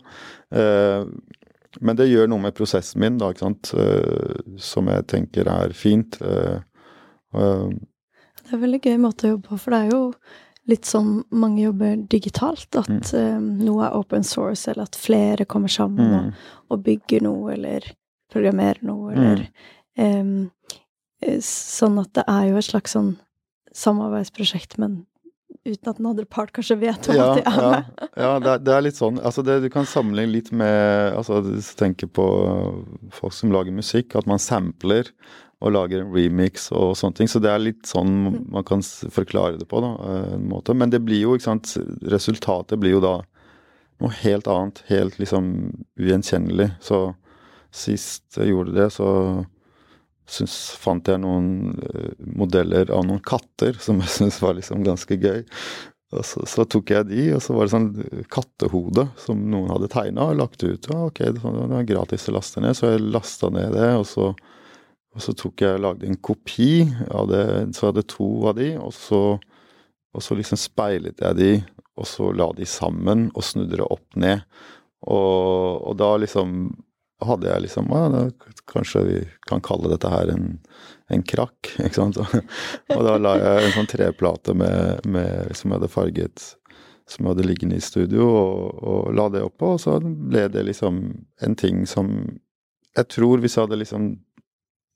Eh, 1.79 1.85
men 1.87 1.99
det 1.99 2.09
gjør 2.11 2.29
noe 2.33 2.43
med 2.43 2.57
prosessen 2.59 3.01
min, 3.03 3.18
da, 3.20 3.31
ikke 3.33 3.47
sant, 3.47 3.72
som 4.62 4.91
jeg 4.91 5.07
tenker 5.11 5.49
er 5.53 5.74
fint. 5.76 6.18
Det 6.18 6.61
er 7.33 8.57
en 8.57 8.62
veldig 8.62 8.81
gøy 8.83 8.99
måte 9.03 9.29
å 9.29 9.35
jobbe 9.35 9.51
på, 9.51 9.59
for 9.62 9.74
det 9.74 9.81
er 9.85 9.91
jo 9.93 10.03
litt 10.68 10.89
sånn 10.89 11.22
mange 11.31 11.62
jobber 11.64 11.97
digitalt. 12.12 12.68
At 12.76 13.12
mm. 13.12 13.64
noe 13.64 13.87
er 13.87 13.97
open 13.97 14.26
source, 14.26 14.68
eller 14.70 14.89
at 14.89 14.99
flere 14.99 15.49
kommer 15.49 15.72
sammen 15.72 16.09
mm. 16.09 16.18
og, 16.18 16.53
og, 16.68 16.85
bygger 16.87 17.24
noe, 17.24 17.55
eller 17.57 17.89
programmerer 18.33 18.85
noe, 18.89 19.12
eller 19.14 19.47
mm. 19.99 20.22
um, 20.22 20.39
Sånn 21.43 21.97
at 21.99 22.12
det 22.14 22.22
er 22.31 22.45
jo 22.47 22.61
et 22.61 22.66
slags 22.68 22.93
sånn 22.95 23.09
samarbeidsprosjekt, 23.74 24.76
men 24.79 25.01
uten 25.69 25.91
at 25.93 25.99
den 26.01 26.09
andre 26.11 26.25
part 26.29 26.53
kanskje 26.57 26.79
vet 26.81 27.11
om 27.11 27.19
ja, 27.19 27.27
at 27.29 27.41
de 27.41 27.43
er 27.47 27.59
med. 27.59 27.91
Ja, 28.01 28.09
ja 28.23 28.31
det, 28.43 28.53
er, 28.53 28.62
det, 28.64 28.75
er, 28.75 28.87
litt 28.87 29.01
sånn. 29.01 29.21
Altså 29.21 29.45
det, 29.47 29.59
du 29.64 29.69
kan 29.73 29.89
sammenligne 29.89 30.35
litt 30.35 30.51
med 30.57 31.16
altså 31.19 31.43
Tenke 31.79 32.09
på 32.11 32.27
folk 33.14 33.37
som 33.37 33.53
lager 33.55 33.75
musikk, 33.75 34.16
at 34.19 34.29
man 34.31 34.43
sampler 34.43 35.12
og 35.59 35.75
lager 35.75 36.05
en 36.05 36.12
remix 36.14 36.69
og 36.71 36.95
sånne 36.99 37.19
ting. 37.19 37.31
Så 37.31 37.43
det 37.43 37.51
er 37.51 37.62
litt 37.62 37.89
sånn 37.89 38.12
mm. 38.29 38.37
man 38.55 38.66
kan 38.66 38.83
forklare 38.85 39.59
det 39.59 39.66
på, 39.71 39.81
da, 39.83 39.95
eh, 40.07 40.35
en 40.37 40.47
måte. 40.51 40.77
Men 40.79 40.93
det 40.95 41.03
blir 41.07 41.25
jo, 41.25 41.35
ikke 41.35 41.49
sant, 41.49 41.75
resultatet 42.07 42.79
blir 42.79 42.97
jo 42.97 43.03
da 43.03 43.16
noe 44.03 44.14
helt 44.21 44.47
annet. 44.51 44.85
Helt 44.91 45.19
liksom 45.19 45.51
ugjenkjennelig. 45.99 46.71
Så 46.85 47.09
sist 47.75 48.39
jeg 48.39 48.53
gjorde 48.53 48.77
det, 48.77 48.91
så 48.95 49.09
syns, 50.29 50.57
fant 50.81 51.09
jeg 51.09 51.20
noen 51.22 51.79
eh, 51.89 52.11
modeller 52.39 52.91
av 52.95 53.07
noen 53.09 53.22
katter 53.24 53.79
som 53.83 54.03
jeg 54.05 54.12
syntes 54.16 54.43
var 54.45 54.59
liksom 54.59 54.85
ganske 54.87 55.20
gøy. 55.20 55.41
Og 56.09 56.24
så, 56.24 56.41
så, 56.49 56.64
tok 56.64 56.95
jeg 56.95 57.09
de, 57.11 57.24
og 57.37 57.43
så 57.45 57.53
var 57.53 57.66
det 57.66 57.74
sånn 57.74 57.89
kattehode 58.33 59.11
som 59.20 59.43
noen 59.53 59.74
hadde 59.74 59.91
tegna 59.93 60.31
og 60.31 60.39
lagt 60.41 60.62
ut. 60.64 60.89
Ja, 60.89 61.03
ok, 61.11 61.20
det 61.37 61.43
var 61.45 61.89
gratis 61.89 62.31
å 62.31 62.39
laste 62.39 62.62
ned, 62.64 62.79
så 62.79 62.95
jeg 62.95 63.11
lasta 63.12 63.51
ned 63.53 63.74
det, 63.76 63.91
og 63.99 64.07
så 64.09 64.31
og 65.18 65.24
så 65.24 65.33
tok 65.35 65.64
jeg 65.64 65.74
og 65.74 65.83
lagde 65.83 66.07
en 66.07 66.18
kopi 66.22 66.85
av 67.11 67.26
det, 67.26 67.45
så 67.74 67.89
jeg 67.89 67.91
hadde 67.91 68.11
to 68.12 68.29
av 68.47 68.59
de, 68.59 68.68
og 68.79 68.93
så, 68.95 69.22
og 70.14 70.22
så 70.22 70.37
liksom 70.39 70.61
speilet 70.61 71.24
jeg 71.24 71.39
de, 71.39 71.53
og 71.99 72.07
så 72.07 72.29
la 72.37 72.47
de 72.55 72.68
sammen 72.68 73.26
og 73.33 73.43
snudde 73.43 73.81
det 73.81 73.89
opp 73.89 74.18
ned. 74.20 74.45
Og, 75.11 75.89
og 75.91 75.97
da 75.99 76.12
liksom 76.22 76.68
hadde 77.25 77.49
jeg 77.51 77.64
liksom 77.64 77.91
ja, 77.91 78.05
da, 78.12 78.23
Kanskje 78.69 79.03
vi 79.07 79.19
kan 79.49 79.62
kalle 79.64 79.91
dette 79.91 80.11
her 80.12 80.31
en, 80.33 80.59
en 81.11 81.25
krakk, 81.25 81.73
ikke 81.87 81.97
sant. 81.97 82.19
og 82.21 83.03
da 83.07 83.16
la 83.21 83.35
jeg 83.41 83.64
en 83.64 83.77
sånn 83.79 83.91
treplate 83.91 84.55
med, 84.59 85.09
med, 85.09 85.55
som 85.57 85.73
jeg 85.73 85.81
hadde 85.81 85.93
farget 85.93 86.47
som 87.09 87.25
jeg 87.25 87.33
hadde 87.33 87.47
liggende 87.49 87.79
i 87.79 87.85
studio, 87.85 88.27
og, 88.29 88.81
og 88.85 89.14
la 89.16 89.29
det 89.33 89.41
oppå, 89.47 89.75
og 89.75 89.81
så 89.81 89.97
ble 90.03 90.45
det 90.53 90.66
liksom 90.69 91.01
en 91.41 91.57
ting 91.57 91.87
som 91.89 92.12
Jeg 92.99 93.09
tror 93.14 93.39
hvis 93.39 93.55
jeg 93.57 93.64
hadde 93.64 93.79
liksom 93.79 94.09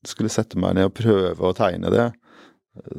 skulle 0.07 0.33
sette 0.33 0.59
meg 0.59 0.75
ned 0.75 0.89
og 0.89 0.97
prøve 0.99 1.47
å 1.47 1.55
tegne 1.55 1.91
det, 1.95 2.09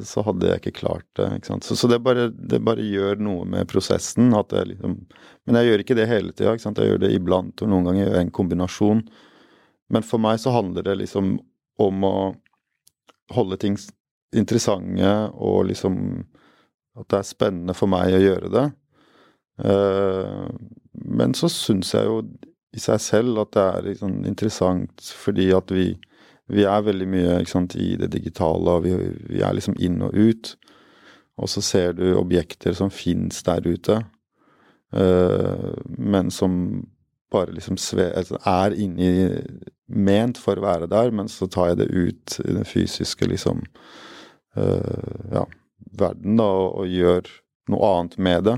så 0.06 0.22
hadde 0.28 0.50
jeg 0.50 0.62
ikke 0.62 0.76
klart 0.84 1.06
det. 1.18 1.30
ikke? 1.40 1.58
Så, 1.66 1.76
så 1.76 1.90
det, 1.90 1.98
bare, 2.06 2.28
det, 2.30 2.60
bare, 2.66 2.86
gjør 2.86 3.22
noe 3.26 3.48
med 3.50 3.70
prosessen. 3.72 4.30
jeg 4.34 4.68
liksom, 4.70 5.00
Men 5.46 5.58
jeg 5.60 5.70
gjør 5.70 5.84
ikke 5.84 5.98
det 5.98 6.10
hele 6.12 6.34
tida. 6.34 6.54
Jeg 6.54 6.92
gjør 6.92 7.02
det 7.02 7.14
iblant, 7.16 7.62
og 7.62 7.72
noen 7.72 7.90
ganger 7.90 8.06
gjør 8.06 8.20
jeg 8.20 8.28
en 8.28 8.38
kombinasjon. 8.38 9.02
Men 9.90 10.06
for 10.06 10.22
meg 10.22 10.40
så 10.42 10.54
handler 10.54 10.86
det 10.86 11.00
liksom 11.02 11.36
om 11.82 12.06
å 12.06 12.16
holde 13.34 13.58
ting 13.58 13.78
interessante, 14.34 15.10
og 15.34 15.70
liksom 15.70 15.98
at 17.00 17.10
det 17.10 17.20
er 17.20 17.26
spennende 17.26 17.74
for 17.78 17.90
meg 17.90 18.14
å 18.14 18.22
gjøre 18.22 18.54
det. 18.54 18.66
Uh, 19.64 20.50
men 20.94 21.34
så 21.38 21.50
syns 21.50 21.94
jeg 21.94 22.06
jo 22.10 22.22
i 22.74 22.82
seg 22.82 23.02
selv 23.02 23.42
at 23.44 23.54
det 23.54 23.64
er 23.64 23.88
liksom 23.90 24.16
interessant 24.26 25.10
fordi 25.14 25.52
at 25.54 25.70
vi 25.74 25.92
vi 26.52 26.66
er 26.68 26.86
veldig 26.86 27.08
mye 27.08 27.36
sant, 27.48 27.76
i 27.80 27.94
det 28.00 28.12
digitale, 28.14 28.78
og 28.78 28.84
vi, 28.86 28.94
vi, 29.30 29.42
er 29.42 29.56
liksom 29.56 29.78
inn 29.80 30.02
og 30.04 30.16
ut. 30.16 30.56
Og 31.40 31.50
så 31.50 31.64
ser 31.66 31.96
du 31.98 32.12
objekter 32.18 32.76
som 32.78 32.92
fins 32.94 33.42
der 33.48 33.66
ute, 33.66 34.02
uh, 34.94 35.72
men 35.98 36.32
som 36.32 36.84
bare 37.34 37.56
liksom 37.56 37.80
sve, 37.82 38.12
altså 38.14 38.38
er 38.46 38.76
inni 38.78 39.10
Ment 39.94 40.38
for 40.42 40.58
å 40.58 40.64
være 40.64 40.88
der, 40.90 41.12
men 41.14 41.28
så 41.30 41.48
tar 41.52 41.72
jeg 41.72 41.80
det 41.82 41.90
ut 41.90 42.36
i 42.44 42.54
den 42.56 42.66
fysiske 42.66 43.28
liksom 43.30 43.64
uh, 44.58 45.34
ja, 45.34 45.44
verden, 45.98 46.38
da, 46.38 46.46
og, 46.46 46.84
og, 46.84 46.94
gjør 46.94 47.32
noe 47.74 47.90
annet 47.90 48.16
med 48.18 48.48
det. 48.48 48.56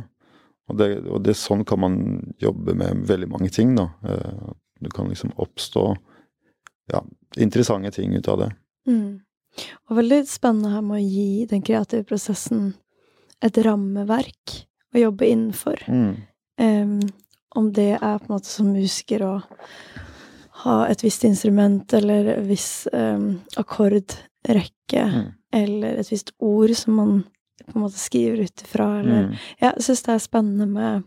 Og, 0.69 0.77
det. 0.79 0.89
og 1.07 1.23
det, 1.25 1.37
sånn 1.39 1.63
kan 1.67 1.81
man 1.81 1.97
jobbe 2.41 2.75
med 2.77 3.05
veldig 3.07 3.31
mange 3.31 3.51
ting, 3.53 3.75
da. 3.77 3.89
Uh, 4.03 4.53
du 4.83 4.91
kan 4.91 5.07
liksom 5.09 5.31
oppstå 5.39 5.85
ja, 6.91 7.01
interessante 7.37 7.91
ting 7.91 8.15
ut 8.15 8.27
av 8.27 8.39
det. 8.39 8.49
Mm. 8.87 9.19
Og 9.89 9.99
veldig 9.99 10.23
spennende 10.27 10.73
her 10.73 10.83
med 10.85 10.99
å 10.99 11.05
gi 11.05 11.45
den 11.49 11.63
kreative 11.65 12.03
prosessen 12.07 12.73
et 13.43 13.57
rammeverk 13.63 14.55
å 14.95 15.03
jobbe 15.05 15.29
innenfor. 15.29 15.85
Mm. 15.87 16.15
Um, 16.61 16.99
om 17.55 17.71
det 17.75 17.93
er 17.95 18.19
på 18.19 18.27
en 18.27 18.35
måte 18.35 18.51
som 18.51 18.71
musiker 18.71 19.23
å 19.23 19.33
ha 20.65 20.75
et 20.87 21.03
visst 21.03 21.23
instrument 21.27 21.93
eller 21.93 22.31
en 22.37 22.47
viss 22.47 22.87
um, 22.93 23.27
akkordrekke 23.59 25.03
mm. 25.11 25.25
eller 25.55 25.99
et 25.99 26.11
visst 26.11 26.31
ord 26.39 26.71
som 26.75 26.99
man 26.99 27.17
på 27.65 27.77
en 27.77 27.85
måte 27.85 27.99
skriver 27.99 28.45
ut 28.45 28.61
ifra, 28.61 28.99
eller 28.99 29.27
mm. 29.27 29.35
Jeg 29.61 29.83
syns 29.87 30.03
det 30.05 30.13
er 30.13 30.23
spennende 30.23 30.67
med 30.69 31.05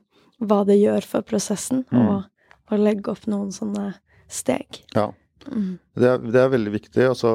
hva 0.49 0.63
det 0.67 0.79
gjør 0.79 1.07
for 1.07 1.27
prosessen, 1.27 1.85
mm. 1.93 2.01
og, 2.03 2.25
å 2.69 2.77
legge 2.77 3.13
opp 3.13 3.25
noen 3.31 3.53
sånne 3.55 3.95
steg. 4.29 4.83
Ja. 4.93 5.07
Mm. 5.47 5.77
Det, 5.95 6.09
er, 6.09 6.25
det, 6.25 6.41
er, 6.41 6.55
veldig 6.55 6.73
viktig. 6.75 7.05
Altså, 7.13 7.33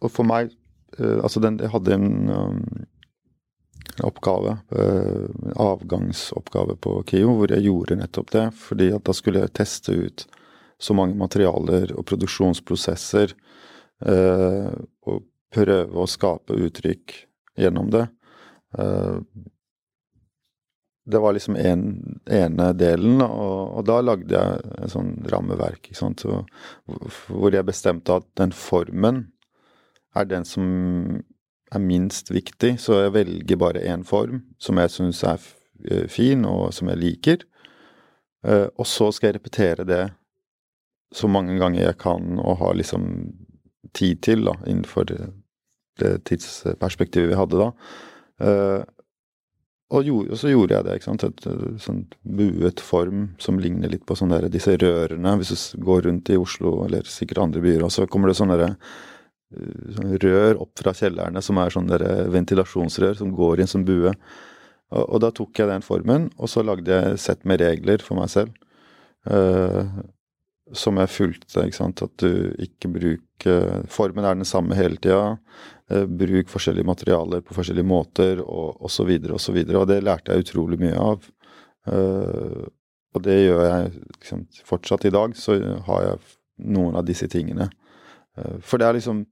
og 0.00 0.12
for 0.12 0.28
meg 0.28 0.50
uh, 0.98 1.20
altså 1.20 1.42
den, 1.44 1.60
Jeg 1.62 1.72
hadde 1.74 1.96
en 1.96 2.32
um, 2.32 2.60
oppgave, 4.06 4.56
uh, 4.74 5.54
avgangsoppgave 5.60 6.76
på 6.82 6.98
KIO, 7.10 7.34
hvor 7.38 7.54
jeg 7.54 7.66
gjorde 7.68 8.00
nettopp 8.00 8.34
det. 8.34 8.46
fordi 8.56 8.90
at 8.96 9.06
da 9.06 9.16
skulle 9.16 9.44
jeg 9.44 9.56
teste 9.60 9.96
ut 9.96 10.26
så 10.80 10.96
mange 10.96 11.18
materialer 11.20 11.92
og 11.96 12.06
produksjonsprosesser. 12.08 13.34
Uh, 14.00 14.72
og 15.04 15.26
prøve 15.52 15.98
å 15.98 16.08
skape 16.08 16.56
uttrykk 16.56 17.16
gjennom 17.60 17.90
det. 17.92 18.06
Uh, 18.78 19.20
det 21.10 21.20
var 21.22 21.34
liksom 21.36 21.56
en 21.58 21.84
ene 22.30 22.70
delen, 22.78 23.20
og, 23.24 23.76
og, 23.76 23.82
da 23.88 24.00
lagde 24.04 24.36
jeg 24.36 24.70
en 24.78 24.92
sånn 24.92 25.10
rammeverk. 25.32 25.90
Så, 25.96 26.10
hvor 27.28 27.54
jeg 27.54 27.68
bestemte 27.68 28.20
at 28.20 28.28
den 28.40 28.54
formen 28.56 29.26
er 30.16 30.26
den 30.30 30.46
som 30.48 30.64
er 31.70 31.82
minst 31.82 32.32
viktig. 32.34 32.76
Så 32.82 33.02
jeg 33.04 33.14
velger 33.14 33.60
bare 33.60 33.84
én 33.86 34.04
form 34.06 34.42
som 34.62 34.80
jeg 34.82 34.94
syns 34.94 35.22
er 35.26 35.42
fin, 36.10 36.44
og 36.48 36.74
som 36.76 36.90
jeg 36.90 37.00
liker. 37.00 37.44
Og 38.74 38.86
så 38.88 39.10
skal 39.12 39.30
jeg 39.30 39.38
repetere 39.38 39.86
det 39.88 40.02
så 41.14 41.28
mange 41.30 41.58
ganger 41.58 41.84
jeg 41.84 41.98
kan, 41.98 42.38
og 42.38 42.60
ha 42.62 42.72
liksom 42.76 43.06
tid 43.96 44.20
til, 44.22 44.44
da, 44.46 44.54
innenfor 44.66 45.08
det, 45.10 45.20
tidsperspektivet 46.28 47.32
vi 47.32 47.38
hadde 47.38 47.64
da. 47.64 47.70
Og, 49.90 50.04
gjorde, 50.06 50.30
og, 50.30 50.38
så 50.38 50.50
gjorde 50.52 50.76
jeg 50.76 50.86
det. 50.86 50.96
ikke 50.98 51.08
sant, 51.08 51.24
Et, 51.26 51.46
et 51.50 51.82
sånn 51.82 52.02
buet 52.38 52.82
form 52.84 53.24
som 53.42 53.58
ligner 53.58 53.90
litt 53.90 54.04
på 54.06 54.14
sånne 54.18 54.38
der, 54.38 54.52
disse 54.52 54.76
rørene. 54.78 55.32
Hvis 55.40 55.72
du 55.74 55.82
går 55.86 56.04
rundt 56.06 56.30
i 56.30 56.38
Oslo, 56.38 56.76
eller 56.86 57.08
sikkert 57.10 57.42
andre 57.46 57.64
byer 57.64 57.86
og 57.86 57.90
så 57.94 58.06
kommer 58.10 58.30
det 58.30 58.36
sånne, 58.38 58.58
der, 58.60 58.76
eh, 59.56 59.82
sånne 59.96 60.20
rør 60.22 60.62
opp 60.62 60.72
fra 60.78 60.94
kjellerne 60.94 61.42
som 61.42 61.58
er 61.58 61.74
sånne 61.74 61.98
der 61.98 62.30
ventilasjonsrør 62.30 63.18
som 63.18 63.34
går 63.34 63.64
inn 63.64 63.72
sånn 63.72 63.88
bue. 63.88 64.14
Og, 64.90 65.04
og, 65.04 65.18
da 65.24 65.32
tok 65.34 65.58
jeg 65.58 65.70
den 65.70 65.86
formen, 65.86 66.30
og 66.38 66.50
så 66.50 66.62
lagde 66.66 66.94
jeg 66.94 67.18
sett 67.22 67.42
med 67.46 67.62
regler 67.62 68.02
for 68.02 68.18
meg 68.18 68.30
selv. 68.30 68.54
Uh, 69.28 69.84
som 70.76 70.98
jeg 71.00 71.10
fulgte. 71.10 71.64
ikke 71.64 71.76
sant? 71.76 72.02
At 72.02 72.16
du 72.22 72.54
ikke 72.62 72.90
bruker 72.92 73.86
Formen 73.88 74.26
er 74.28 74.36
den 74.36 74.44
samme 74.44 74.76
hele 74.76 74.98
tida. 75.00 75.38
Eh, 75.90 76.04
bruk 76.04 76.50
forskjellige 76.52 76.86
materialer 76.86 77.40
på 77.40 77.54
forskjellige 77.56 77.88
måter, 77.88 78.42
og 78.44 78.82
osv., 78.84 79.08
osv. 79.32 79.56
Og, 79.64 79.78
og 79.80 79.86
det 79.88 80.02
lærte 80.04 80.34
jeg 80.34 80.44
utrolig 80.44 80.78
mye 80.82 80.98
av. 81.00 81.24
Uh, 81.88 82.66
og 83.16 83.22
det 83.24 83.38
gjør 83.38 83.62
jeg 83.64 83.86
liksom, 83.96 84.42
fortsatt 84.68 85.06
i 85.08 85.14
dag. 85.14 85.32
Så 85.34 85.56
har 85.88 86.04
jeg 86.04 86.20
noen 86.76 87.00
av 87.00 87.08
disse 87.08 87.26
tingene. 87.32 87.70
Uh, 88.36 88.60
for 88.60 88.78
det 88.78 88.90
er 88.90 89.00
liksom 89.00 89.24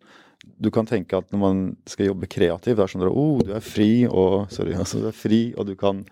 Du 0.62 0.70
kan 0.70 0.86
tenke 0.86 1.18
at 1.18 1.32
når 1.34 1.40
man 1.42 1.62
skal 1.86 2.06
jobbe 2.06 2.28
kreativt, 2.30 2.76
det 2.78 2.82
er 2.84 2.90
sånn 2.90 3.02
at 3.04 3.10
oh, 3.10 3.40
du 3.42 3.50
er 3.52 3.62
fri, 3.62 4.06
og 4.06 4.46
sorry, 4.54 4.76
altså 4.80 5.02
du 5.02 5.08
er 5.10 5.16
fri, 5.16 5.40
og 5.58 5.66
du 5.68 5.74
kan 5.76 6.04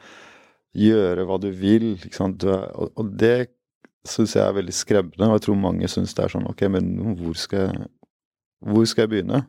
gjøre 0.76 1.24
hva 1.24 1.38
du 1.40 1.48
vil. 1.56 1.94
ikke 1.96 2.18
sant? 2.18 2.44
Og, 2.44 2.90
og 2.92 3.14
det 3.18 3.55
syns 4.10 4.36
jeg 4.36 4.44
er 4.44 4.56
veldig 4.56 4.74
skremmende, 4.74 5.28
og 5.28 5.36
jeg 5.36 5.46
tror 5.46 5.60
mange 5.60 5.90
syns 5.90 6.14
det 6.16 6.24
er 6.24 6.32
sånn 6.32 6.48
Ok, 6.50 6.64
men 6.72 6.90
hvor 7.18 7.36
skal 7.38 7.66
jeg, 7.66 7.86
hvor 8.66 8.86
skal 8.88 9.06
jeg 9.06 9.12
begynne? 9.14 9.42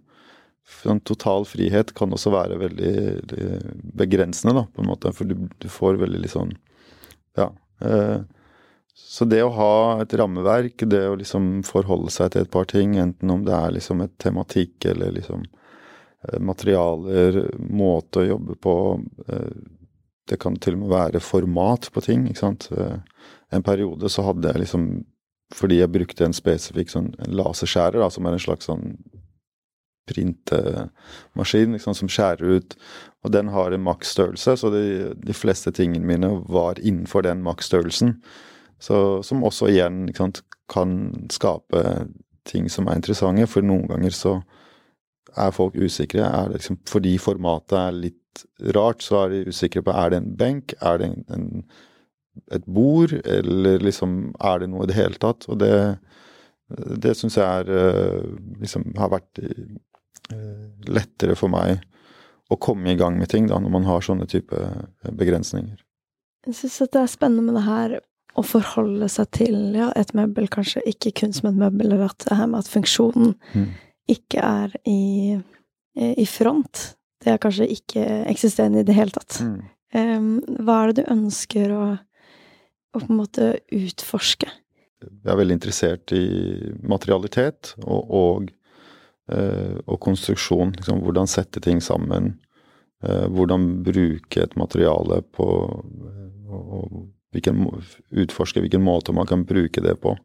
En 0.91 0.99
total 0.99 1.45
frihet 1.47 1.93
kan 1.95 2.12
også 2.12 2.32
være 2.34 2.58
veldig 2.60 2.93
begrensende, 3.97 4.53
da, 4.58 4.66
på 4.68 4.84
en 4.84 4.89
måte. 4.89 5.14
For 5.16 5.30
du, 5.30 5.47
du 5.47 5.68
får 5.72 6.01
veldig 6.03 6.24
litt 6.26 6.36
sånn 6.36 6.55
Ja. 7.38 7.51
Eh, 7.80 8.20
så 8.97 9.28
det 9.30 9.43
å 9.45 9.53
ha 9.53 9.74
et 10.01 10.14
rammeverk, 10.18 10.82
det 10.89 11.03
å 11.05 11.18
liksom 11.20 11.62
forholde 11.68 12.10
seg 12.14 12.32
til 12.34 12.43
et 12.43 12.51
par 12.51 12.66
ting, 12.70 12.95
enten 12.97 13.30
om 13.30 13.43
det 13.45 13.53
er 13.53 13.76
liksom 13.76 14.01
et 14.01 14.16
tematikk 14.22 14.88
eller 14.89 15.14
liksom 15.20 15.43
eh, 15.45 16.39
materialer, 16.41 17.43
måte 17.62 18.24
å 18.24 18.30
jobbe 18.34 18.58
på 18.58 18.76
eh, 19.30 19.51
Det 20.28 20.39
kan 20.41 20.58
til 20.60 20.76
og 20.76 20.82
med 20.82 20.91
være 20.91 21.22
format 21.24 21.88
på 21.93 22.01
ting, 22.03 22.26
ikke 22.28 22.41
sant. 22.41 22.66
En 23.54 23.64
periode 23.64 24.10
så 24.12 24.26
hadde 24.28 24.52
jeg 24.52 24.66
liksom 24.66 24.89
Fordi 25.56 25.78
jeg 25.80 25.91
brukte 25.93 26.26
en 26.26 26.36
spesifikk 26.36 26.89
sånn 26.91 27.14
laserskjærer, 27.32 28.02
da, 28.04 28.10
som 28.12 28.26
er 28.28 28.36
en 28.36 28.41
slags 28.43 28.68
sånn 28.68 28.98
printemaskin 30.08 31.76
liksom, 31.76 31.95
som 31.95 32.10
skjærer 32.12 32.58
ut. 32.58 32.76
Og 33.24 33.32
den 33.32 33.52
har 33.54 33.72
en 33.72 33.86
maksstørrelse, 33.86 34.58
så 34.60 34.72
de, 34.74 35.14
de, 35.16 35.36
fleste 35.36 35.72
tingene 35.72 36.08
mine 36.08 36.34
var 36.52 36.80
innenfor 36.80 37.24
den 37.24 37.43
maksstørrelsen. 37.48 38.18
Som 38.84 39.48
også 39.48 39.72
igjen 39.72 40.06
sant, 40.20 40.43
kan 40.68 40.98
skape 41.32 41.82
ting 42.48 42.68
som 42.72 42.88
er 42.88 43.00
interessante, 43.00 43.48
for 43.48 43.64
noen 43.64 43.88
ganger 43.88 44.16
så 44.16 44.38
er 45.38 45.56
folk 45.56 45.76
usikre. 45.80 46.28
Er 46.28 46.54
liksom, 46.56 46.80
fordi 46.89 47.18
formatet 47.22 47.80
er 47.80 48.02
litt 48.04 48.45
rart, 48.76 49.04
så 49.04 49.24
er 49.24 49.34
de 49.34 49.45
usikre 49.52 49.84
på 49.84 49.95
er 49.95 50.14
det 50.14 50.22
en 50.22 50.34
benk, 50.39 50.76
er 50.82 51.02
det 51.02 51.12
en, 51.12 51.24
en 51.34 51.48
et 52.54 52.66
bord, 52.66 53.14
eller 53.26 53.84
liksom 53.84 54.34
er 54.40 54.64
det 54.64 54.72
noe 54.72 54.86
i 54.86 54.92
det 54.92 54.98
hele 54.98 55.20
tatt? 55.22 55.48
Og 55.52 55.60
det, 55.62 55.74
det 57.04 57.16
syns 57.18 57.38
jeg 57.40 57.46
er 57.46 57.72
eh, 57.72 58.26
liksom 58.62 58.90
har 58.98 59.14
vært 59.14 59.42
eh, 59.44 60.66
lettere 60.88 61.38
for 61.40 61.54
meg 61.54 61.82
å 62.48 62.60
komme 62.62 62.94
i 62.94 63.00
gang 63.00 63.18
med 63.20 63.32
ting 63.32 63.48
da, 63.50 63.60
når 63.60 63.74
man 63.74 63.88
har 63.88 64.06
sånne 64.06 64.28
type 64.30 64.56
eh, 64.56 65.12
begrensninger. 65.12 65.80
Jeg 66.48 66.56
syns 66.62 66.80
det 66.86 67.02
er 67.02 67.12
spennende 67.12 67.48
med 67.50 67.60
det 67.60 67.66
her 67.68 67.98
å 68.38 68.44
forholde 68.46 69.10
seg 69.10 69.32
til 69.36 69.58
ja, 69.76 69.90
et 69.98 70.14
møbel, 70.18 70.48
kanskje 70.52 70.84
ikke 70.88 71.14
kun 71.22 71.34
som 71.34 71.50
et 71.50 71.60
møbel, 71.60 71.90
eller 71.90 72.12
at 72.12 72.28
det 72.28 72.38
her 72.38 72.50
med 72.52 72.62
at 72.62 72.70
funksjonen 72.72 73.34
mm. 73.54 73.70
ikke 74.14 74.44
er 74.44 74.76
i, 74.88 75.38
i, 75.98 76.28
front. 76.30 76.92
Det 77.24 77.34
er 77.34 77.42
kanskje 77.42 77.70
ikke 77.74 78.04
eksisterende 78.30 78.84
i 78.84 78.88
det 78.88 78.96
hele 78.96 79.16
tatt. 79.16 79.40
Mm. 79.42 79.58
Um, 79.98 80.30
hva 80.68 80.84
er 80.84 80.92
det 80.92 81.02
du 81.02 81.14
ønsker 81.16 81.74
å 81.74 81.84
å 82.96 83.02
på 83.02 83.12
en 83.12 83.20
måte 83.20 83.52
utforske. 83.74 84.50
Jeg 85.04 85.30
er 85.30 85.38
veldig 85.38 85.58
interessert 85.60 86.14
i 86.16 86.24
materialitet 86.90 87.76
og, 87.84 88.14
og, 88.18 88.48
eh, 89.30 89.78
og 89.86 90.00
konstruksjon. 90.02 90.74
Liksom, 90.80 91.04
hvordan 91.06 91.30
sette 91.30 91.62
ting 91.64 91.82
sammen. 91.84 92.34
Eh, 93.06 93.28
hvordan 93.30 93.70
bruke 93.86 94.42
et 94.42 94.58
materiale 94.58 95.22
på 95.38 95.48
og, 96.48 96.98
hvilken, 97.36 97.68
Utforske 98.24 98.64
hvilken 98.64 98.82
måte 98.82 99.14
man 99.14 99.28
kan 99.30 99.46
bruke 99.46 99.84
det 99.84 99.98
på. 100.02 100.16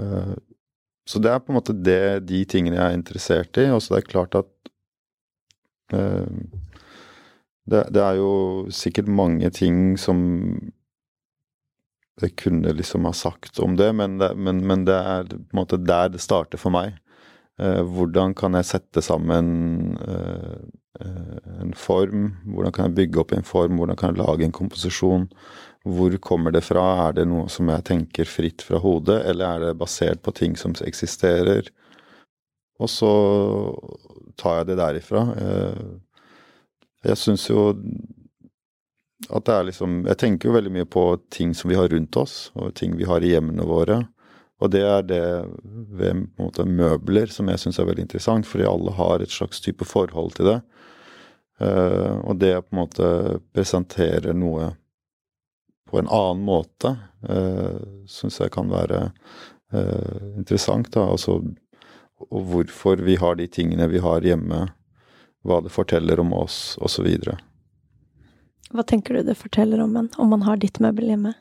Eh, 0.00 0.34
så 1.06 1.22
det 1.22 1.30
er 1.30 1.42
på 1.44 1.52
en 1.52 1.60
måte 1.60 1.76
det, 1.76 2.26
de 2.26 2.42
tingene 2.50 2.80
jeg 2.80 2.86
er 2.88 2.98
interessert 2.98 3.62
i. 3.62 3.68
Og 3.70 3.78
så 3.84 3.94
det 3.94 4.02
er 4.02 4.10
klart 4.10 4.34
at 4.34 4.52
det, 5.86 7.82
det, 7.94 8.00
er 8.02 8.16
jo 8.18 8.66
sikkert 8.74 9.06
mange 9.06 9.46
ting 9.54 9.94
som 10.02 10.18
jeg 12.22 12.36
kunne 12.40 12.72
liksom 12.72 13.04
ha 13.04 13.12
sagt 13.12 13.58
om 13.60 13.76
det, 13.76 13.90
men 13.92 14.16
det, 14.20 14.30
men, 14.36 14.62
men 14.66 14.86
det 14.88 14.96
er 14.96 15.28
på 15.28 15.36
en 15.36 15.58
måte 15.58 15.78
der 15.82 16.14
det 16.14 16.22
starter 16.24 16.60
for 16.60 16.72
meg. 16.72 16.96
Eh, 17.60 17.82
hvordan 17.84 18.34
kan 18.36 18.56
jeg 18.56 18.68
sette 18.68 19.02
sammen 19.04 19.98
eh, 20.00 20.56
eh, 21.00 21.50
en 21.60 21.74
form? 21.76 22.30
Hvordan 22.48 22.72
kan 22.72 22.88
jeg 22.88 22.96
bygge 23.00 23.20
opp 23.20 23.36
en 23.36 23.48
form? 23.48 23.76
Hvordan 23.80 24.00
kan 24.00 24.14
jeg 24.14 24.22
lage 24.22 24.48
en 24.48 24.56
komposisjon? 24.56 25.28
Hvor 25.86 26.16
kommer 26.24 26.56
det 26.56 26.64
fra? 26.64 26.86
Er 27.06 27.18
det 27.20 27.28
noe 27.28 27.50
som 27.52 27.68
jeg 27.72 27.84
tenker 27.88 28.28
fritt 28.28 28.64
fra 28.64 28.80
hodet, 28.82 29.20
eller 29.28 29.46
er 29.46 29.66
det 29.68 29.80
basert 29.80 30.24
på 30.24 30.34
ting 30.36 30.56
som 30.56 30.76
eksisterer? 30.88 31.68
Og 32.80 32.90
så 32.92 33.12
tar 34.40 34.62
jeg 34.62 34.70
det 34.72 34.80
derifra. 34.80 35.22
Eh, 35.36 35.84
jeg 37.06 37.20
syns 37.20 37.46
jo 37.48 37.70
at 39.30 39.46
det 39.48 39.54
er 39.54 39.64
liksom 39.70 40.04
Jeg 40.06 40.18
tenker 40.20 40.48
jo 40.48 40.56
veldig 40.58 40.72
mye 40.74 40.88
på 40.88 41.04
ting 41.32 41.54
som 41.56 41.70
vi 41.70 41.78
har 41.78 41.88
rundt 41.88 42.16
oss, 42.20 42.50
og 42.54 42.74
ting 42.76 42.96
vi 42.98 43.08
har 43.08 43.24
i 43.24 43.32
hjemmene 43.32 43.64
våre. 43.66 44.02
Og 44.60 44.72
det 44.72 44.82
er 44.88 45.02
det 45.04 45.24
ved 45.66 46.26
måte, 46.38 46.64
møbler 46.64 47.32
som 47.32 47.48
jeg 47.52 47.60
syns 47.60 47.80
er 47.80 47.88
veldig 47.88 48.06
interessant, 48.06 48.48
fordi 48.48 48.68
alle 48.68 48.94
har 48.96 49.20
et 49.20 49.32
slags 49.32 49.60
type 49.64 49.84
forhold 49.84 50.36
til 50.36 50.50
det. 50.52 50.60
Uh, 51.60 52.20
og 52.28 52.40
det 52.40 52.52
på 52.66 52.74
en 52.74 52.82
måte 52.82 53.10
presentere 53.56 54.34
noe 54.36 54.74
på 55.88 56.00
en 56.00 56.08
annen 56.12 56.44
måte, 56.44 56.92
uh, 57.28 57.80
syns 58.08 58.40
jeg 58.40 58.52
kan 58.52 58.68
være 58.72 59.06
uh, 59.72 60.36
interessant. 60.36 60.92
da, 60.92 61.08
altså 61.08 61.40
og 62.16 62.48
hvorfor 62.48 63.02
vi 63.04 63.18
har 63.20 63.36
de 63.36 63.46
tingene 63.46 63.88
vi 63.92 64.00
har 64.00 64.24
hjemme, 64.24 64.62
hva 65.46 65.60
det 65.62 65.72
forteller 65.72 66.20
om 66.22 66.32
oss, 66.36 66.78
osv. 66.80 67.08
Hva 68.74 68.82
tenker 68.86 69.14
du 69.14 69.22
det 69.28 69.36
forteller 69.38 69.78
om 69.82 69.96
en, 69.96 70.08
om 70.18 70.28
man 70.32 70.42
har 70.46 70.56
ditt 70.62 70.80
møbel 70.82 71.06
hjemme? 71.12 71.32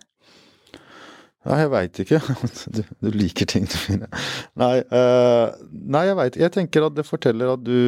Nei, 1.45 1.59
jeg 1.61 1.69
veit 1.73 1.99
ikke. 2.01 2.19
Du, 2.75 2.81
du, 2.81 3.09
liker 3.13 3.45
ting 3.49 3.65
du 3.69 3.77
finner. 3.77 4.09
Nei, 4.57 4.77
uh, 4.89 5.47
nei 5.71 6.05
jeg 6.09 6.17
veit 6.17 6.35
Jeg 6.41 6.51
tenker 6.55 6.85
at 6.87 6.95
det 6.97 7.05
forteller 7.05 7.47
at 7.53 7.63
du 7.65 7.81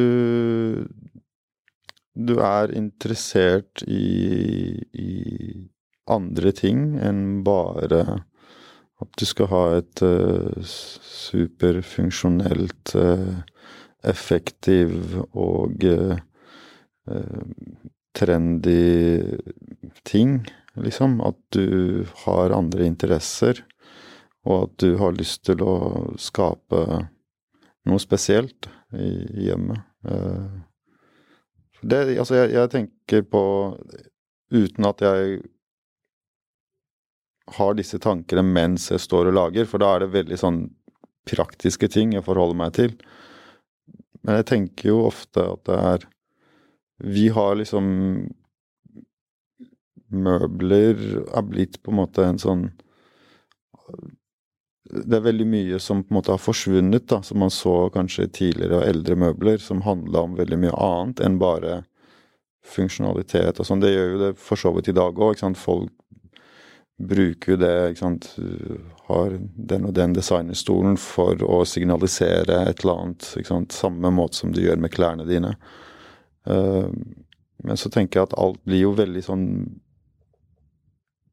Du 2.14 2.38
er 2.42 2.72
interessert 2.74 3.82
i, 3.86 4.82
i 4.94 5.68
andre 6.10 6.52
ting 6.56 6.98
enn 7.04 7.42
bare 7.46 8.22
at 8.98 9.08
du 9.20 9.24
skal 9.28 9.46
ha 9.52 9.76
et 9.76 10.02
uh, 10.02 10.58
superfunksjonelt, 10.66 12.94
uh, 12.98 13.36
effektiv 14.02 15.22
og 15.30 15.84
trendy 18.18 19.22
ting, 20.08 20.40
liksom. 20.78 21.20
At 21.24 21.38
du 21.54 22.06
har 22.24 22.56
andre 22.56 22.86
interesser. 22.88 23.64
og 24.48 24.62
at 24.62 24.76
du 24.80 24.96
har 24.96 25.12
lyst 25.12 25.42
til 25.44 25.60
å 25.60 25.74
skape 26.16 26.84
noe 27.88 28.00
spesielt 28.00 28.68
i, 28.96 29.10
hjemmet. 29.48 29.82
Eh, 30.08 30.46
det, 31.82 31.98
altså, 32.18 32.38
jeg, 32.38 32.54
jeg 32.56 32.70
tenker 32.72 33.26
på 33.28 33.42
Uten 34.48 34.86
at 34.88 35.02
jeg 35.04 35.40
har 37.58 37.74
disse 37.76 37.98
tankene 38.00 38.40
mens 38.46 38.86
jeg 38.88 39.02
står 39.04 39.28
og 39.28 39.36
lager, 39.36 39.66
for 39.68 39.82
da 39.82 39.90
er 39.92 40.04
det 40.04 40.14
veldig 40.14 40.38
sånn 40.40 40.62
praktiske 41.28 41.88
ting 41.92 42.14
jeg 42.16 42.24
forholder 42.24 42.56
meg 42.56 42.72
til. 42.78 42.94
Men 44.24 44.40
jeg 44.40 44.48
tenker 44.48 44.90
jo 44.90 45.02
ofte 45.08 45.44
at 45.52 45.64
det 45.68 45.76
er 45.90 46.06
Vi 46.98 47.28
har 47.28 47.54
liksom 47.60 47.88
Møbler 50.08 51.02
er 51.36 51.44
blitt 51.44 51.82
på 51.84 51.92
en 51.92 51.98
måte 51.98 52.24
en 52.24 52.38
sånn 52.40 52.62
Det 54.88 55.18
er 55.18 55.26
veldig 55.26 55.46
mye 55.52 55.78
som 55.84 56.00
på 56.00 56.14
en 56.14 56.16
måte 56.16 56.32
har 56.32 56.40
forsvunnet, 56.40 57.04
da, 57.10 57.20
som 57.22 57.42
man 57.42 57.52
så 57.52 57.90
kanskje 57.92 58.30
tidligere 58.32 58.78
og 58.78 58.86
eldre 58.88 59.18
møbler, 59.20 59.60
som 59.60 59.82
handla 59.84 60.22
om 60.24 60.36
veldig 60.38 60.58
mye 60.62 60.78
annet 60.80 61.20
enn 61.26 61.36
bare 61.40 61.82
funksjonalitet 62.64 63.60
og 63.60 63.68
sånn. 63.68 63.82
Det 63.84 63.92
gjør 63.92 64.14
jo 64.14 64.20
det 64.22 64.30
for 64.40 64.60
så 64.60 64.72
vidt 64.72 64.88
i 64.88 64.96
dag 64.96 65.20
òg. 65.20 65.42
Folk 65.60 65.92
bruker 66.98 67.52
jo 67.52 67.58
det, 67.60 67.74
ikke 67.90 68.00
sant. 68.00 68.30
Har 69.08 69.36
den 69.38 69.86
og 69.88 69.94
den 69.96 70.16
designerstolen 70.16 70.96
for 71.00 71.44
å 71.44 71.60
signalisere 71.68 72.62
et 72.64 72.82
eller 72.82 73.04
annet. 73.04 73.28
ikke 73.36 73.52
sant? 73.52 73.76
Samme 73.76 74.12
måte 74.14 74.40
som 74.40 74.52
du 74.56 74.62
gjør 74.64 74.80
med 74.80 74.92
klærne 74.94 75.28
dine. 75.28 75.54
Uh, 76.48 76.88
men 77.66 77.78
så 77.78 77.90
tenker 77.90 78.20
jeg 78.20 78.28
at 78.28 78.38
alt 78.38 78.60
blir 78.66 78.84
jo 78.86 78.94
veldig 78.98 79.22
sånn 79.26 79.46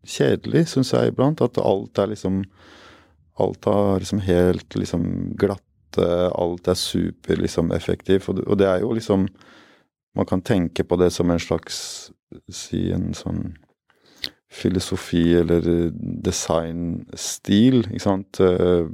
kjedelig, 0.06 0.68
syns 0.72 0.94
jeg 0.94 1.12
iblant. 1.12 1.42
At 1.42 1.60
alt 1.62 2.02
er 2.02 2.14
liksom 2.14 2.44
Alt 3.36 3.68
er 3.68 4.00
liksom 4.00 4.22
helt 4.24 4.76
liksom 4.80 5.02
glatte, 5.36 6.06
alt 6.40 6.70
er 6.72 6.78
super 6.80 7.36
liksom 7.36 7.74
effektivt. 7.76 8.30
Og, 8.32 8.56
det 8.58 8.68
er 8.70 8.80
jo 8.80 8.94
liksom 8.96 9.28
Man 10.16 10.26
kan 10.26 10.42
tenke 10.42 10.84
på 10.84 10.96
det 10.96 11.12
som 11.12 11.32
en 11.32 11.40
slags 11.40 12.12
Si 12.48 12.92
en 12.92 13.14
sånn 13.14 13.58
filosofi 14.56 15.36
eller 15.36 15.66
eh, 15.68 15.92
designstil, 16.24 17.82
ikke 17.90 18.00
sant. 18.00 18.40
Uh, 18.40 18.88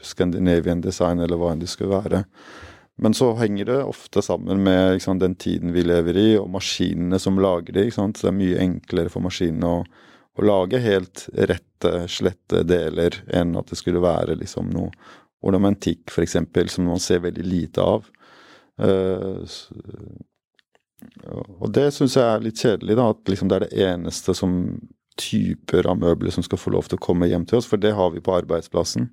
Scandinavian 0.00 0.80
design, 0.80 1.20
eller 1.20 1.36
hva 1.36 1.50
enn 1.52 1.60
det 1.60 1.68
skulle 1.68 2.00
være. 2.00 2.22
Men 2.96 3.14
så 3.14 3.32
henger 3.34 3.64
det 3.64 3.80
ofte 3.82 4.22
sammen 4.22 4.62
med 4.62 5.02
sant, 5.02 5.20
den 5.20 5.34
tiden 5.34 5.72
vi 5.74 5.82
lever 5.82 6.16
i, 6.16 6.28
og 6.38 6.50
maskinene 6.54 7.18
som 7.18 7.40
lager 7.42 7.74
det. 7.74 7.88
Så 7.94 8.06
det 8.14 8.30
er 8.30 8.36
mye 8.36 8.60
enklere 8.62 9.10
for 9.10 9.24
maskinene 9.24 9.70
å, 9.80 9.84
å 10.38 10.46
lage 10.46 10.78
helt 10.82 11.26
rette, 11.34 11.94
slette 12.08 12.62
deler 12.66 13.18
enn 13.34 13.56
at 13.58 13.72
det 13.72 13.80
skulle 13.80 14.02
være 14.04 14.38
liksom 14.38 14.70
noe 14.74 14.92
ornamentikk, 15.44 16.06
f.eks., 16.08 16.38
som 16.72 16.86
man 16.88 17.02
ser 17.02 17.24
veldig 17.26 17.44
lite 17.44 17.82
av. 17.82 18.06
Uh, 18.80 19.42
og 21.60 21.68
det 21.74 21.90
syns 21.94 22.16
jeg 22.16 22.24
er 22.24 22.44
litt 22.46 22.62
kjedelig, 22.62 22.96
da, 22.96 23.10
at 23.12 23.30
liksom 23.30 23.50
det 23.50 23.58
er 23.58 23.66
det 23.66 23.88
eneste 23.90 24.34
som 24.38 24.54
typer 25.20 25.86
av 25.90 25.98
møbler 26.00 26.32
som 26.34 26.46
skal 26.46 26.58
få 26.58 26.72
lov 26.74 26.88
til 26.88 26.98
å 26.98 27.04
komme 27.04 27.28
hjem 27.30 27.44
til 27.46 27.60
oss, 27.60 27.68
for 27.70 27.80
det 27.80 27.92
har 27.94 28.14
vi 28.14 28.22
på 28.24 28.34
arbeidsplassen. 28.34 29.10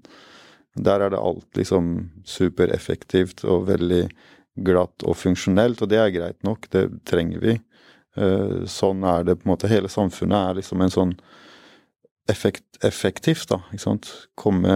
Der 0.75 1.03
er 1.03 1.11
det 1.11 1.19
alt 1.19 1.57
liksom 1.57 2.11
supereffektivt 2.23 3.43
og 3.43 3.67
veldig 3.67 4.05
glatt 4.63 5.03
og 5.07 5.17
funksjonelt, 5.19 5.81
og 5.83 5.91
det 5.91 5.99
er 5.99 6.13
greit 6.15 6.39
nok, 6.47 6.67
det 6.71 6.85
trenger 7.07 7.43
vi. 7.43 7.57
Eh, 8.19 8.63
sånn 8.67 9.03
er 9.07 9.23
det 9.27 9.37
på 9.39 9.47
en 9.47 9.53
måte. 9.53 9.71
Hele 9.71 9.91
samfunnet 9.91 10.37
er 10.37 10.59
liksom 10.59 10.83
en 10.83 10.93
sånn 10.93 11.13
effekt, 12.31 12.65
effektivt, 12.83 13.47
da, 13.51 13.61
ikke 13.71 13.85
sant. 13.85 14.11
Komme 14.39 14.75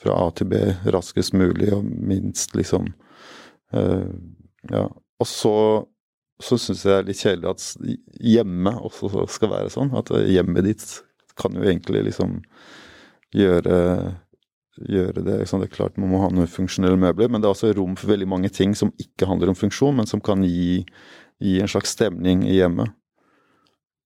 fra 0.00 0.16
A 0.20 0.30
til 0.36 0.50
B 0.52 0.60
raskest 0.92 1.34
mulig 1.36 1.72
og 1.74 1.84
minst 1.84 2.54
liksom 2.56 2.90
uh, 3.72 4.12
Ja, 4.68 4.84
og 5.16 5.28
så, 5.30 5.54
så 6.42 6.58
syns 6.60 6.84
jeg 6.84 6.90
det 6.90 6.96
er 6.98 7.06
litt 7.08 7.22
kjedelig 7.22 7.52
at 7.52 7.66
hjemme 8.20 8.72
også 8.84 9.24
skal 9.32 9.52
være 9.54 9.72
sånn. 9.72 9.94
At 9.96 10.10
hjemmet 10.28 10.66
ditt 10.66 10.86
kan 11.40 11.56
jo 11.56 11.64
egentlig 11.64 12.02
liksom 12.10 12.40
gjøre, 13.36 13.76
gjøre 14.84 15.22
det 15.24 15.38
Det 15.46 15.52
er 15.52 15.72
klart 15.72 15.96
man 15.96 16.10
må 16.12 16.20
ha 16.22 16.30
noen 16.32 16.50
funksjonelle 16.50 16.98
møbler, 17.00 17.30
men 17.30 17.40
det 17.40 17.48
er 17.48 17.54
også 17.54 17.72
rom 17.76 17.96
for 17.96 18.12
veldig 18.12 18.28
mange 18.28 18.50
ting 18.52 18.74
som 18.76 18.92
ikke 19.00 19.28
handler 19.28 19.52
om 19.52 19.58
funksjon, 19.58 19.96
men 19.96 20.06
som 20.06 20.20
kan 20.20 20.44
gi, 20.44 20.84
gi 21.40 21.58
en 21.60 21.70
slags 21.70 21.94
stemning 21.96 22.44
i 22.46 22.58
hjemmet. 22.58 22.92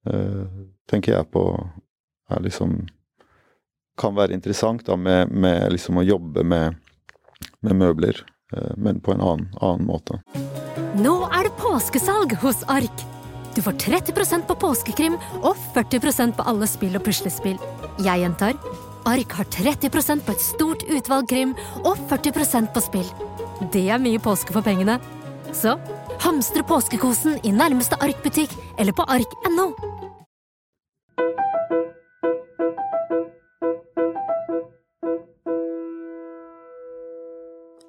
Uh, 0.08 0.46
tenker 0.88 1.12
jeg 1.12 1.28
på 1.28 1.44
er 2.30 2.40
liksom 2.40 2.86
Kan 4.00 4.14
være 4.16 4.32
interessant 4.32 4.86
da 4.86 4.94
med, 4.96 5.28
med 5.28 5.74
liksom 5.74 5.98
å 6.00 6.04
jobbe 6.06 6.40
med, 6.40 6.78
med 7.60 7.76
møbler, 7.76 8.22
uh, 8.56 8.72
men 8.76 9.00
på 9.04 9.12
en 9.12 9.20
annen, 9.20 9.50
annen 9.60 9.84
måte. 9.84 10.22
Nå 10.96 11.16
er 11.28 11.50
det 11.50 11.56
påskesalg 11.60 12.38
hos 12.40 12.64
Ark! 12.72 13.06
Du 13.54 13.60
får 13.66 13.76
30% 13.82 14.46
på 14.46 14.56
påskekrim 14.62 15.18
og 15.42 15.58
40% 15.74 16.38
på 16.38 16.46
alle 16.48 16.70
spill 16.70 16.96
og 16.96 17.04
puslespill. 17.04 17.58
Jeg 18.00 18.22
gjentar 18.22 18.56
Ark 19.08 19.32
har 19.32 19.44
30% 19.44 20.24
på 20.26 20.34
et 20.34 20.42
stort 20.44 20.82
utvalg 20.88 21.28
krim 21.30 21.54
og 21.84 21.96
40% 22.10 22.72
på 22.74 22.82
spill. 22.84 23.08
Det 23.72 23.86
er 23.88 24.02
mye 24.02 24.20
påske 24.20 24.52
for 24.52 24.64
pengene. 24.64 24.98
Så 25.56 25.76
hamstre 26.20 26.62
påskekosen 26.66 27.40
i 27.44 27.54
nærmeste 27.54 27.98
Ark-butikk 28.02 28.52
eller 28.78 28.96
på 28.96 29.06
ark.no. 29.08 29.70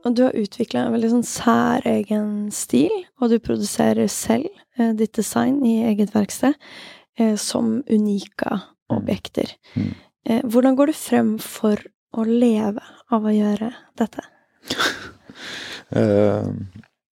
Og 0.02 0.16
du 0.18 0.24
har 0.26 0.38
utvikla 0.38 0.88
en 0.88 0.96
veldig 0.96 1.12
sånn 1.12 1.28
særegen 1.28 2.30
stil, 2.56 2.94
og 3.22 3.30
du 3.30 3.38
produserer 3.44 4.10
selv 4.10 4.50
eh, 4.80 4.96
ditt 4.98 5.14
design 5.14 5.60
i 5.68 5.84
eget 5.92 6.16
verksted 6.16 6.58
eh, 7.20 7.36
som 7.38 7.84
unika 7.86 8.56
mm. 8.58 8.96
objekter. 8.98 9.54
Mm. 9.76 9.92
Eh, 9.94 10.11
hvordan 10.24 10.78
går 10.78 10.92
du 10.92 10.96
frem 10.98 11.32
for 11.42 11.82
å 12.14 12.26
leve 12.28 12.84
av 13.12 13.26
å 13.26 13.34
gjøre 13.34 13.72
dette? 13.98 14.26
uh, 15.96 16.52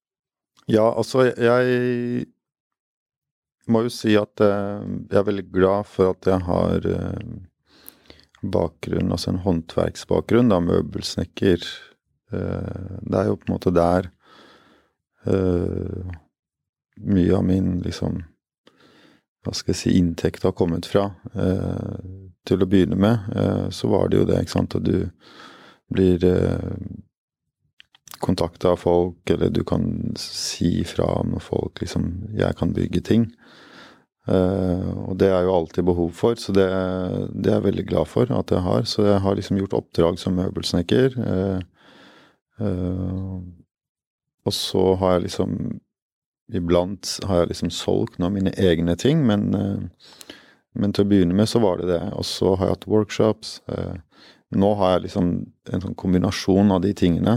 ja, 0.76 0.86
altså, 0.86 1.26
jeg 1.32 2.28
må 3.70 3.84
jo 3.88 3.94
si 3.94 4.14
at 4.20 4.44
uh, 4.46 4.86
jeg 5.10 5.20
er 5.22 5.30
veldig 5.32 5.48
glad 5.54 5.90
for 5.90 6.14
at 6.14 6.30
jeg 6.30 6.46
har 6.48 6.86
uh, 6.86 7.38
bakgrunn, 8.46 9.12
altså 9.12 9.34
en 9.34 9.44
håndverksbakgrunn, 9.46 10.54
da, 10.54 10.62
møbelsnekker 10.64 11.66
Eh, 12.32 12.98
det 13.02 13.18
er 13.18 13.30
jo 13.30 13.38
på 13.42 13.48
en 13.48 13.56
måte 13.56 13.74
der 13.74 14.12
mye 17.00 17.34
av 17.36 17.44
min 17.46 17.80
liksom 17.84 18.22
hva 19.44 19.54
skal 19.56 19.74
jeg 19.74 19.80
si, 19.80 19.92
inntekt 20.00 20.46
har 20.48 20.54
kommet 20.58 20.88
fra. 20.90 21.06
Uh, 21.32 22.29
til 22.50 22.64
å 22.64 22.70
begynne 22.70 22.98
med 23.00 23.30
uh, 23.36 23.68
så 23.74 23.90
var 23.92 24.10
det 24.10 24.20
jo 24.20 24.28
det, 24.30 24.42
ikke 24.44 24.58
sant, 24.58 24.76
at 24.76 24.86
du 24.86 25.10
blir 25.94 26.24
uh, 26.26 26.76
kontakta 28.20 28.74
av 28.74 28.82
folk, 28.82 29.22
eller 29.32 29.52
du 29.54 29.64
kan 29.68 29.86
si 30.20 30.84
fra 30.88 31.08
om 31.22 31.38
folk 31.42 31.82
liksom 31.82 32.30
'Jeg 32.36 32.56
kan 32.60 32.74
bygge 32.74 33.02
ting'. 33.02 33.30
Uh, 34.30 35.10
og 35.10 35.18
det 35.18 35.30
er 35.32 35.44
jo 35.44 35.56
alltid 35.56 35.84
behov 35.86 36.12
for, 36.14 36.36
så 36.36 36.54
det, 36.54 36.68
det, 37.34 37.50
er 37.50 37.58
jeg 37.58 37.64
veldig 37.64 37.86
glad 37.88 38.06
for 38.06 38.30
at 38.30 38.52
jeg 38.52 38.62
har. 38.62 38.84
Så 38.84 39.06
jeg 39.06 39.22
har 39.22 39.36
liksom 39.36 39.58
gjort 39.58 39.74
oppdrag 39.74 40.20
som 40.20 40.36
møbelsnekker. 40.36 41.16
Og 44.46 44.54
så 44.54 44.96
har 44.96 45.14
jeg 45.14 45.22
liksom 45.22 45.80
Iblant 46.50 47.20
har 47.30 47.38
jeg 47.38 47.48
liksom 47.48 47.70
solgt 47.70 48.18
noen 48.18 48.26
av 48.26 48.34
mine 48.34 48.52
egne 48.58 48.96
ting, 48.98 49.22
men, 49.22 49.54
men, 50.76 50.94
til 50.94 51.06
å 51.06 51.10
begynne 51.10 51.36
med 51.38 51.50
så 51.50 51.62
var 51.64 51.80
det 51.80 51.90
det. 51.92 52.02
Og 52.18 52.26
så 52.28 52.54
har 52.56 52.68
jeg 52.70 52.78
hatt 52.78 52.90
workshops. 52.92 53.56
Uh, 53.72 53.98
nå 54.56 54.74
har 54.80 54.96
jeg 54.96 55.08
liksom 55.08 55.32
en 55.74 55.84
sånn 55.86 55.98
kombinasjon 55.98 56.74
av 56.74 56.82
de 56.86 56.94
tingene. 56.98 57.36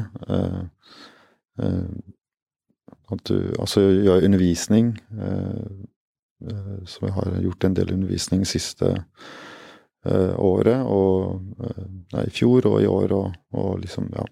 at 3.13 3.25
du 3.29 3.53
Altså 3.61 3.83
gjør 3.93 4.25
undervisning. 4.25 4.95
så 6.89 7.05
jeg 7.05 7.13
har 7.13 7.37
gjort 7.45 7.65
en 7.65 7.75
del 7.77 7.93
undervisning 7.93 8.47
siste 8.49 8.95
året, 10.41 10.87
og 10.89 11.45
nei, 12.17 12.25
i 12.25 12.33
fjor 12.33 12.67
og 12.73 12.81
i 12.81 12.89
år, 12.89 13.13
og, 13.13 13.37
og 13.53 13.77
liksom, 13.85 14.09
ja 14.17 14.25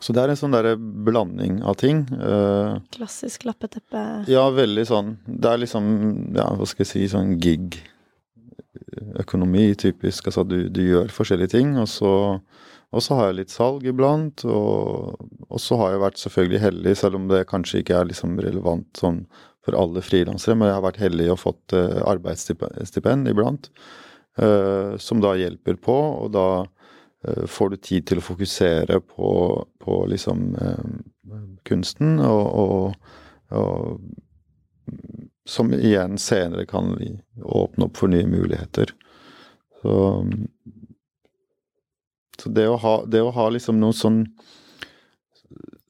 så 0.00 0.14
det 0.16 0.22
er 0.22 0.32
en 0.32 0.38
sånn 0.38 0.54
derre 0.54 0.74
blanding 0.78 1.58
av 1.66 1.76
ting. 1.80 2.06
Klassisk 2.94 3.44
lappeteppe? 3.44 4.24
Ja, 4.32 4.46
veldig 4.54 4.84
sånn. 4.88 5.10
Det 5.28 5.50
er 5.50 5.60
liksom, 5.60 5.90
ja, 6.36 6.46
hva 6.56 6.68
skal 6.68 6.86
jeg 6.86 6.90
si, 6.92 7.02
sånn 7.12 7.34
gig-økonomi, 8.94 9.74
typisk. 9.74 10.28
Altså 10.28 10.44
du, 10.48 10.68
du, 10.68 10.82
gjør 10.88 11.12
forskjellige 11.12 11.54
ting, 11.56 11.74
og 11.80 11.88
så, 11.88 12.12
og 12.90 13.02
så, 13.02 13.18
har 13.18 13.30
jeg 13.30 13.40
litt 13.40 13.54
salg 13.54 13.86
iblant. 13.88 14.44
Og, 14.44 15.18
og, 15.48 15.58
så 15.62 15.78
har 15.80 15.94
jeg 15.94 16.04
vært 16.04 16.22
selvfølgelig 16.22 16.62
heldig, 16.68 16.94
selv 17.00 17.20
om 17.20 17.28
det 17.32 17.46
kanskje 17.50 17.82
ikke 17.82 17.98
er 17.98 18.08
liksom 18.10 18.38
relevant 18.42 18.88
sånn 19.00 19.24
for 19.64 19.76
alle 19.80 20.02
frilansere, 20.04 20.58
men 20.60 20.68
jeg 20.68 20.76
har 20.76 20.84
vært 20.84 21.00
heldig 21.00 21.30
og 21.32 21.40
fått 21.40 21.72
uh, 21.72 22.02
arbeidsstipend 22.10 23.30
iblant. 23.30 23.70
uh, 24.36 24.96
som 24.98 25.20
da 25.24 25.34
hjelper 25.38 25.78
på, 25.80 25.94
og 25.94 26.32
da 26.34 26.48
uh, 26.64 27.46
får 27.48 27.70
du 27.70 27.76
tid 27.76 28.08
til 28.10 28.20
å 28.20 28.24
fokusere 28.24 29.00
på, 29.00 29.30
på 29.80 29.98
liksom 30.10 30.50
uh, 30.58 31.48
kunsten, 31.64 32.18
og, 32.20 32.44
og, 32.60 33.16
og, 33.56 34.04
som 35.44 35.72
igjen 35.74 36.18
senere 36.18 36.66
kan 36.66 36.94
åpne 37.42 37.84
opp 37.84 37.96
for 38.00 38.08
nye 38.08 38.26
muligheter. 38.26 38.94
Så, 39.82 39.96
så 42.40 42.52
det, 42.56 42.68
å 42.68 42.76
ha, 42.80 42.94
det 43.06 43.20
å 43.22 43.32
ha 43.34 43.48
liksom 43.52 43.80
noe 43.80 43.96
sånn 43.96 44.24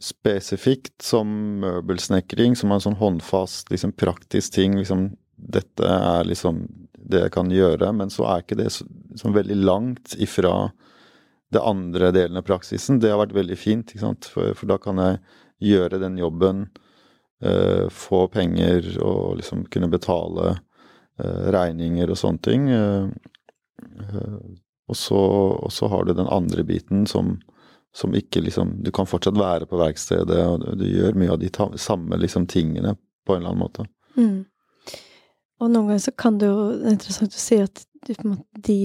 spesifikt 0.02 1.02
som 1.02 1.28
møbelsnekring, 1.62 2.56
som 2.58 2.72
er 2.72 2.80
en 2.80 2.86
sånn 2.88 2.98
håndfast, 3.00 3.70
liksom 3.72 3.94
praktisk 3.96 4.56
ting. 4.58 4.76
liksom 4.80 5.12
Dette 5.36 5.86
er 5.86 6.26
liksom 6.26 6.64
det 7.04 7.26
jeg 7.26 7.34
kan 7.34 7.52
gjøre, 7.52 7.92
men 7.92 8.10
så 8.12 8.26
er 8.28 8.42
ikke 8.42 8.58
det 8.58 8.70
så, 8.72 8.86
så 9.16 9.32
veldig 9.32 9.56
langt 9.62 10.16
ifra 10.18 10.72
det 11.54 11.62
andre 11.62 12.10
delen 12.14 12.40
av 12.40 12.46
praksisen. 12.48 12.98
Det 13.00 13.12
har 13.12 13.20
vært 13.22 13.36
veldig 13.36 13.58
fint? 13.60 13.94
For, 14.00 14.54
for 14.58 14.70
da 14.70 14.78
kan 14.82 15.00
jeg 15.00 15.20
gjøre 15.74 16.00
den 16.02 16.18
jobben, 16.18 16.66
uh, 17.44 17.86
få 17.92 18.26
penger 18.32 18.94
og 19.04 19.38
liksom 19.40 19.66
kunne 19.72 19.90
betale 19.92 20.54
uh, 20.56 21.42
regninger 21.54 22.10
og 22.10 22.20
sånne 22.20 22.44
ting. 22.44 22.68
Uh, 22.72 23.08
og, 24.88 24.96
så, 24.96 25.20
og 25.64 25.72
så 25.72 25.88
har 25.92 26.04
du 26.04 26.14
den 26.16 26.30
andre 26.30 26.64
biten 26.66 27.06
som 27.10 27.36
som 27.94 28.14
ikke 28.14 28.40
liksom 28.40 28.82
Du 28.82 28.90
kan 28.90 29.06
fortsatt 29.06 29.38
være 29.38 29.68
på 29.70 29.78
verkstedet, 29.78 30.40
og 30.46 30.64
du, 30.78 30.86
gjør 30.88 31.14
mye 31.14 31.30
av 31.30 31.38
de 31.38 31.50
samme 31.78 32.18
liksom 32.18 32.48
tingene 32.50 32.96
på 33.26 33.36
en 33.36 33.40
eller 33.40 33.52
annen 33.52 33.62
måte. 33.62 33.86
Mm. 34.18 34.44
Og 35.62 35.70
noen 35.70 35.92
ganger 35.92 36.02
så 36.02 36.12
kan 36.18 36.38
det 36.40 36.50
jo 36.50 36.64
Det 36.72 36.88
er 36.88 36.96
interessant 36.96 37.36
å 37.38 37.42
si 37.44 37.60
at 37.62 37.84
de 38.66 38.78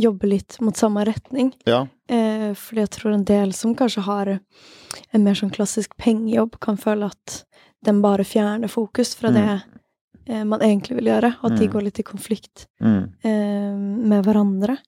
jobber 0.00 0.30
litt 0.30 0.56
mot 0.64 0.78
samme 0.78 1.02
retning. 1.04 1.50
Ja. 1.68 1.82
Eh, 2.08 2.54
fordi 2.56 2.80
jeg 2.80 2.92
tror 2.94 3.12
en 3.12 3.26
del 3.28 3.50
som 3.52 3.74
kanskje 3.76 4.06
har 4.06 4.30
en 4.32 5.24
mer 5.26 5.36
sånn 5.36 5.52
klassisk 5.52 5.92
pengejobb, 6.00 6.56
kan 6.64 6.78
føle 6.80 7.10
at 7.12 7.42
den 7.86 8.02
bare 8.02 8.24
fjerner 8.24 8.70
fokus 8.70 9.14
fra 9.18 9.32
mm. 9.32 9.38
det 9.38 10.32
eh, 10.32 10.44
man 10.48 10.62
egentlig 10.62 10.98
vil 11.00 11.10
gjøre, 11.12 11.34
og 11.40 11.48
at 11.50 11.56
mm. 11.56 11.60
de 11.60 11.70
går 11.74 11.86
litt 11.88 12.02
i 12.02 12.06
konflikt 12.06 12.66
mm. 12.82 13.02
eh, 13.26 13.72
med 14.12 14.26
hverandre. 14.26 14.78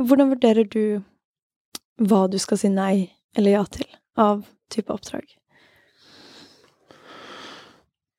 Hvordan 0.00 0.32
vurderer 0.34 0.68
du 0.70 1.02
hva 2.02 2.26
du 2.30 2.38
skal 2.42 2.58
si 2.58 2.72
nei 2.72 3.12
eller 3.36 3.58
ja 3.58 3.62
til 3.70 3.86
av 4.18 4.42
type 4.72 4.92
oppdrag? 4.92 5.24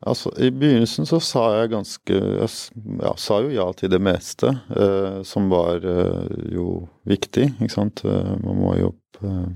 Altså, 0.03 0.33
I 0.35 0.49
begynnelsen 0.51 1.07
så 1.07 1.19
sa 1.23 1.43
jeg 1.55 1.71
ganske 1.71 2.17
Jeg 2.17 2.49
ja, 2.99 3.13
sa 3.19 3.37
jo 3.45 3.51
ja 3.53 3.69
til 3.77 3.91
det 3.93 4.01
meste, 4.03 4.51
eh, 4.75 5.21
som 5.27 5.47
var 5.51 5.85
eh, 5.87 6.33
jo 6.51 6.89
viktig, 7.07 7.53
ikke 7.55 7.71
sant. 7.71 8.03
Eh, 8.03 8.33
man 8.43 8.59
må 8.59 8.73
jo 8.81 8.91
eh, 9.23 9.47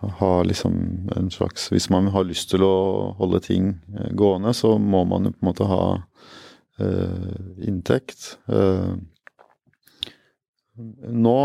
ha 0.00 0.42
liksom 0.46 0.74
en 1.16 1.30
slags 1.30 1.72
Hvis 1.72 1.88
man 1.90 2.06
har 2.14 2.24
lyst 2.24 2.50
til 2.52 2.62
å 2.62 3.14
holde 3.18 3.40
ting 3.42 3.72
eh, 3.98 4.12
gående, 4.14 4.54
så 4.54 4.76
må 4.78 5.04
man 5.04 5.26
jo 5.26 5.34
på 5.34 5.42
en 5.42 5.48
måte 5.50 5.68
ha 5.68 5.82
eh, 6.78 7.66
inntekt. 7.66 8.38
nå 11.08 11.40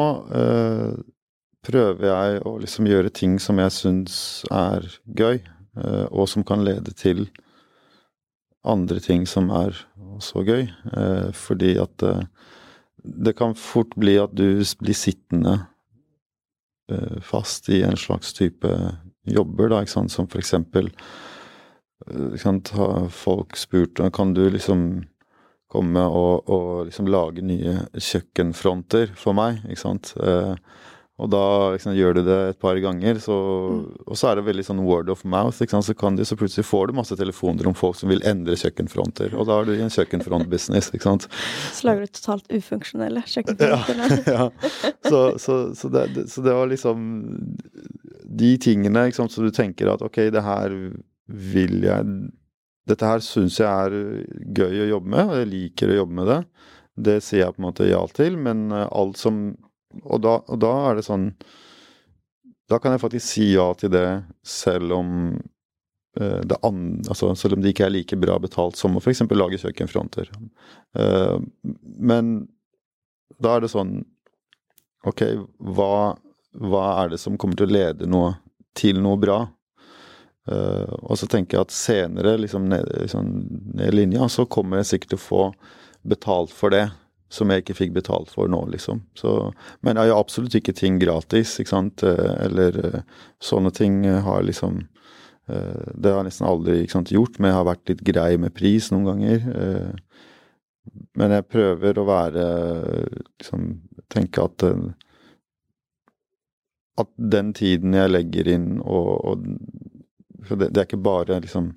prøver 1.64 2.10
jeg 2.10 2.41
å 2.47 2.58
liksom 2.62 2.88
gjøre 2.89 3.12
ting 3.16 3.38
som 3.41 3.60
jeg 3.62 3.74
syns 3.74 4.16
er 4.51 4.86
gøy, 5.06 5.39
eh, 5.39 6.06
og 6.12 6.28
som 6.32 6.45
kan 6.47 6.64
lede 6.66 6.93
til 6.97 7.28
andre 8.64 8.99
ting 9.04 9.26
som 9.28 9.49
er 9.56 9.76
også 9.97 10.43
gøy. 10.47 10.68
Eh, 10.68 11.30
fordi 11.36 11.76
at 11.82 12.04
eh, 12.04 12.26
det 13.04 13.36
kan 13.39 13.56
fort 13.60 13.95
bli 13.99 14.18
at 14.22 14.36
du 14.36 14.64
blir 14.80 14.97
sittende 14.97 15.62
fast 17.23 17.69
i 17.71 17.81
en 17.88 17.95
slags 17.97 18.34
type 18.36 18.67
jobber, 19.23 19.69
da, 19.71 19.81
ikke 19.81 19.93
sant, 19.93 20.11
som 20.11 20.27
for 20.27 20.41
eksempel 20.43 20.89
ikke 22.03 22.73
har 22.75 23.05
folk 23.15 23.55
spurt 23.55 24.01
kan 24.11 24.34
du 24.36 24.41
liksom 24.51 25.05
komme 25.71 26.03
og, 26.03 26.49
og 26.51 26.89
liksom 26.89 27.07
lage 27.07 27.45
nye 27.45 27.86
kjøkkenfronter 27.95 29.13
for 29.17 29.38
meg, 29.38 29.61
ikke 29.63 29.81
sant. 29.81 30.11
Og 31.22 31.30
da 31.30 31.45
liksom, 31.76 31.93
gjør 31.93 32.16
du 32.18 32.22
det 32.26 32.38
et 32.49 32.57
par 32.61 32.78
ganger, 32.82 33.20
så, 33.22 33.36
mm. 33.70 33.82
og 34.09 34.18
så 34.18 34.32
er 34.32 34.39
det 34.39 34.45
veldig 34.47 34.64
sånn 34.66 34.82
word 34.82 35.11
of 35.14 35.22
mouth. 35.30 35.59
Så, 35.61 35.93
kan 35.97 36.18
du, 36.18 36.24
så 36.26 36.38
plutselig 36.39 36.66
får 36.66 36.89
du 36.89 36.95
masse 36.97 37.18
telefoner 37.20 37.68
om 37.70 37.76
folk 37.78 37.99
som 37.99 38.09
vil 38.09 38.24
endre 38.26 38.57
kjøkkenfronter. 38.57 39.36
Og 39.38 39.45
da 39.45 39.59
er 39.59 39.68
du 39.70 39.76
i 39.76 39.84
en 39.86 39.93
kjøkkenfrontbusiness, 39.93 40.89
ikke 40.89 41.11
sant. 41.11 41.28
Så 41.70 41.86
lager 41.86 42.07
du 42.07 42.16
totalt 42.18 42.49
ufunksjonelle 42.49 43.22
kjøkkenfronter. 43.30 44.24
ja, 44.26 44.39
ja. 44.39 44.93
Så, 45.05 45.22
så, 45.43 45.57
så, 45.78 45.91
det, 45.93 46.07
så, 46.34 46.41
det, 46.41 46.55
var 46.57 46.72
liksom 46.72 47.03
de 48.41 48.53
tingene 48.64 49.05
ikke 49.05 49.22
sant, 49.22 49.36
så 49.36 49.45
du 49.45 49.53
tenker 49.53 49.91
at 49.93 50.01
ok, 50.01 50.24
det 50.34 50.41
her 50.45 50.74
vil 51.28 51.84
jeg 51.86 52.16
Dette 52.89 53.07
her 53.07 53.22
syns 53.24 53.61
jeg 53.61 53.70
er 53.70 53.93
gøy 54.57 54.82
å 54.84 54.88
jobbe 54.89 55.11
med, 55.14 55.30
og 55.30 55.38
jeg 55.39 55.47
liker 55.47 55.93
å 55.93 56.01
jobbe 56.01 56.18
med 56.18 56.26
det. 56.28 56.39
Det 57.07 57.14
sier 57.24 57.45
jeg 57.45 57.55
på 57.55 57.61
en 57.61 57.68
måte 57.70 57.86
ja 57.88 58.01
til, 58.11 58.36
men 58.36 58.74
alt 58.76 59.22
som 59.22 59.38
og 60.02 60.22
da, 60.24 60.38
og 60.48 60.60
da, 60.62 60.74
er 60.89 60.98
det 60.98 61.06
sånn 61.08 61.32
Da 62.72 62.80
kan 62.82 62.96
jeg 62.96 63.04
faktisk 63.04 63.28
si 63.28 63.50
ja 63.54 63.68
til 63.78 63.91
det, 63.94 64.08
selv 64.48 64.96
om 64.98 65.10
uh, 66.20 66.41
det 66.41 66.60
andre, 66.64 67.04
altså, 67.10 67.34
selv 67.38 67.58
om 67.58 67.64
det 67.64 67.74
ikke 67.74 67.88
er 67.88 67.94
like 67.94 68.20
bra 68.20 68.39
betalt 68.41 68.80
som 68.80 68.98
å 68.98 69.04
f.eks. 69.04 69.26
lage 69.36 69.60
kjøkkenfronter. 69.62 70.32
Uh, 70.98 71.38
men 72.00 72.36
da 73.41 73.58
er 73.58 73.66
det 73.66 73.74
sånn 73.74 74.02
Ok, 75.04 75.20
hva, 75.60 76.16
hva, 76.64 76.84
er 77.02 77.10
det 77.12 77.18
som 77.20 77.36
kommer 77.36 77.58
til 77.60 77.68
å 77.68 77.74
lede 77.76 78.08
noe 78.08 78.38
til 78.72 79.02
noe 79.04 79.20
bra? 79.20 79.41
Uh, 80.48 80.88
og 81.04 81.18
så 81.20 81.28
tenker 81.28 81.58
jeg 81.58 81.68
at 81.68 81.76
senere, 81.76 82.38
liksom 82.39 82.70
ned, 82.72 82.88
liksom 83.02 83.28
ned 83.76 83.98
linja, 83.98 84.30
så 84.32 84.46
kommer 84.48 84.80
jeg 84.80 84.94
sikkert 84.94 85.12
til 85.12 85.20
å 85.20 85.26
få 85.26 85.41
betalt 86.08 86.56
for 86.56 86.72
det 86.72 86.86
som 87.34 87.49
jeg 87.49 87.63
ikke 87.63 87.77
fikk 87.77 87.93
betalt 87.95 88.31
for 88.34 88.49
nå, 88.51 88.61
liksom. 88.75 89.01
Så, 89.17 89.51
men 89.86 89.97
jeg 89.97 90.11
gjør 90.11 90.21
absolutt 90.21 90.57
ikke 90.59 90.75
ting 90.77 90.99
gratis, 91.01 91.55
ikke 91.59 91.73
sant. 91.73 92.03
Eh, 92.05 92.34
eller 92.45 92.79
eh, 92.84 92.99
sånne 93.43 93.73
ting 93.73 94.03
har 94.05 94.43
liksom 94.45 94.84
eh, 95.49 95.86
Det 95.95 96.11
har 96.11 96.21
jeg 96.21 96.29
nesten 96.29 96.49
aldri 96.49 96.84
sant, 96.91 97.13
gjort, 97.13 97.39
men 97.39 97.49
jeg 97.49 97.59
har 97.59 97.69
vært 97.71 97.93
litt 97.93 98.03
grei 98.05 98.29
med 98.41 98.53
pris 98.55 98.91
noen 98.93 99.09
ganger. 99.09 99.47
Men 101.17 101.31
jeg 101.31 101.47
prøver 101.47 101.97
å 101.99 102.09
være 102.09 102.45
liksom 103.39 103.73
Tenke 104.13 104.43
at 104.45 104.65
at 107.01 107.09
den 107.17 107.47
tiden 107.57 107.95
jeg 107.97 108.11
legger 108.11 108.49
inn 108.53 108.67
og, 108.84 109.07
og 109.25 109.45
det, 110.59 110.67
det 110.67 110.77
er 110.77 110.86
ikke 110.86 110.99
bare 111.01 111.39
liksom 111.41 111.71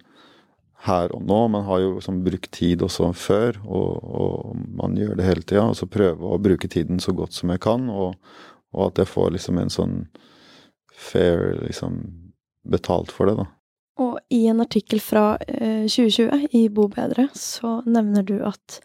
her 0.87 1.13
og 1.15 1.25
nå. 1.27 1.41
Man 1.53 1.67
har 1.69 1.83
jo 1.83 1.97
sånn, 2.05 2.23
brukt 2.27 2.51
tid 2.55 2.85
også 2.87 3.11
før, 3.17 3.59
og, 3.67 4.07
og 4.07 4.63
man 4.79 4.97
gjør 4.99 5.17
det 5.19 5.27
hele 5.27 5.45
tida. 5.45 5.67
Og 5.71 5.79
så 5.79 5.89
prøve 5.91 6.33
å 6.33 6.41
bruke 6.43 6.71
tiden 6.73 7.03
så 7.03 7.15
godt 7.17 7.37
som 7.37 7.53
jeg 7.53 7.63
kan, 7.67 7.89
og, 7.91 8.17
og 8.77 8.89
at 8.91 9.03
jeg 9.03 9.13
får 9.13 9.35
liksom 9.37 9.61
en 9.63 9.73
sånn 9.73 9.99
fair 10.97 11.59
liksom 11.61 12.01
betalt 12.67 13.13
for 13.15 13.31
det, 13.31 13.37
da. 13.43 13.51
Og 14.03 14.19
i 14.33 14.43
en 14.51 14.61
artikkel 14.61 15.01
fra 15.01 15.39
eh, 15.49 15.87
2020 15.89 16.51
i 16.59 16.67
Bo 16.73 16.85
bedre, 16.93 17.31
så 17.33 17.79
nevner 17.89 18.27
du 18.29 18.35
at 18.45 18.81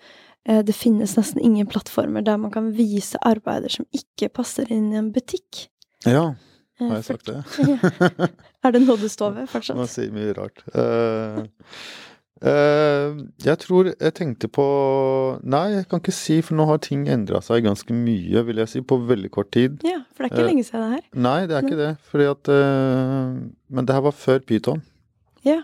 eh, 0.47 0.62
det 0.64 0.76
finnes 0.78 1.18
nesten 1.18 1.41
ingen 1.43 1.68
plattformer 1.68 2.24
der 2.24 2.39
man 2.39 2.54
kan 2.54 2.70
vise 2.78 3.20
arbeider 3.28 3.74
som 3.74 3.89
ikke 3.91 4.32
passer 4.32 4.72
inn 4.72 4.93
i 4.93 5.02
en 5.02 5.12
butikk. 5.12 5.66
Ja, 6.08 6.32
har 6.90 7.00
jeg 7.00 7.08
sagt 7.08 7.30
det? 7.30 7.42
er 8.66 8.74
det 8.76 8.82
noe 8.84 8.98
du 9.00 9.10
står 9.12 9.36
ved 9.36 9.52
fortsatt? 9.52 9.78
Man 9.80 9.90
sier 9.92 10.14
mye 10.16 10.34
rart. 10.38 10.64
Uh, 10.74 11.44
uh, 12.46 13.20
jeg 13.46 13.58
tror 13.64 13.92
jeg 13.92 14.16
tenkte 14.18 14.50
på 14.52 14.66
Nei, 15.44 15.66
jeg 15.78 15.88
kan 15.92 16.04
ikke 16.04 16.16
si, 16.16 16.40
for 16.46 16.58
nå 16.60 16.68
har 16.70 16.82
ting 16.86 17.08
endra 17.12 17.44
seg 17.46 17.66
ganske 17.68 17.96
mye, 17.96 18.46
vil 18.48 18.64
jeg 18.64 18.74
si, 18.74 18.84
på 18.86 19.00
veldig 19.10 19.32
kort 19.34 19.52
tid. 19.56 19.82
Ja, 19.88 20.02
for 20.12 20.26
det 20.26 20.32
er 20.32 20.36
ikke 20.36 20.48
uh, 20.48 20.52
lenge 20.54 20.68
siden 20.68 20.88
det 20.88 20.96
her. 20.96 21.06
Nei, 21.28 21.38
det 21.50 21.58
er 21.58 21.68
ikke 21.70 21.82
det. 21.82 21.92
Fordi 22.12 22.30
at 22.32 22.54
Men 23.70 23.88
det 23.88 23.98
her 23.98 24.08
var 24.10 24.18
før 24.18 24.42
Pyton. 24.46 24.84
Ja. 25.46 25.62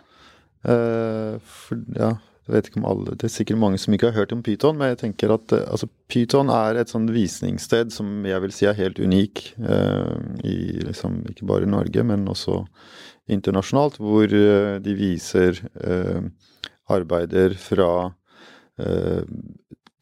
for, 0.63 1.77
ja, 1.95 2.15
jeg 2.47 2.55
vet 2.55 2.69
ikke 2.69 2.79
om 2.79 2.87
alle, 2.87 3.15
Det 3.19 3.27
er 3.27 3.33
sikkert 3.33 3.59
mange 3.59 3.79
som 3.81 3.93
ikke 3.93 4.11
har 4.11 4.21
hørt 4.21 4.31
om 4.31 4.41
Pyton, 4.43 4.77
men 4.79 4.93
jeg 4.93 5.01
tenker 5.03 5.33
at 5.35 5.51
eh, 5.51 5.65
altså, 5.67 5.89
Pyton 6.07 6.51
er 6.53 6.79
et 6.79 6.91
sånn 6.93 7.09
visningssted 7.11 7.91
som 7.91 8.23
jeg 8.27 8.43
vil 8.45 8.53
si 8.55 8.69
er 8.69 8.77
helt 8.77 9.01
unik. 9.03 9.43
Eh, 9.59 10.13
i 10.47 10.57
liksom, 10.87 11.25
Ikke 11.33 11.47
bare 11.49 11.67
i 11.67 11.71
Norge, 11.71 12.05
men 12.07 12.27
også 12.31 12.61
internasjonalt. 13.27 13.99
Hvor 13.99 14.31
eh, 14.31 14.77
de 14.79 14.95
viser 14.95 15.59
eh, 15.83 16.23
arbeider 16.87 17.57
fra 17.59 17.91
eh, 18.79 19.27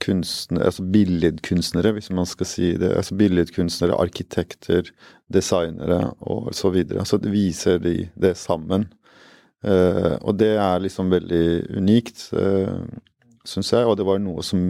kunstnere, 0.06 0.70
altså 0.70 0.86
billedkunstnere, 0.94 1.96
hvis 1.96 2.12
man 2.14 2.30
skal 2.30 2.50
si 2.50 2.74
det. 2.78 2.92
altså 2.94 3.18
Billedkunstnere, 3.18 3.98
arkitekter, 3.98 4.92
designere 5.34 6.14
og 6.22 6.54
så 6.54 6.70
videre. 6.70 7.06
Så 7.10 7.18
det 7.18 7.34
viser 7.34 7.82
de 7.82 8.10
det 8.14 8.36
sammen. 8.38 8.92
Uh, 9.66 10.16
og 10.22 10.38
det 10.38 10.54
er 10.62 10.84
liksom 10.84 11.10
veldig 11.10 11.46
unikt, 11.80 12.28
uh, 12.38 12.70
eh, 12.70 13.42
syns 13.48 13.74
jeg. 13.74 13.88
Og 13.88 13.98
det 13.98 14.06
var 14.06 14.22
noe 14.22 14.46
som 14.46 14.62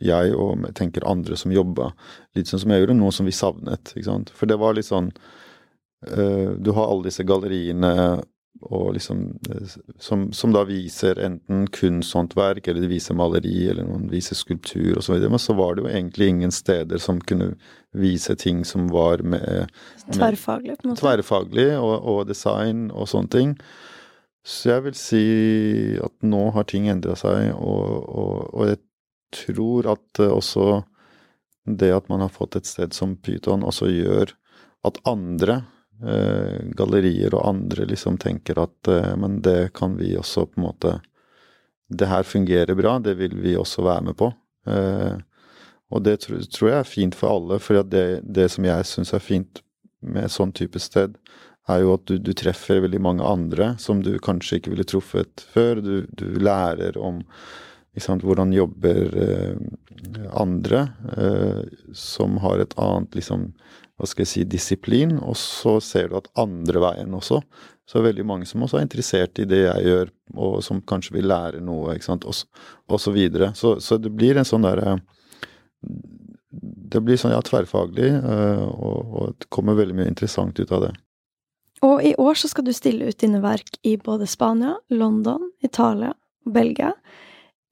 jeg 0.00 0.32
og 0.32 0.64
jeg 0.64 0.76
tenker 0.78 1.04
andre 1.04 1.36
som 1.36 1.52
jobba 1.52 1.90
litt 2.38 2.48
sånn 2.48 2.62
som 2.62 2.72
jeg 2.72 2.84
gjorde, 2.84 2.96
noe 2.96 3.12
som 3.12 3.28
vi 3.28 3.36
savnet. 3.36 3.92
ikke 3.92 4.08
sant? 4.08 4.32
For 4.32 4.48
det 4.48 4.56
var 4.60 4.76
litt 4.76 4.88
sånn 4.88 5.10
uh, 5.12 6.56
Du 6.56 6.72
har 6.76 6.86
alle 6.86 7.10
disse 7.10 7.26
galleriene 7.28 7.94
og 8.60 8.92
liksom 8.92 9.38
som, 9.98 10.26
som, 10.32 10.52
da 10.52 10.64
viser 10.68 11.18
enten 11.22 11.66
kunsthåndverk, 11.72 12.66
eller 12.68 12.84
de 12.84 12.90
viser 12.90 13.16
maleri, 13.16 13.70
eller 13.70 13.86
noen 13.88 14.08
viser 14.10 14.36
skulptur 14.36 14.98
osv. 15.00 15.16
Men 15.22 15.40
så 15.40 15.54
var 15.56 15.76
det 15.76 15.84
jo 15.84 15.92
egentlig 15.92 16.28
ingen 16.28 16.52
steder 16.52 17.00
som 17.00 17.22
kunne 17.24 17.54
vise 17.96 18.36
ting 18.36 18.64
som 18.68 18.90
var 18.92 19.24
med, 19.24 19.70
med 20.06 20.18
Tverrfaglig, 20.18 20.76
på 20.76 20.84
en 20.84 20.92
måte. 20.92 21.00
Tverrfaglig, 21.00 21.68
og, 21.78 21.94
og, 22.04 22.20
design 22.28 22.90
og 22.90 23.08
sånne 23.10 23.32
ting. 23.32 23.54
Så 24.46 24.70
jeg 24.72 24.84
vil 24.86 24.96
si 24.96 25.24
at 26.00 26.14
nå 26.24 26.46
har 26.54 26.68
ting 26.68 26.88
endra 26.88 27.16
seg, 27.18 27.50
og, 27.54 28.06
og, 28.08 28.36
og, 28.54 28.62
jeg 28.70 28.80
tror 29.36 29.90
at 29.92 30.22
også 30.24 30.80
det 31.68 31.90
at 31.92 32.08
man 32.10 32.24
har 32.24 32.32
fått 32.32 32.56
et 32.56 32.66
sted 32.66 32.96
som 32.96 33.14
Pyton, 33.20 33.66
også 33.66 33.90
gjør 33.92 34.32
at 34.88 34.98
andre 35.08 35.60
eh, 36.02 36.56
gallerier 36.76 37.36
og 37.36 37.46
andre 37.52 37.86
liksom 37.90 38.16
tenker 38.20 38.62
at 38.62 38.90
eh, 38.90 39.12
men 39.20 39.38
det 39.44 39.74
kan 39.76 39.98
vi 40.00 40.14
også 40.18 40.46
på 40.48 40.60
en 40.60 40.66
måte 40.70 40.98
Det 41.90 42.06
her 42.06 42.22
fungerer 42.22 42.74
bra, 42.78 42.98
det 42.98 43.16
vil 43.18 43.34
vi 43.42 43.56
også 43.58 43.82
være 43.82 44.02
med 44.06 44.14
på. 44.14 44.28
Eh, 44.70 45.16
og 45.90 46.04
det 46.06 46.20
tror, 46.22 46.44
tror, 46.46 46.68
jeg 46.68 46.78
er 46.78 46.86
fint 46.86 47.16
for 47.18 47.34
alle, 47.34 47.58
for 47.58 47.82
det, 47.82 48.22
det 48.22 48.46
som 48.54 48.64
jeg 48.64 48.86
syns 48.86 49.10
er 49.12 49.18
fint 49.24 49.62
med 50.00 50.30
sånn 50.30 50.52
type 50.54 50.78
sted, 50.78 51.16
er 51.70 51.84
jo 51.84 51.94
at 51.96 52.06
du, 52.10 52.16
du, 52.20 52.32
treffer 52.36 52.82
veldig 52.84 53.00
mange 53.02 53.26
andre 53.26 53.74
som 53.82 54.02
du 54.04 54.14
kanskje 54.22 54.60
ikke 54.60 54.74
ville 54.74 54.86
truffet 54.88 55.44
før. 55.54 55.82
Du, 55.84 55.94
du 56.10 56.26
lærer 56.42 56.98
om 57.00 57.22
sant, 58.00 58.24
hvordan 58.24 58.52
jobber 58.54 59.16
eh, 59.18 59.56
andre 60.38 60.86
eh, 61.16 61.62
som 61.96 62.38
har 62.44 62.62
et 62.62 62.76
annet 62.80 63.18
liksom, 63.18 63.50
hva 63.98 64.08
skal 64.08 64.24
jeg 64.24 64.32
si, 64.32 64.44
disiplin. 64.48 65.18
Og 65.20 65.36
så 65.38 65.78
ser 65.84 66.10
du 66.10 66.18
at 66.20 66.30
andre 66.40 66.82
veien 66.82 67.16
også, 67.16 67.42
så 67.84 67.98
er 67.98 68.04
det 68.04 68.10
veldig 68.12 68.26
mange 68.30 68.48
som 68.48 68.62
også 68.62 68.78
er 68.78 68.86
interessert 68.86 69.42
i 69.42 69.48
det 69.50 69.64
jeg 69.64 69.86
gjør, 69.88 70.12
og 70.38 70.60
som 70.62 70.82
kanskje 70.86 71.16
vil 71.18 71.28
lære 71.30 71.62
noe, 71.64 71.96
ikke 71.96 72.06
sant, 72.12 72.26
og, 72.28 72.62
og 72.86 73.02
så 73.02 73.14
videre. 73.14 73.52
Så, 73.58 73.78
så 73.82 73.98
det 73.98 74.12
blir 74.14 74.38
en 74.38 74.48
sånn 74.48 74.66
derre 74.66 75.00
Det 75.80 77.00
blir 77.02 77.16
sånn, 77.16 77.32
ja, 77.34 77.42
tverrfaglig, 77.46 78.10
eh, 78.10 78.64
og, 78.70 79.14
og 79.14 79.36
det 79.38 79.50
kommer 79.54 79.78
veldig 79.78 80.00
mye 80.00 80.10
interessant 80.10 80.58
ut 80.58 80.72
av 80.74 80.88
det. 80.88 80.94
Og 81.86 82.02
i 82.04 82.12
år 82.20 82.36
så 82.36 82.50
skal 82.50 82.66
du 82.66 82.74
stille 82.76 83.08
ut 83.08 83.20
dine 83.22 83.40
verk 83.40 83.78
i 83.86 83.96
både 83.96 84.28
Spania, 84.28 84.76
London, 84.92 85.48
Italia 85.64 86.12
og 86.12 86.52
Belgia. 86.52 86.92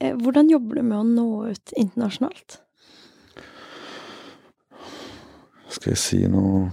Eh, 0.00 0.16
hvordan 0.16 0.48
jobber 0.48 0.80
du 0.80 0.86
med 0.86 0.98
å 0.98 1.04
nå 1.04 1.28
ut 1.52 1.74
internasjonalt? 1.76 2.60
Skal 5.68 5.92
jeg 5.92 6.00
si 6.00 6.22
noe 6.30 6.70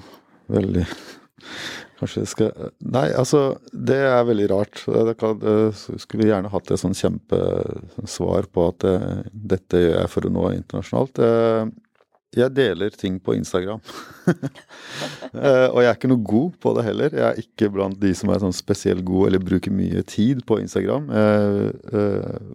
veldig 0.52 0.86
Kanskje 2.00 2.22
jeg 2.22 2.30
skal 2.32 2.72
Nei, 2.84 3.08
altså, 3.16 3.58
det 3.72 3.98
er 4.04 4.28
veldig 4.28 4.48
rart. 4.52 4.82
Jeg 4.88 6.00
skulle 6.04 6.28
gjerne 6.28 6.52
hatt 6.52 6.72
et 6.72 6.82
sånn 6.82 6.96
kjempesvar 6.96 8.48
på 8.52 8.70
at 8.72 8.88
eh, 8.88 9.26
dette 9.32 9.82
gjør 9.84 9.98
jeg 10.02 10.12
for 10.12 10.28
å 10.28 10.34
nå 10.36 10.50
internasjonalt. 10.56 11.24
Jeg 12.36 12.52
deler 12.52 12.96
ting 13.00 13.20
på 13.24 13.38
Instagram. 13.40 13.84
Eh, 15.36 15.68
og 15.68 15.82
jeg 15.82 15.90
er 15.90 15.98
ikke 15.98 16.08
noe 16.08 16.24
god 16.24 16.54
på 16.64 16.72
det 16.78 16.84
heller. 16.86 17.16
Jeg 17.18 17.26
er 17.26 17.40
ikke 17.42 17.68
blant 17.74 17.98
de 18.00 18.14
som 18.16 18.30
er 18.32 18.40
sånn 18.40 18.54
spesielt 18.56 19.04
god 19.04 19.28
eller 19.28 19.42
bruker 19.44 19.74
mye 19.76 20.00
tid 20.08 20.46
på 20.48 20.62
Instagram. 20.62 21.10
Eh, 21.12 21.98
eh, 22.00 22.54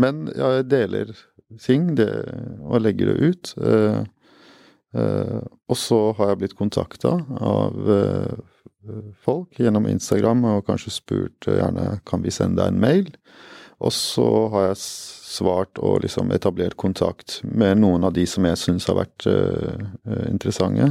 men 0.00 0.22
jeg 0.32 0.64
deler 0.70 1.12
ting 1.60 1.90
det, 1.98 2.08
og 2.64 2.80
legger 2.80 3.12
det 3.12 3.28
ut. 3.28 3.52
og 5.68 5.76
så 5.76 6.00
har 6.16 6.30
jeg 6.30 6.40
blitt 6.40 6.56
kontakta 6.56 7.12
av 7.44 7.76
folk 9.20 9.60
gjennom 9.60 9.90
Instagram 9.92 10.46
og 10.54 10.64
kanskje 10.70 10.96
spurt 10.96 11.50
gjerne 11.50 11.98
kan 12.08 12.24
vi 12.24 12.32
sende 12.32 12.62
deg 12.62 12.72
en 12.72 12.80
mail. 12.80 13.12
Og 13.84 13.92
så 13.92 14.30
har 14.54 14.70
jeg 14.70 14.80
svart 15.32 15.80
og 15.80 16.02
liksom 16.04 16.32
etablert 16.34 16.76
kontakt 16.80 17.40
med 17.42 17.80
noen 17.80 18.04
av 18.04 18.12
de 18.16 18.26
som 18.28 18.44
jeg 18.48 18.60
syns 18.60 18.88
har 18.90 18.98
vært 19.00 19.26
uh, 19.28 19.86
interessante. 20.28 20.90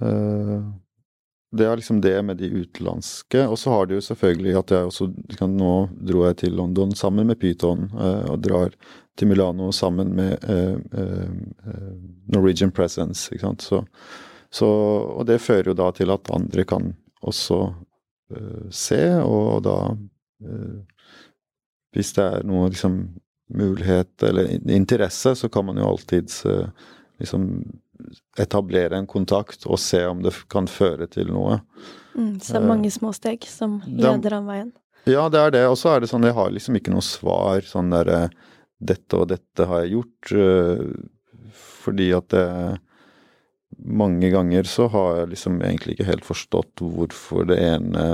Uh, 0.00 0.62
det 1.52 1.66
er 1.68 1.76
liksom 1.76 2.00
det 2.00 2.14
med 2.24 2.40
de 2.40 2.48
utenlandske. 2.48 3.44
Og 3.44 3.58
så 3.60 3.74
har 3.74 3.86
det 3.86 3.98
jo 3.98 4.04
selvfølgelig 4.06 4.54
at 4.56 4.72
jeg 4.72 4.88
også 4.88 5.08
kan, 5.36 5.52
Nå 5.60 5.72
dro 6.00 6.24
jeg 6.24 6.38
til 6.40 6.56
London 6.56 6.94
sammen 6.96 7.28
med 7.28 7.38
Python, 7.42 7.90
og 7.92 8.40
drar 8.40 8.72
til 9.20 9.28
Milano 9.28 9.68
sammen 9.76 10.14
med 10.16 10.40
Norwegian 12.32 12.72
Presence. 12.72 13.28
ikke 13.28 13.44
sant. 13.44 13.66
Så, 13.68 13.82
så, 14.48 14.66
og 15.12 15.28
det 15.28 15.42
fører 15.44 15.70
jo 15.70 15.76
da 15.76 15.90
til 15.92 16.10
at 16.16 16.32
andre 16.32 16.64
kan 16.64 16.94
også 17.20 17.60
se, 18.72 19.02
og 19.20 19.60
da 19.68 19.76
hvis 21.92 22.14
det 22.16 22.24
er 22.24 22.48
noe 22.48 22.70
liksom 22.72 22.98
mulighet 23.52 24.22
eller 24.24 24.48
interesse, 24.72 25.34
så 25.36 25.48
kan 25.52 25.66
man 25.68 25.80
jo 25.80 25.88
alltids 25.90 26.44
eh, 26.48 26.68
liksom 27.20 27.48
etablere 28.40 28.96
en 28.96 29.06
kontakt 29.06 29.66
og 29.68 29.78
se 29.80 30.00
om 30.08 30.22
det 30.24 30.32
kan 30.50 30.68
føre 30.70 31.06
til 31.10 31.28
noe. 31.32 31.60
Mm, 32.16 32.38
så 32.40 32.56
det 32.56 32.60
er 32.62 32.70
mange 32.70 32.92
små 32.92 33.12
steg 33.16 33.44
som 33.48 33.80
leder 33.86 34.38
an 34.38 34.48
veien? 34.48 34.70
Ja, 35.08 35.26
det 35.32 35.40
er 35.40 35.54
det. 35.54 35.66
Og 35.70 35.76
så 35.78 35.92
er 35.92 36.02
det 36.02 36.10
sånn, 36.10 36.26
jeg 36.26 36.36
har 36.36 36.52
liksom 36.54 36.78
ikke 36.78 36.94
noe 36.94 37.04
svar 37.04 37.64
sånn 37.66 37.92
derre 37.94 38.28
Dette 38.82 39.14
og 39.14 39.28
dette 39.30 39.64
har 39.70 39.84
jeg 39.84 39.92
gjort. 39.92 40.30
Eh, 40.34 41.50
fordi 41.84 42.08
at 42.16 42.32
det 42.34 42.46
mange 43.84 44.30
ganger 44.30 44.62
så 44.68 44.86
har 44.92 45.16
jeg 45.16 45.32
liksom 45.32 45.60
egentlig 45.62 45.96
ikke 45.96 46.08
helt 46.08 46.26
forstått 46.26 46.82
hvorfor 46.82 47.46
det 47.50 47.58
ene 47.62 48.06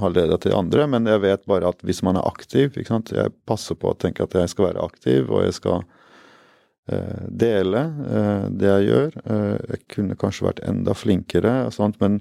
har 0.00 0.14
ledet 0.14 0.40
til 0.42 0.52
det 0.52 0.58
andre, 0.58 0.86
men 0.90 1.08
jeg 1.08 1.22
vet 1.22 1.44
bare 1.50 1.70
at 1.70 1.82
hvis 1.86 2.02
man 2.06 2.18
er 2.18 2.28
aktiv 2.28 2.72
ikke 2.72 2.90
sant? 2.90 3.12
Jeg 3.14 3.34
passer 3.48 3.78
på 3.78 3.92
å 3.92 3.98
tenke 3.98 4.24
at 4.24 4.34
jeg 4.36 4.50
skal 4.52 4.70
være 4.70 4.84
aktiv, 4.84 5.30
og 5.30 5.44
jeg 5.46 5.56
skal 5.58 5.84
eh, 6.90 7.22
dele 7.44 7.84
eh, 8.08 8.48
det 8.50 8.70
jeg 8.70 8.88
gjør. 8.88 9.16
Eh, 9.22 9.56
jeg 9.74 9.86
kunne 9.94 10.18
kanskje 10.18 10.48
vært 10.48 10.64
enda 10.68 10.96
flinkere, 10.98 11.54
og 11.68 11.76
sånt, 11.76 12.00
men, 12.02 12.18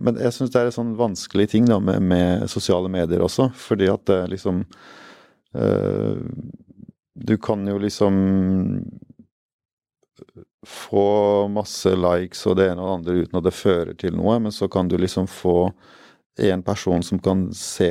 men 0.00 0.20
jeg 0.22 0.36
syns 0.36 0.54
det 0.54 0.62
er 0.62 0.72
en 0.72 0.78
sånn 0.78 0.96
vanskelig 1.00 1.50
ting 1.52 1.68
da 1.68 1.80
med, 1.82 2.00
med, 2.00 2.48
sosiale 2.52 2.90
medier 2.92 3.24
også, 3.24 3.50
fordi 3.68 3.92
at 3.92 4.06
det 4.10 4.20
liksom 4.36 4.64
eh, 5.58 6.20
Du 7.12 7.36
kan 7.36 7.66
jo 7.68 7.76
liksom 7.78 8.14
få 10.66 11.48
masse 11.50 11.90
likes 11.96 12.44
og 12.46 12.56
det 12.58 12.68
ene 12.70 12.82
og 12.82 12.88
det 12.88 12.94
andre 12.98 13.24
uten 13.24 13.38
at 13.40 13.46
det 13.48 13.54
fører 13.56 13.96
til 13.98 14.14
noe, 14.18 14.38
men 14.42 14.54
så 14.54 14.68
kan 14.70 14.90
du 14.90 14.96
liksom 15.00 15.26
få 15.30 15.72
en 16.40 16.62
person 16.64 17.02
som 17.02 17.18
kan 17.18 17.48
se 17.56 17.90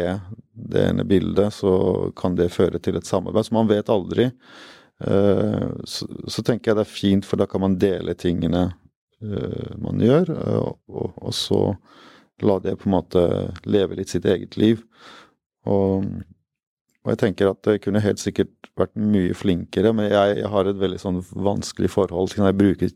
det 0.51 0.86
ene 0.89 1.05
bildet, 1.05 1.53
så 1.53 2.11
kan 2.17 2.36
det 2.36 2.53
føre 2.53 2.80
til 2.82 2.97
et 2.97 3.05
samarbeid. 3.05 3.45
Så 3.45 3.53
man 3.53 3.69
vet 3.69 3.91
aldri. 3.91 4.32
Eh, 5.05 5.67
så, 5.86 6.07
så 6.28 6.43
tenker 6.43 6.72
jeg 6.72 6.80
det 6.80 6.86
er 6.88 6.95
fint, 6.95 7.28
for 7.28 7.41
da 7.41 7.45
kan 7.49 7.61
man 7.61 7.78
dele 7.82 8.15
tingene 8.17 8.63
eh, 9.22 9.76
man 9.82 10.01
gjør, 10.01 10.34
og, 10.57 10.80
og, 10.89 11.13
og 11.22 11.36
så 11.38 11.61
la 12.41 12.57
det 12.63 12.80
på 12.82 12.89
en 12.89 12.95
måte 12.95 13.24
leve 13.69 13.99
litt 13.99 14.09
sitt 14.09 14.26
eget 14.26 14.57
liv. 14.57 14.82
Og 15.69 16.07
og 17.01 17.13
jeg 17.13 17.21
tenker 17.23 17.51
at 17.51 17.61
det 17.65 17.79
kunne 17.83 18.03
helt 18.03 18.21
sikkert 18.21 18.71
vært 18.77 18.93
mye 18.99 19.33
flinkere, 19.37 19.93
men 19.97 20.11
jeg, 20.11 20.35
jeg 20.41 20.51
har 20.53 20.67
et 20.69 20.81
veldig 20.81 20.99
sånn 21.01 21.21
vanskelig 21.33 21.89
forhold 21.93 22.33
til 22.33 22.43
når 22.43 22.51
jeg 22.51 22.59
bruker 22.59 22.93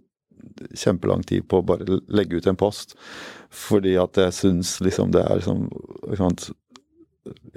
kjempelang 0.77 1.23
tid 1.25 1.47
på 1.49 1.59
å 1.59 1.65
bare 1.65 1.97
legge 2.13 2.37
ut 2.37 2.49
en 2.49 2.59
post. 2.59 2.93
Fordi 3.55 3.95
at 3.97 4.19
jeg 4.19 4.35
syns 4.35 4.75
liksom 4.83 5.13
det 5.15 5.23
er 5.25 5.39
liksom, 5.39 5.65
liksom 6.11 6.37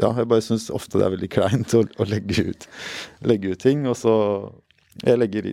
Ja, 0.00 0.14
jeg 0.16 0.28
bare 0.30 0.44
syns 0.44 0.70
ofte 0.72 0.96
det 0.96 1.04
er 1.04 1.12
veldig 1.12 1.28
kleint 1.34 1.74
å, 1.76 1.82
å 1.84 2.08
legge, 2.08 2.46
ut, 2.48 2.68
legge, 3.28 3.52
ut, 3.52 3.60
ting. 3.60 3.84
Og 3.90 3.98
så 4.00 4.14
Jeg 5.04 5.20
legger 5.20 5.52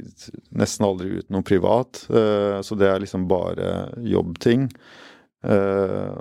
nesten 0.56 0.88
aldri 0.88 1.20
ut 1.20 1.28
noe 1.30 1.46
privat, 1.46 2.06
uh, 2.10 2.64
så 2.66 2.78
det 2.80 2.88
er 2.90 3.04
liksom 3.04 3.28
bare 3.30 3.92
jobbting. 4.02 4.70
Uh, 4.72 4.96
Eh, 5.46 6.18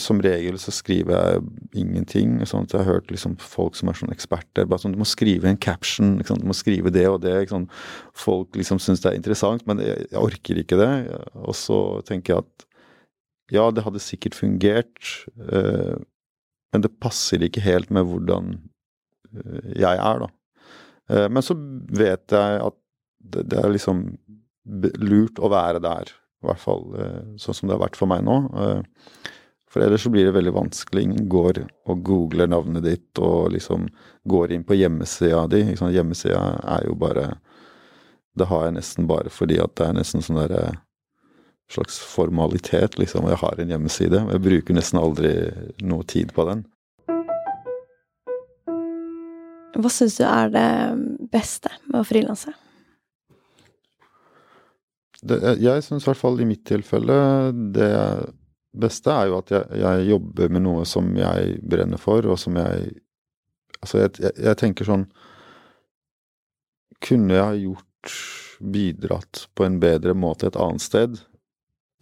som 0.00 0.22
regel 0.24 0.56
så 0.56 0.72
skriver 0.72 1.12
jeg 1.12 1.40
ingenting. 1.82 2.38
sånn 2.48 2.64
Jeg 2.72 2.80
har 2.80 2.94
hørt 2.94 3.10
liksom 3.12 3.34
folk 3.36 3.76
som 3.76 3.90
er 3.90 3.98
sånn 3.98 4.14
eksperter 4.14 4.64
bare 4.64 4.80
sånn, 4.80 4.94
Du 4.96 5.02
må 5.02 5.04
skrive 5.04 5.50
en 5.50 5.58
caption, 5.60 6.14
du 6.16 6.46
må 6.48 6.56
skrive 6.56 6.88
det 6.94 7.04
og 7.10 7.20
det. 7.20 7.34
Folk 8.16 8.56
liksom 8.56 8.80
syns 8.80 9.04
det 9.04 9.10
er 9.10 9.18
interessant, 9.20 9.66
men 9.68 9.82
jeg, 9.84 10.08
orker 10.16 10.62
ikke 10.62 10.78
det. 10.80 10.92
Og 11.44 11.52
så 11.58 12.00
tenker 12.08 12.32
jeg 12.32 12.46
at 12.46 12.66
ja, 13.52 13.68
det 13.70 13.84
hadde 13.86 14.02
sikkert 14.02 14.34
fungert, 14.34 15.12
eh, 15.36 15.94
men 16.74 16.82
det 16.82 16.96
passer 17.02 17.44
ikke 17.46 17.62
helt 17.62 17.92
med 17.94 18.08
hvordan 18.08 18.56
eh, 18.56 19.70
jeg 19.84 20.00
er, 20.02 20.24
da. 20.24 20.30
Eh, 21.10 21.28
men 21.30 21.44
så 21.44 21.56
vet 21.56 22.34
jeg 22.34 22.60
at 22.64 22.78
det, 23.26 23.58
er 23.58 23.70
liksom 23.72 24.02
lurt 25.02 25.38
å 25.38 25.50
være 25.50 25.82
der, 25.82 26.10
i 26.42 26.48
hvert 26.48 26.62
fall 26.62 26.84
eh, 26.98 27.22
sånn 27.42 27.60
som 27.60 27.70
det 27.70 27.76
har 27.76 27.84
vært 27.86 27.98
for 27.98 28.10
meg 28.10 28.26
nå. 28.26 28.40
Eh, 29.76 29.80
For 29.80 29.86
ellers 29.86 30.02
så 30.02 30.10
blir 30.10 30.24
det 30.24 30.32
veldig 30.32 30.52
vanskelig. 30.52 31.02
Ingen 31.02 31.28
går 31.28 31.66
og 31.86 32.02
googler 32.02 32.48
navnet 32.48 32.82
ditt 32.84 33.18
og 33.18 33.52
liksom 33.52 33.88
går 34.24 34.52
inn 34.52 34.64
på 34.64 34.74
hjemmesida 34.74 35.46
di. 35.48 35.74
Hjemmesida 35.76 36.60
er 36.64 36.86
jo 36.86 36.94
bare 36.94 37.36
Det 38.36 38.46
har 38.46 38.64
jeg 38.66 38.74
nesten 38.76 39.06
bare 39.06 39.30
fordi 39.30 39.58
at 39.58 39.74
det 39.76 39.86
er 39.86 39.94
nesten 39.96 40.20
sånn 40.20 40.36
derre 40.36 40.76
slags 41.72 41.98
formalitet, 41.98 42.98
liksom. 42.98 43.24
Og 43.24 43.30
Jeg 43.30 43.38
har 43.38 43.60
en 43.60 43.68
hjemmeside. 43.68 44.22
og 44.22 44.32
Jeg 44.32 44.42
bruker 44.42 44.74
nesten 44.74 45.00
aldri 45.00 45.32
noe 45.82 46.04
tid 46.04 46.32
på 46.32 46.44
den. 46.44 46.66
Hva 49.76 49.90
syns 49.90 50.16
du 50.16 50.24
er 50.24 50.48
det 50.48 51.28
beste 51.32 51.70
med 51.88 52.00
å 52.00 52.04
frilanse? 52.04 52.52
jeg 55.26 55.82
syns 55.82 56.04
i 56.04 56.06
hvert 56.06 56.20
fall 56.20 56.40
i 56.40 56.44
mitt 56.44 56.64
tilfelle 56.64 57.52
det 57.72 57.90
beste 58.80 59.12
er 59.12 59.30
jo 59.30 59.38
at 59.40 59.52
jeg, 59.54 59.80
jeg, 59.82 60.06
jobber 60.10 60.52
med 60.52 60.64
noe 60.66 60.84
som 60.88 61.08
jeg 61.18 61.58
brenner 61.66 62.00
for, 62.00 62.26
og 62.26 62.40
som 62.40 62.58
jeg 62.60 62.94
Altså, 63.76 63.98
jeg, 64.00 64.14
jeg, 64.24 64.32
jeg 64.40 64.56
tenker 64.56 64.86
sånn 64.88 65.02
Kunne 67.04 67.34
jeg 67.36 67.66
gjort 67.66 68.14
bidratt 68.72 69.42
på 69.54 69.66
en 69.66 69.76
bedre 69.82 70.14
måte 70.16 70.48
et 70.48 70.56
annet 70.56 70.82
sted 70.82 71.18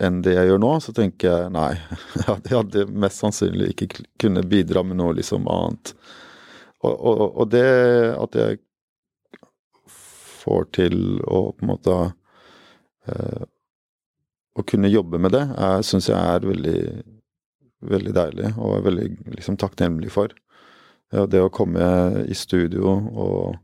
enn 0.02 0.20
det 0.26 0.34
jeg 0.34 0.48
gjør 0.48 0.60
nå, 0.62 0.70
så 0.82 0.92
tenker 0.94 1.28
jeg 1.30 1.50
nei. 1.54 1.70
Jeg 2.26 2.50
hadde 2.50 2.86
mest 2.90 3.20
sannsynlig 3.22 3.68
ikke 3.72 4.04
kunne 4.20 4.42
bidra 4.42 4.82
med 4.82 4.98
noe 4.98 5.14
liksom 5.14 5.46
annet. 5.50 5.92
Og, 6.82 6.94
og, 6.94 7.22
og 7.40 7.50
det 7.52 7.68
at 8.18 8.38
jeg 8.38 8.58
får 10.42 10.66
til 10.76 10.98
å 11.22 11.46
på 11.54 11.64
en 11.64 11.70
måte 11.70 11.94
uh, 13.08 13.44
å 14.54 14.62
kunne 14.66 14.90
jobbe 14.90 15.18
med 15.18 15.34
det, 15.34 15.44
syns 15.86 16.08
jeg 16.10 16.18
er 16.18 16.46
veldig, 16.46 16.78
veldig 17.90 18.14
deilig, 18.14 18.52
og 18.54 18.76
er 18.76 18.86
veldig 18.86 19.08
liksom, 19.34 19.58
takknemlig 19.60 20.12
for. 20.14 20.34
Ja, 21.14 21.26
det 21.30 21.42
å 21.42 21.52
komme 21.52 22.24
i 22.26 22.36
studio 22.38 22.94
og 22.94 23.56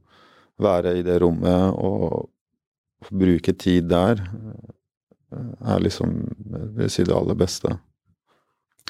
være 0.61 0.97
i 0.99 1.07
det 1.07 1.20
rommet 1.22 1.78
og 1.78 2.28
bruke 3.11 3.55
tid 3.57 3.88
der, 3.91 4.20
er 5.30 5.80
liksom 5.80 6.18
vil 6.76 6.91
si 6.91 7.07
det 7.07 7.14
aller 7.14 7.38
beste. 7.38 7.72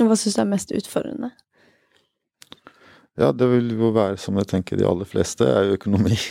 Hva 0.01 0.16
syns 0.16 0.38
du 0.38 0.42
er 0.42 0.51
mest 0.51 0.72
utfordrende? 0.72 1.30
Ja, 3.20 3.32
det 3.36 3.51
vil 3.51 3.74
jo 3.74 3.90
være, 3.92 4.16
som 4.20 4.38
jeg 4.40 4.48
tenker 4.48 4.78
de 4.80 4.86
aller 4.88 5.09
fleste, 5.09 5.44
er 5.44 5.68
jo 5.68 5.80
økonomi. 5.80 6.16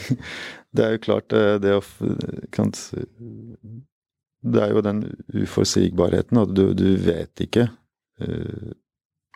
Det 0.70 0.84
er 0.86 0.92
jo 0.94 1.00
klart, 1.02 1.26
det, 1.34 1.64
det 1.64 1.72
å 1.74 1.82
kan, 2.54 2.70
det 4.42 4.62
er 4.64 4.74
jo 4.74 4.84
den 4.84 5.02
uforutsigbarheten, 5.36 6.40
og 6.40 6.54
du, 6.56 6.70
du 6.78 6.94
vet 7.04 7.44
ikke 7.44 7.68
uh, 8.24 8.70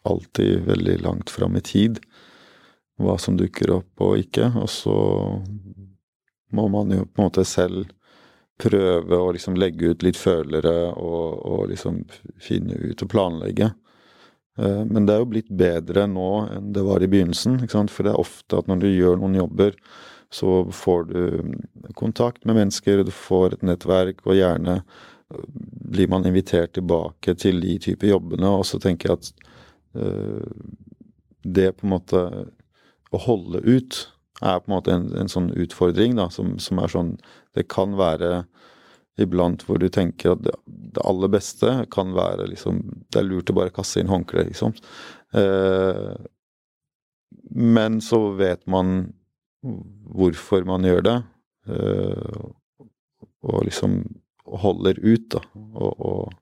alltid 0.07 0.63
veldig 0.67 0.99
langt 1.03 1.33
fram 1.33 1.57
i 1.59 1.63
tid 1.63 1.99
hva 3.01 3.17
som 3.19 3.35
dukker 3.39 3.71
opp 3.79 4.03
og 4.05 4.19
ikke. 4.21 4.51
Og 4.61 4.69
så 4.69 4.95
må 6.53 6.67
man 6.71 6.93
jo 6.93 7.05
på 7.07 7.21
en 7.21 7.29
måte 7.29 7.45
selv 7.47 7.89
prøve 8.61 9.17
å 9.17 9.31
liksom 9.33 9.57
legge 9.57 9.91
ut 9.91 10.03
litt 10.05 10.19
følere 10.19 10.93
og, 10.93 11.39
og 11.41 11.63
liksom 11.71 12.03
finne 12.41 12.77
ut 12.77 13.01
og 13.03 13.11
planlegge. 13.11 13.73
Uh, 14.59 14.83
men 14.85 15.07
det 15.07 15.15
er 15.15 15.23
jo 15.23 15.31
blitt 15.33 15.51
bedre 15.51 16.07
nå 16.07 16.31
enn 16.53 16.71
det 16.75 16.85
var 16.85 17.03
i 17.03 17.09
begynnelsen. 17.11 17.59
For 17.67 18.05
det 18.05 18.13
er 18.13 18.23
ofte 18.23 18.61
at 18.61 18.71
når 18.71 18.85
du 18.85 18.89
gjør 18.91 19.19
noen 19.19 19.41
jobber, 19.41 19.75
så 20.33 20.71
får 20.71 21.03
du 21.03 21.53
kontakt 21.93 22.45
med 22.45 22.55
mennesker, 22.55 23.03
du 23.03 23.11
får 23.13 23.53
et 23.53 23.65
nettverk, 23.69 24.23
og 24.25 24.37
gjerne 24.37 24.79
øh, 24.81 25.43
blir 25.93 26.09
man 26.09 26.25
invitert 26.25 26.73
tilbake 26.73 27.35
til 27.37 27.61
de 27.61 27.77
typer 27.81 28.15
jobbene. 28.15 28.49
Og 28.49 28.65
så 28.65 28.79
tenker 28.81 29.11
jeg 29.11 29.19
at 29.19 29.29
uh, 29.99 30.49
det 31.43 31.75
på 31.77 31.87
en 31.87 31.95
måte 31.97 32.25
Å 33.13 33.19
holde 33.21 33.59
ut 33.61 33.97
er 34.41 34.57
på 34.57 34.71
en 34.71 34.73
måte 34.73 34.93
en, 34.95 35.03
en 35.21 35.29
sånn 35.29 35.51
utfordring, 35.53 36.15
da, 36.17 36.31
som, 36.33 36.55
som, 36.57 36.79
er 36.81 36.89
sånn 36.89 37.11
Det 37.53 37.67
kan 37.69 37.93
være 37.99 38.47
iblant 39.21 39.61
hvor 39.67 39.77
du 39.77 39.85
tenker 39.93 40.33
at 40.33 40.41
det, 40.47 40.55
det 40.65 41.03
aller 41.05 41.29
beste 41.29 41.75
kan 41.93 42.15
være 42.17 42.49
liksom 42.49 42.81
Det 43.05 43.21
er 43.21 43.27
lurt 43.27 43.53
å 43.53 43.59
bare 43.59 43.75
kaste 43.75 44.01
inn 44.01 44.09
håndkleet, 44.09 44.49
liksom. 44.49 44.73
Uh, 45.37 46.17
men 47.53 48.01
så 48.01 48.31
vet 48.39 48.65
man 48.65 49.13
hvorfor 49.63 50.65
man 50.67 50.85
gjør 50.87 51.03
det, 51.07 51.17
eh, 51.71 52.87
og 53.43 53.65
liksom 53.67 54.01
holder 54.63 54.99
ut, 54.99 55.29
da, 55.31 55.43
og, 55.55 55.93
og, 55.99 56.39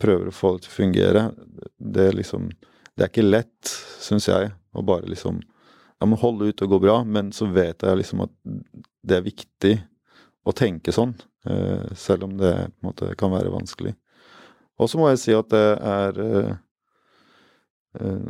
prøver 0.00 0.30
å 0.30 0.32
få 0.32 0.54
det 0.54 0.64
til 0.64 0.70
å 0.70 0.76
fungere, 0.78 1.22
det 1.76 2.06
er 2.08 2.14
liksom 2.16 2.52
Det 2.92 3.04
er 3.04 3.10
ikke 3.10 3.24
lett, 3.24 3.70
syns 4.00 4.28
jeg, 4.28 4.50
å 4.72 4.82
bare 4.84 5.08
liksom 5.08 5.40
Jeg 6.00 6.08
må 6.08 6.16
holde 6.16 6.48
ut 6.48 6.62
og 6.62 6.70
gå 6.72 6.78
bra, 6.78 6.96
men 7.04 7.30
så 7.32 7.46
vet 7.52 7.82
jeg 7.82 7.98
liksom 8.00 8.22
at 8.24 8.32
det 9.02 9.16
er 9.16 9.26
viktig 9.26 9.74
å 10.44 10.52
tenke 10.52 10.92
sånn, 10.92 11.14
eh, 11.44 11.92
selv 11.94 12.24
om 12.24 12.36
det 12.38 12.52
på 12.52 12.82
en 12.82 12.88
måte 12.88 13.14
kan 13.16 13.32
være 13.32 13.52
vanskelig. 13.52 13.94
Og 14.80 14.90
så 14.90 14.98
må 14.98 15.10
jeg 15.10 15.20
si 15.22 15.34
at 15.36 15.48
det 15.52 15.68
er 15.78 16.20
eh, 16.26 16.54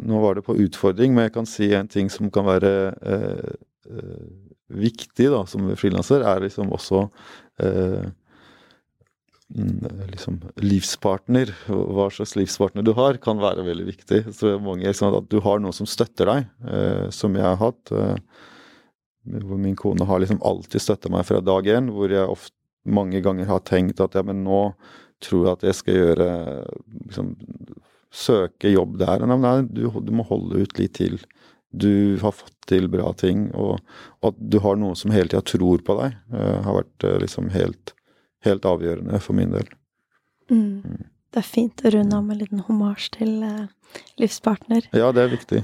Nå 0.03 0.19
var 0.19 0.35
det 0.35 0.43
på 0.43 0.59
utfordring, 0.59 1.15
men 1.15 1.29
jeg 1.29 1.35
kan 1.37 1.47
si 1.47 1.69
en 1.75 1.89
ting 1.89 2.09
som 2.11 2.31
kan 2.35 2.49
være 2.49 2.73
viktig 4.73 5.29
da, 5.33 5.45
som 5.49 5.71
frilanser, 5.79 6.25
er 6.27 6.45
liksom 6.45 6.73
også 6.73 7.03
eh, 7.63 8.07
mm, 9.55 10.09
liksom 10.13 10.39
livspartner, 10.63 11.53
hva 11.69 12.09
slags 12.15 12.35
livspartner 12.39 12.87
du 12.87 12.95
har, 12.99 13.21
kan 13.23 13.41
være 13.43 13.67
veldig 13.67 13.89
viktig. 13.91 14.23
Så 14.37 14.57
mange, 14.63 14.87
liksom, 14.89 15.15
At 15.21 15.29
du 15.33 15.41
har 15.45 15.61
noen 15.61 15.77
som 15.77 15.89
støtter 15.89 16.31
deg, 16.31 16.51
eh, 16.69 17.07
som 17.15 17.37
jeg 17.39 17.47
har 17.47 17.61
hatt. 17.61 17.93
Eh, 17.93 18.17
hvor 19.23 19.61
min 19.61 19.79
kone 19.79 20.07
har 20.09 20.19
liksom 20.19 20.43
alltid 20.43 20.83
støtta 20.83 21.13
meg 21.13 21.27
fra 21.29 21.41
dag 21.45 21.69
én. 21.71 21.93
Hvor 21.95 22.11
jeg 22.11 22.27
ofte, 22.27 22.57
mange 22.83 23.21
ganger 23.23 23.47
har 23.47 23.61
tenkt 23.63 24.01
at 24.03 24.17
ja, 24.19 24.25
men 24.27 24.41
nå 24.43 24.73
tror 25.23 25.45
jeg 25.45 25.53
at 25.53 25.67
jeg 25.69 25.77
skal 25.79 25.99
gjøre 26.01 26.29
liksom, 27.07 27.37
Søke 28.13 28.69
jobb 28.69 28.99
der. 29.01 29.23
Nei, 29.25 29.63
du, 29.73 29.87
du 29.89 30.11
må 30.13 30.25
holde 30.29 30.67
ut 30.67 30.75
litt 30.77 30.99
til 30.99 31.15
du 31.73 32.19
har 32.23 32.35
fått 32.37 32.55
til 32.69 32.89
bra 32.93 33.13
ting, 33.19 33.49
og, 33.59 33.81
at 34.25 34.39
du 34.39 34.59
har 34.63 34.79
noe 34.81 34.97
som 34.99 35.13
hele 35.15 35.31
tida 35.33 35.43
tror 35.47 35.83
på 35.85 35.97
deg, 35.99 36.17
uh, 36.35 36.61
har 36.67 36.79
vært 36.83 37.07
uh, 37.09 37.17
liksom 37.23 37.51
helt, 37.55 37.95
helt, 38.47 38.69
avgjørende 38.69 39.21
for 39.25 39.39
min 39.39 39.55
del. 39.55 39.69
Mm. 40.53 40.83
Mm. 40.85 41.05
Det 41.33 41.41
er 41.41 41.49
fint 41.49 41.81
å 41.81 41.93
runde 41.95 42.17
av 42.19 42.27
med 42.27 42.37
en 42.37 42.43
liten 42.45 42.65
homasj 42.67 43.09
til 43.17 43.39
uh, 43.41 44.03
livspartner. 44.21 44.91
Ja, 44.93 45.13
det 45.17 45.25
er 45.25 45.33
viktig. 45.33 45.63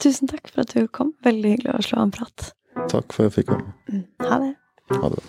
tusen 0.00 0.30
takk 0.30 0.48
for 0.48 0.64
at 0.64 0.72
du 0.72 0.88
kom. 0.88 1.12
Veldig 1.26 1.56
hyggelig 1.56 1.76
å 1.76 1.84
slå 1.90 2.06
en 2.06 2.14
prat. 2.14 2.52
Takk 2.88 3.12
for 3.12 3.26
at 3.26 3.30
jeg 3.30 3.36
fikk 3.42 3.52
komme. 3.52 3.74
Mm. 3.92 4.06
Ha 4.24 4.40
det. 4.46 4.54
Ha 4.96 5.12
det. 5.12 5.22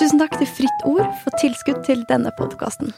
Tusen 0.00 0.20
takk 0.20 0.36
til 0.40 0.48
Fritt 0.48 0.88
Ord 0.88 1.08
for 1.22 1.40
tilskudd 1.40 1.84
til 1.88 2.04
denne 2.08 2.32
podkasten. 2.38 2.92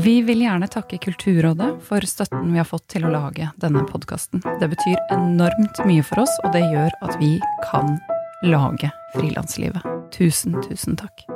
Vi 0.00 0.22
vil 0.22 0.40
gjerne 0.40 0.64
takke 0.70 0.96
Kulturrådet 1.02 1.66
for 1.84 2.04
støtten 2.08 2.52
vi 2.54 2.60
har 2.60 2.68
fått 2.68 2.86
til 2.94 3.04
å 3.04 3.10
lage 3.12 3.50
denne 3.60 3.82
podkasten. 3.84 4.40
Det 4.60 4.68
betyr 4.72 4.96
enormt 5.12 5.80
mye 5.84 6.04
for 6.06 6.22
oss, 6.22 6.32
og 6.44 6.54
det 6.54 6.62
gjør 6.62 6.94
at 7.04 7.18
vi 7.20 7.34
kan 7.66 7.98
lage 8.46 8.88
Frilanslivet. 9.12 9.84
Tusen, 10.14 10.56
tusen 10.64 10.96
takk. 10.96 11.26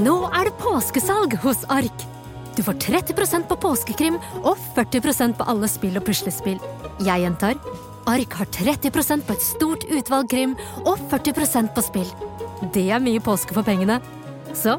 Nå 0.00 0.16
er 0.30 0.48
det 0.48 0.56
påskesalg 0.62 1.36
hos 1.44 1.66
Ark! 1.74 2.08
Du 2.56 2.62
får 2.64 2.78
30% 2.86 3.50
på 3.50 3.60
påskekrim 3.60 4.16
og 4.40 4.56
40% 4.78 5.36
på 5.36 5.50
alle 5.52 5.68
spill 5.68 6.00
og 6.00 6.06
puslespill. 6.06 6.62
Jeg 7.04 7.26
gjentar 7.26 7.60
Ark 8.08 8.38
har 8.40 8.48
30% 8.56 9.26
på 9.26 9.36
et 9.36 9.44
stort 9.44 9.84
utvalg 9.90 10.30
krim 10.32 10.56
og 10.86 10.94
40% 11.12 11.74
på 11.76 11.84
spill. 11.84 12.12
Det 12.72 12.88
er 12.88 13.04
mye 13.04 13.20
påske 13.20 13.52
for 13.52 13.66
pengene. 13.66 14.00
Så 14.56 14.78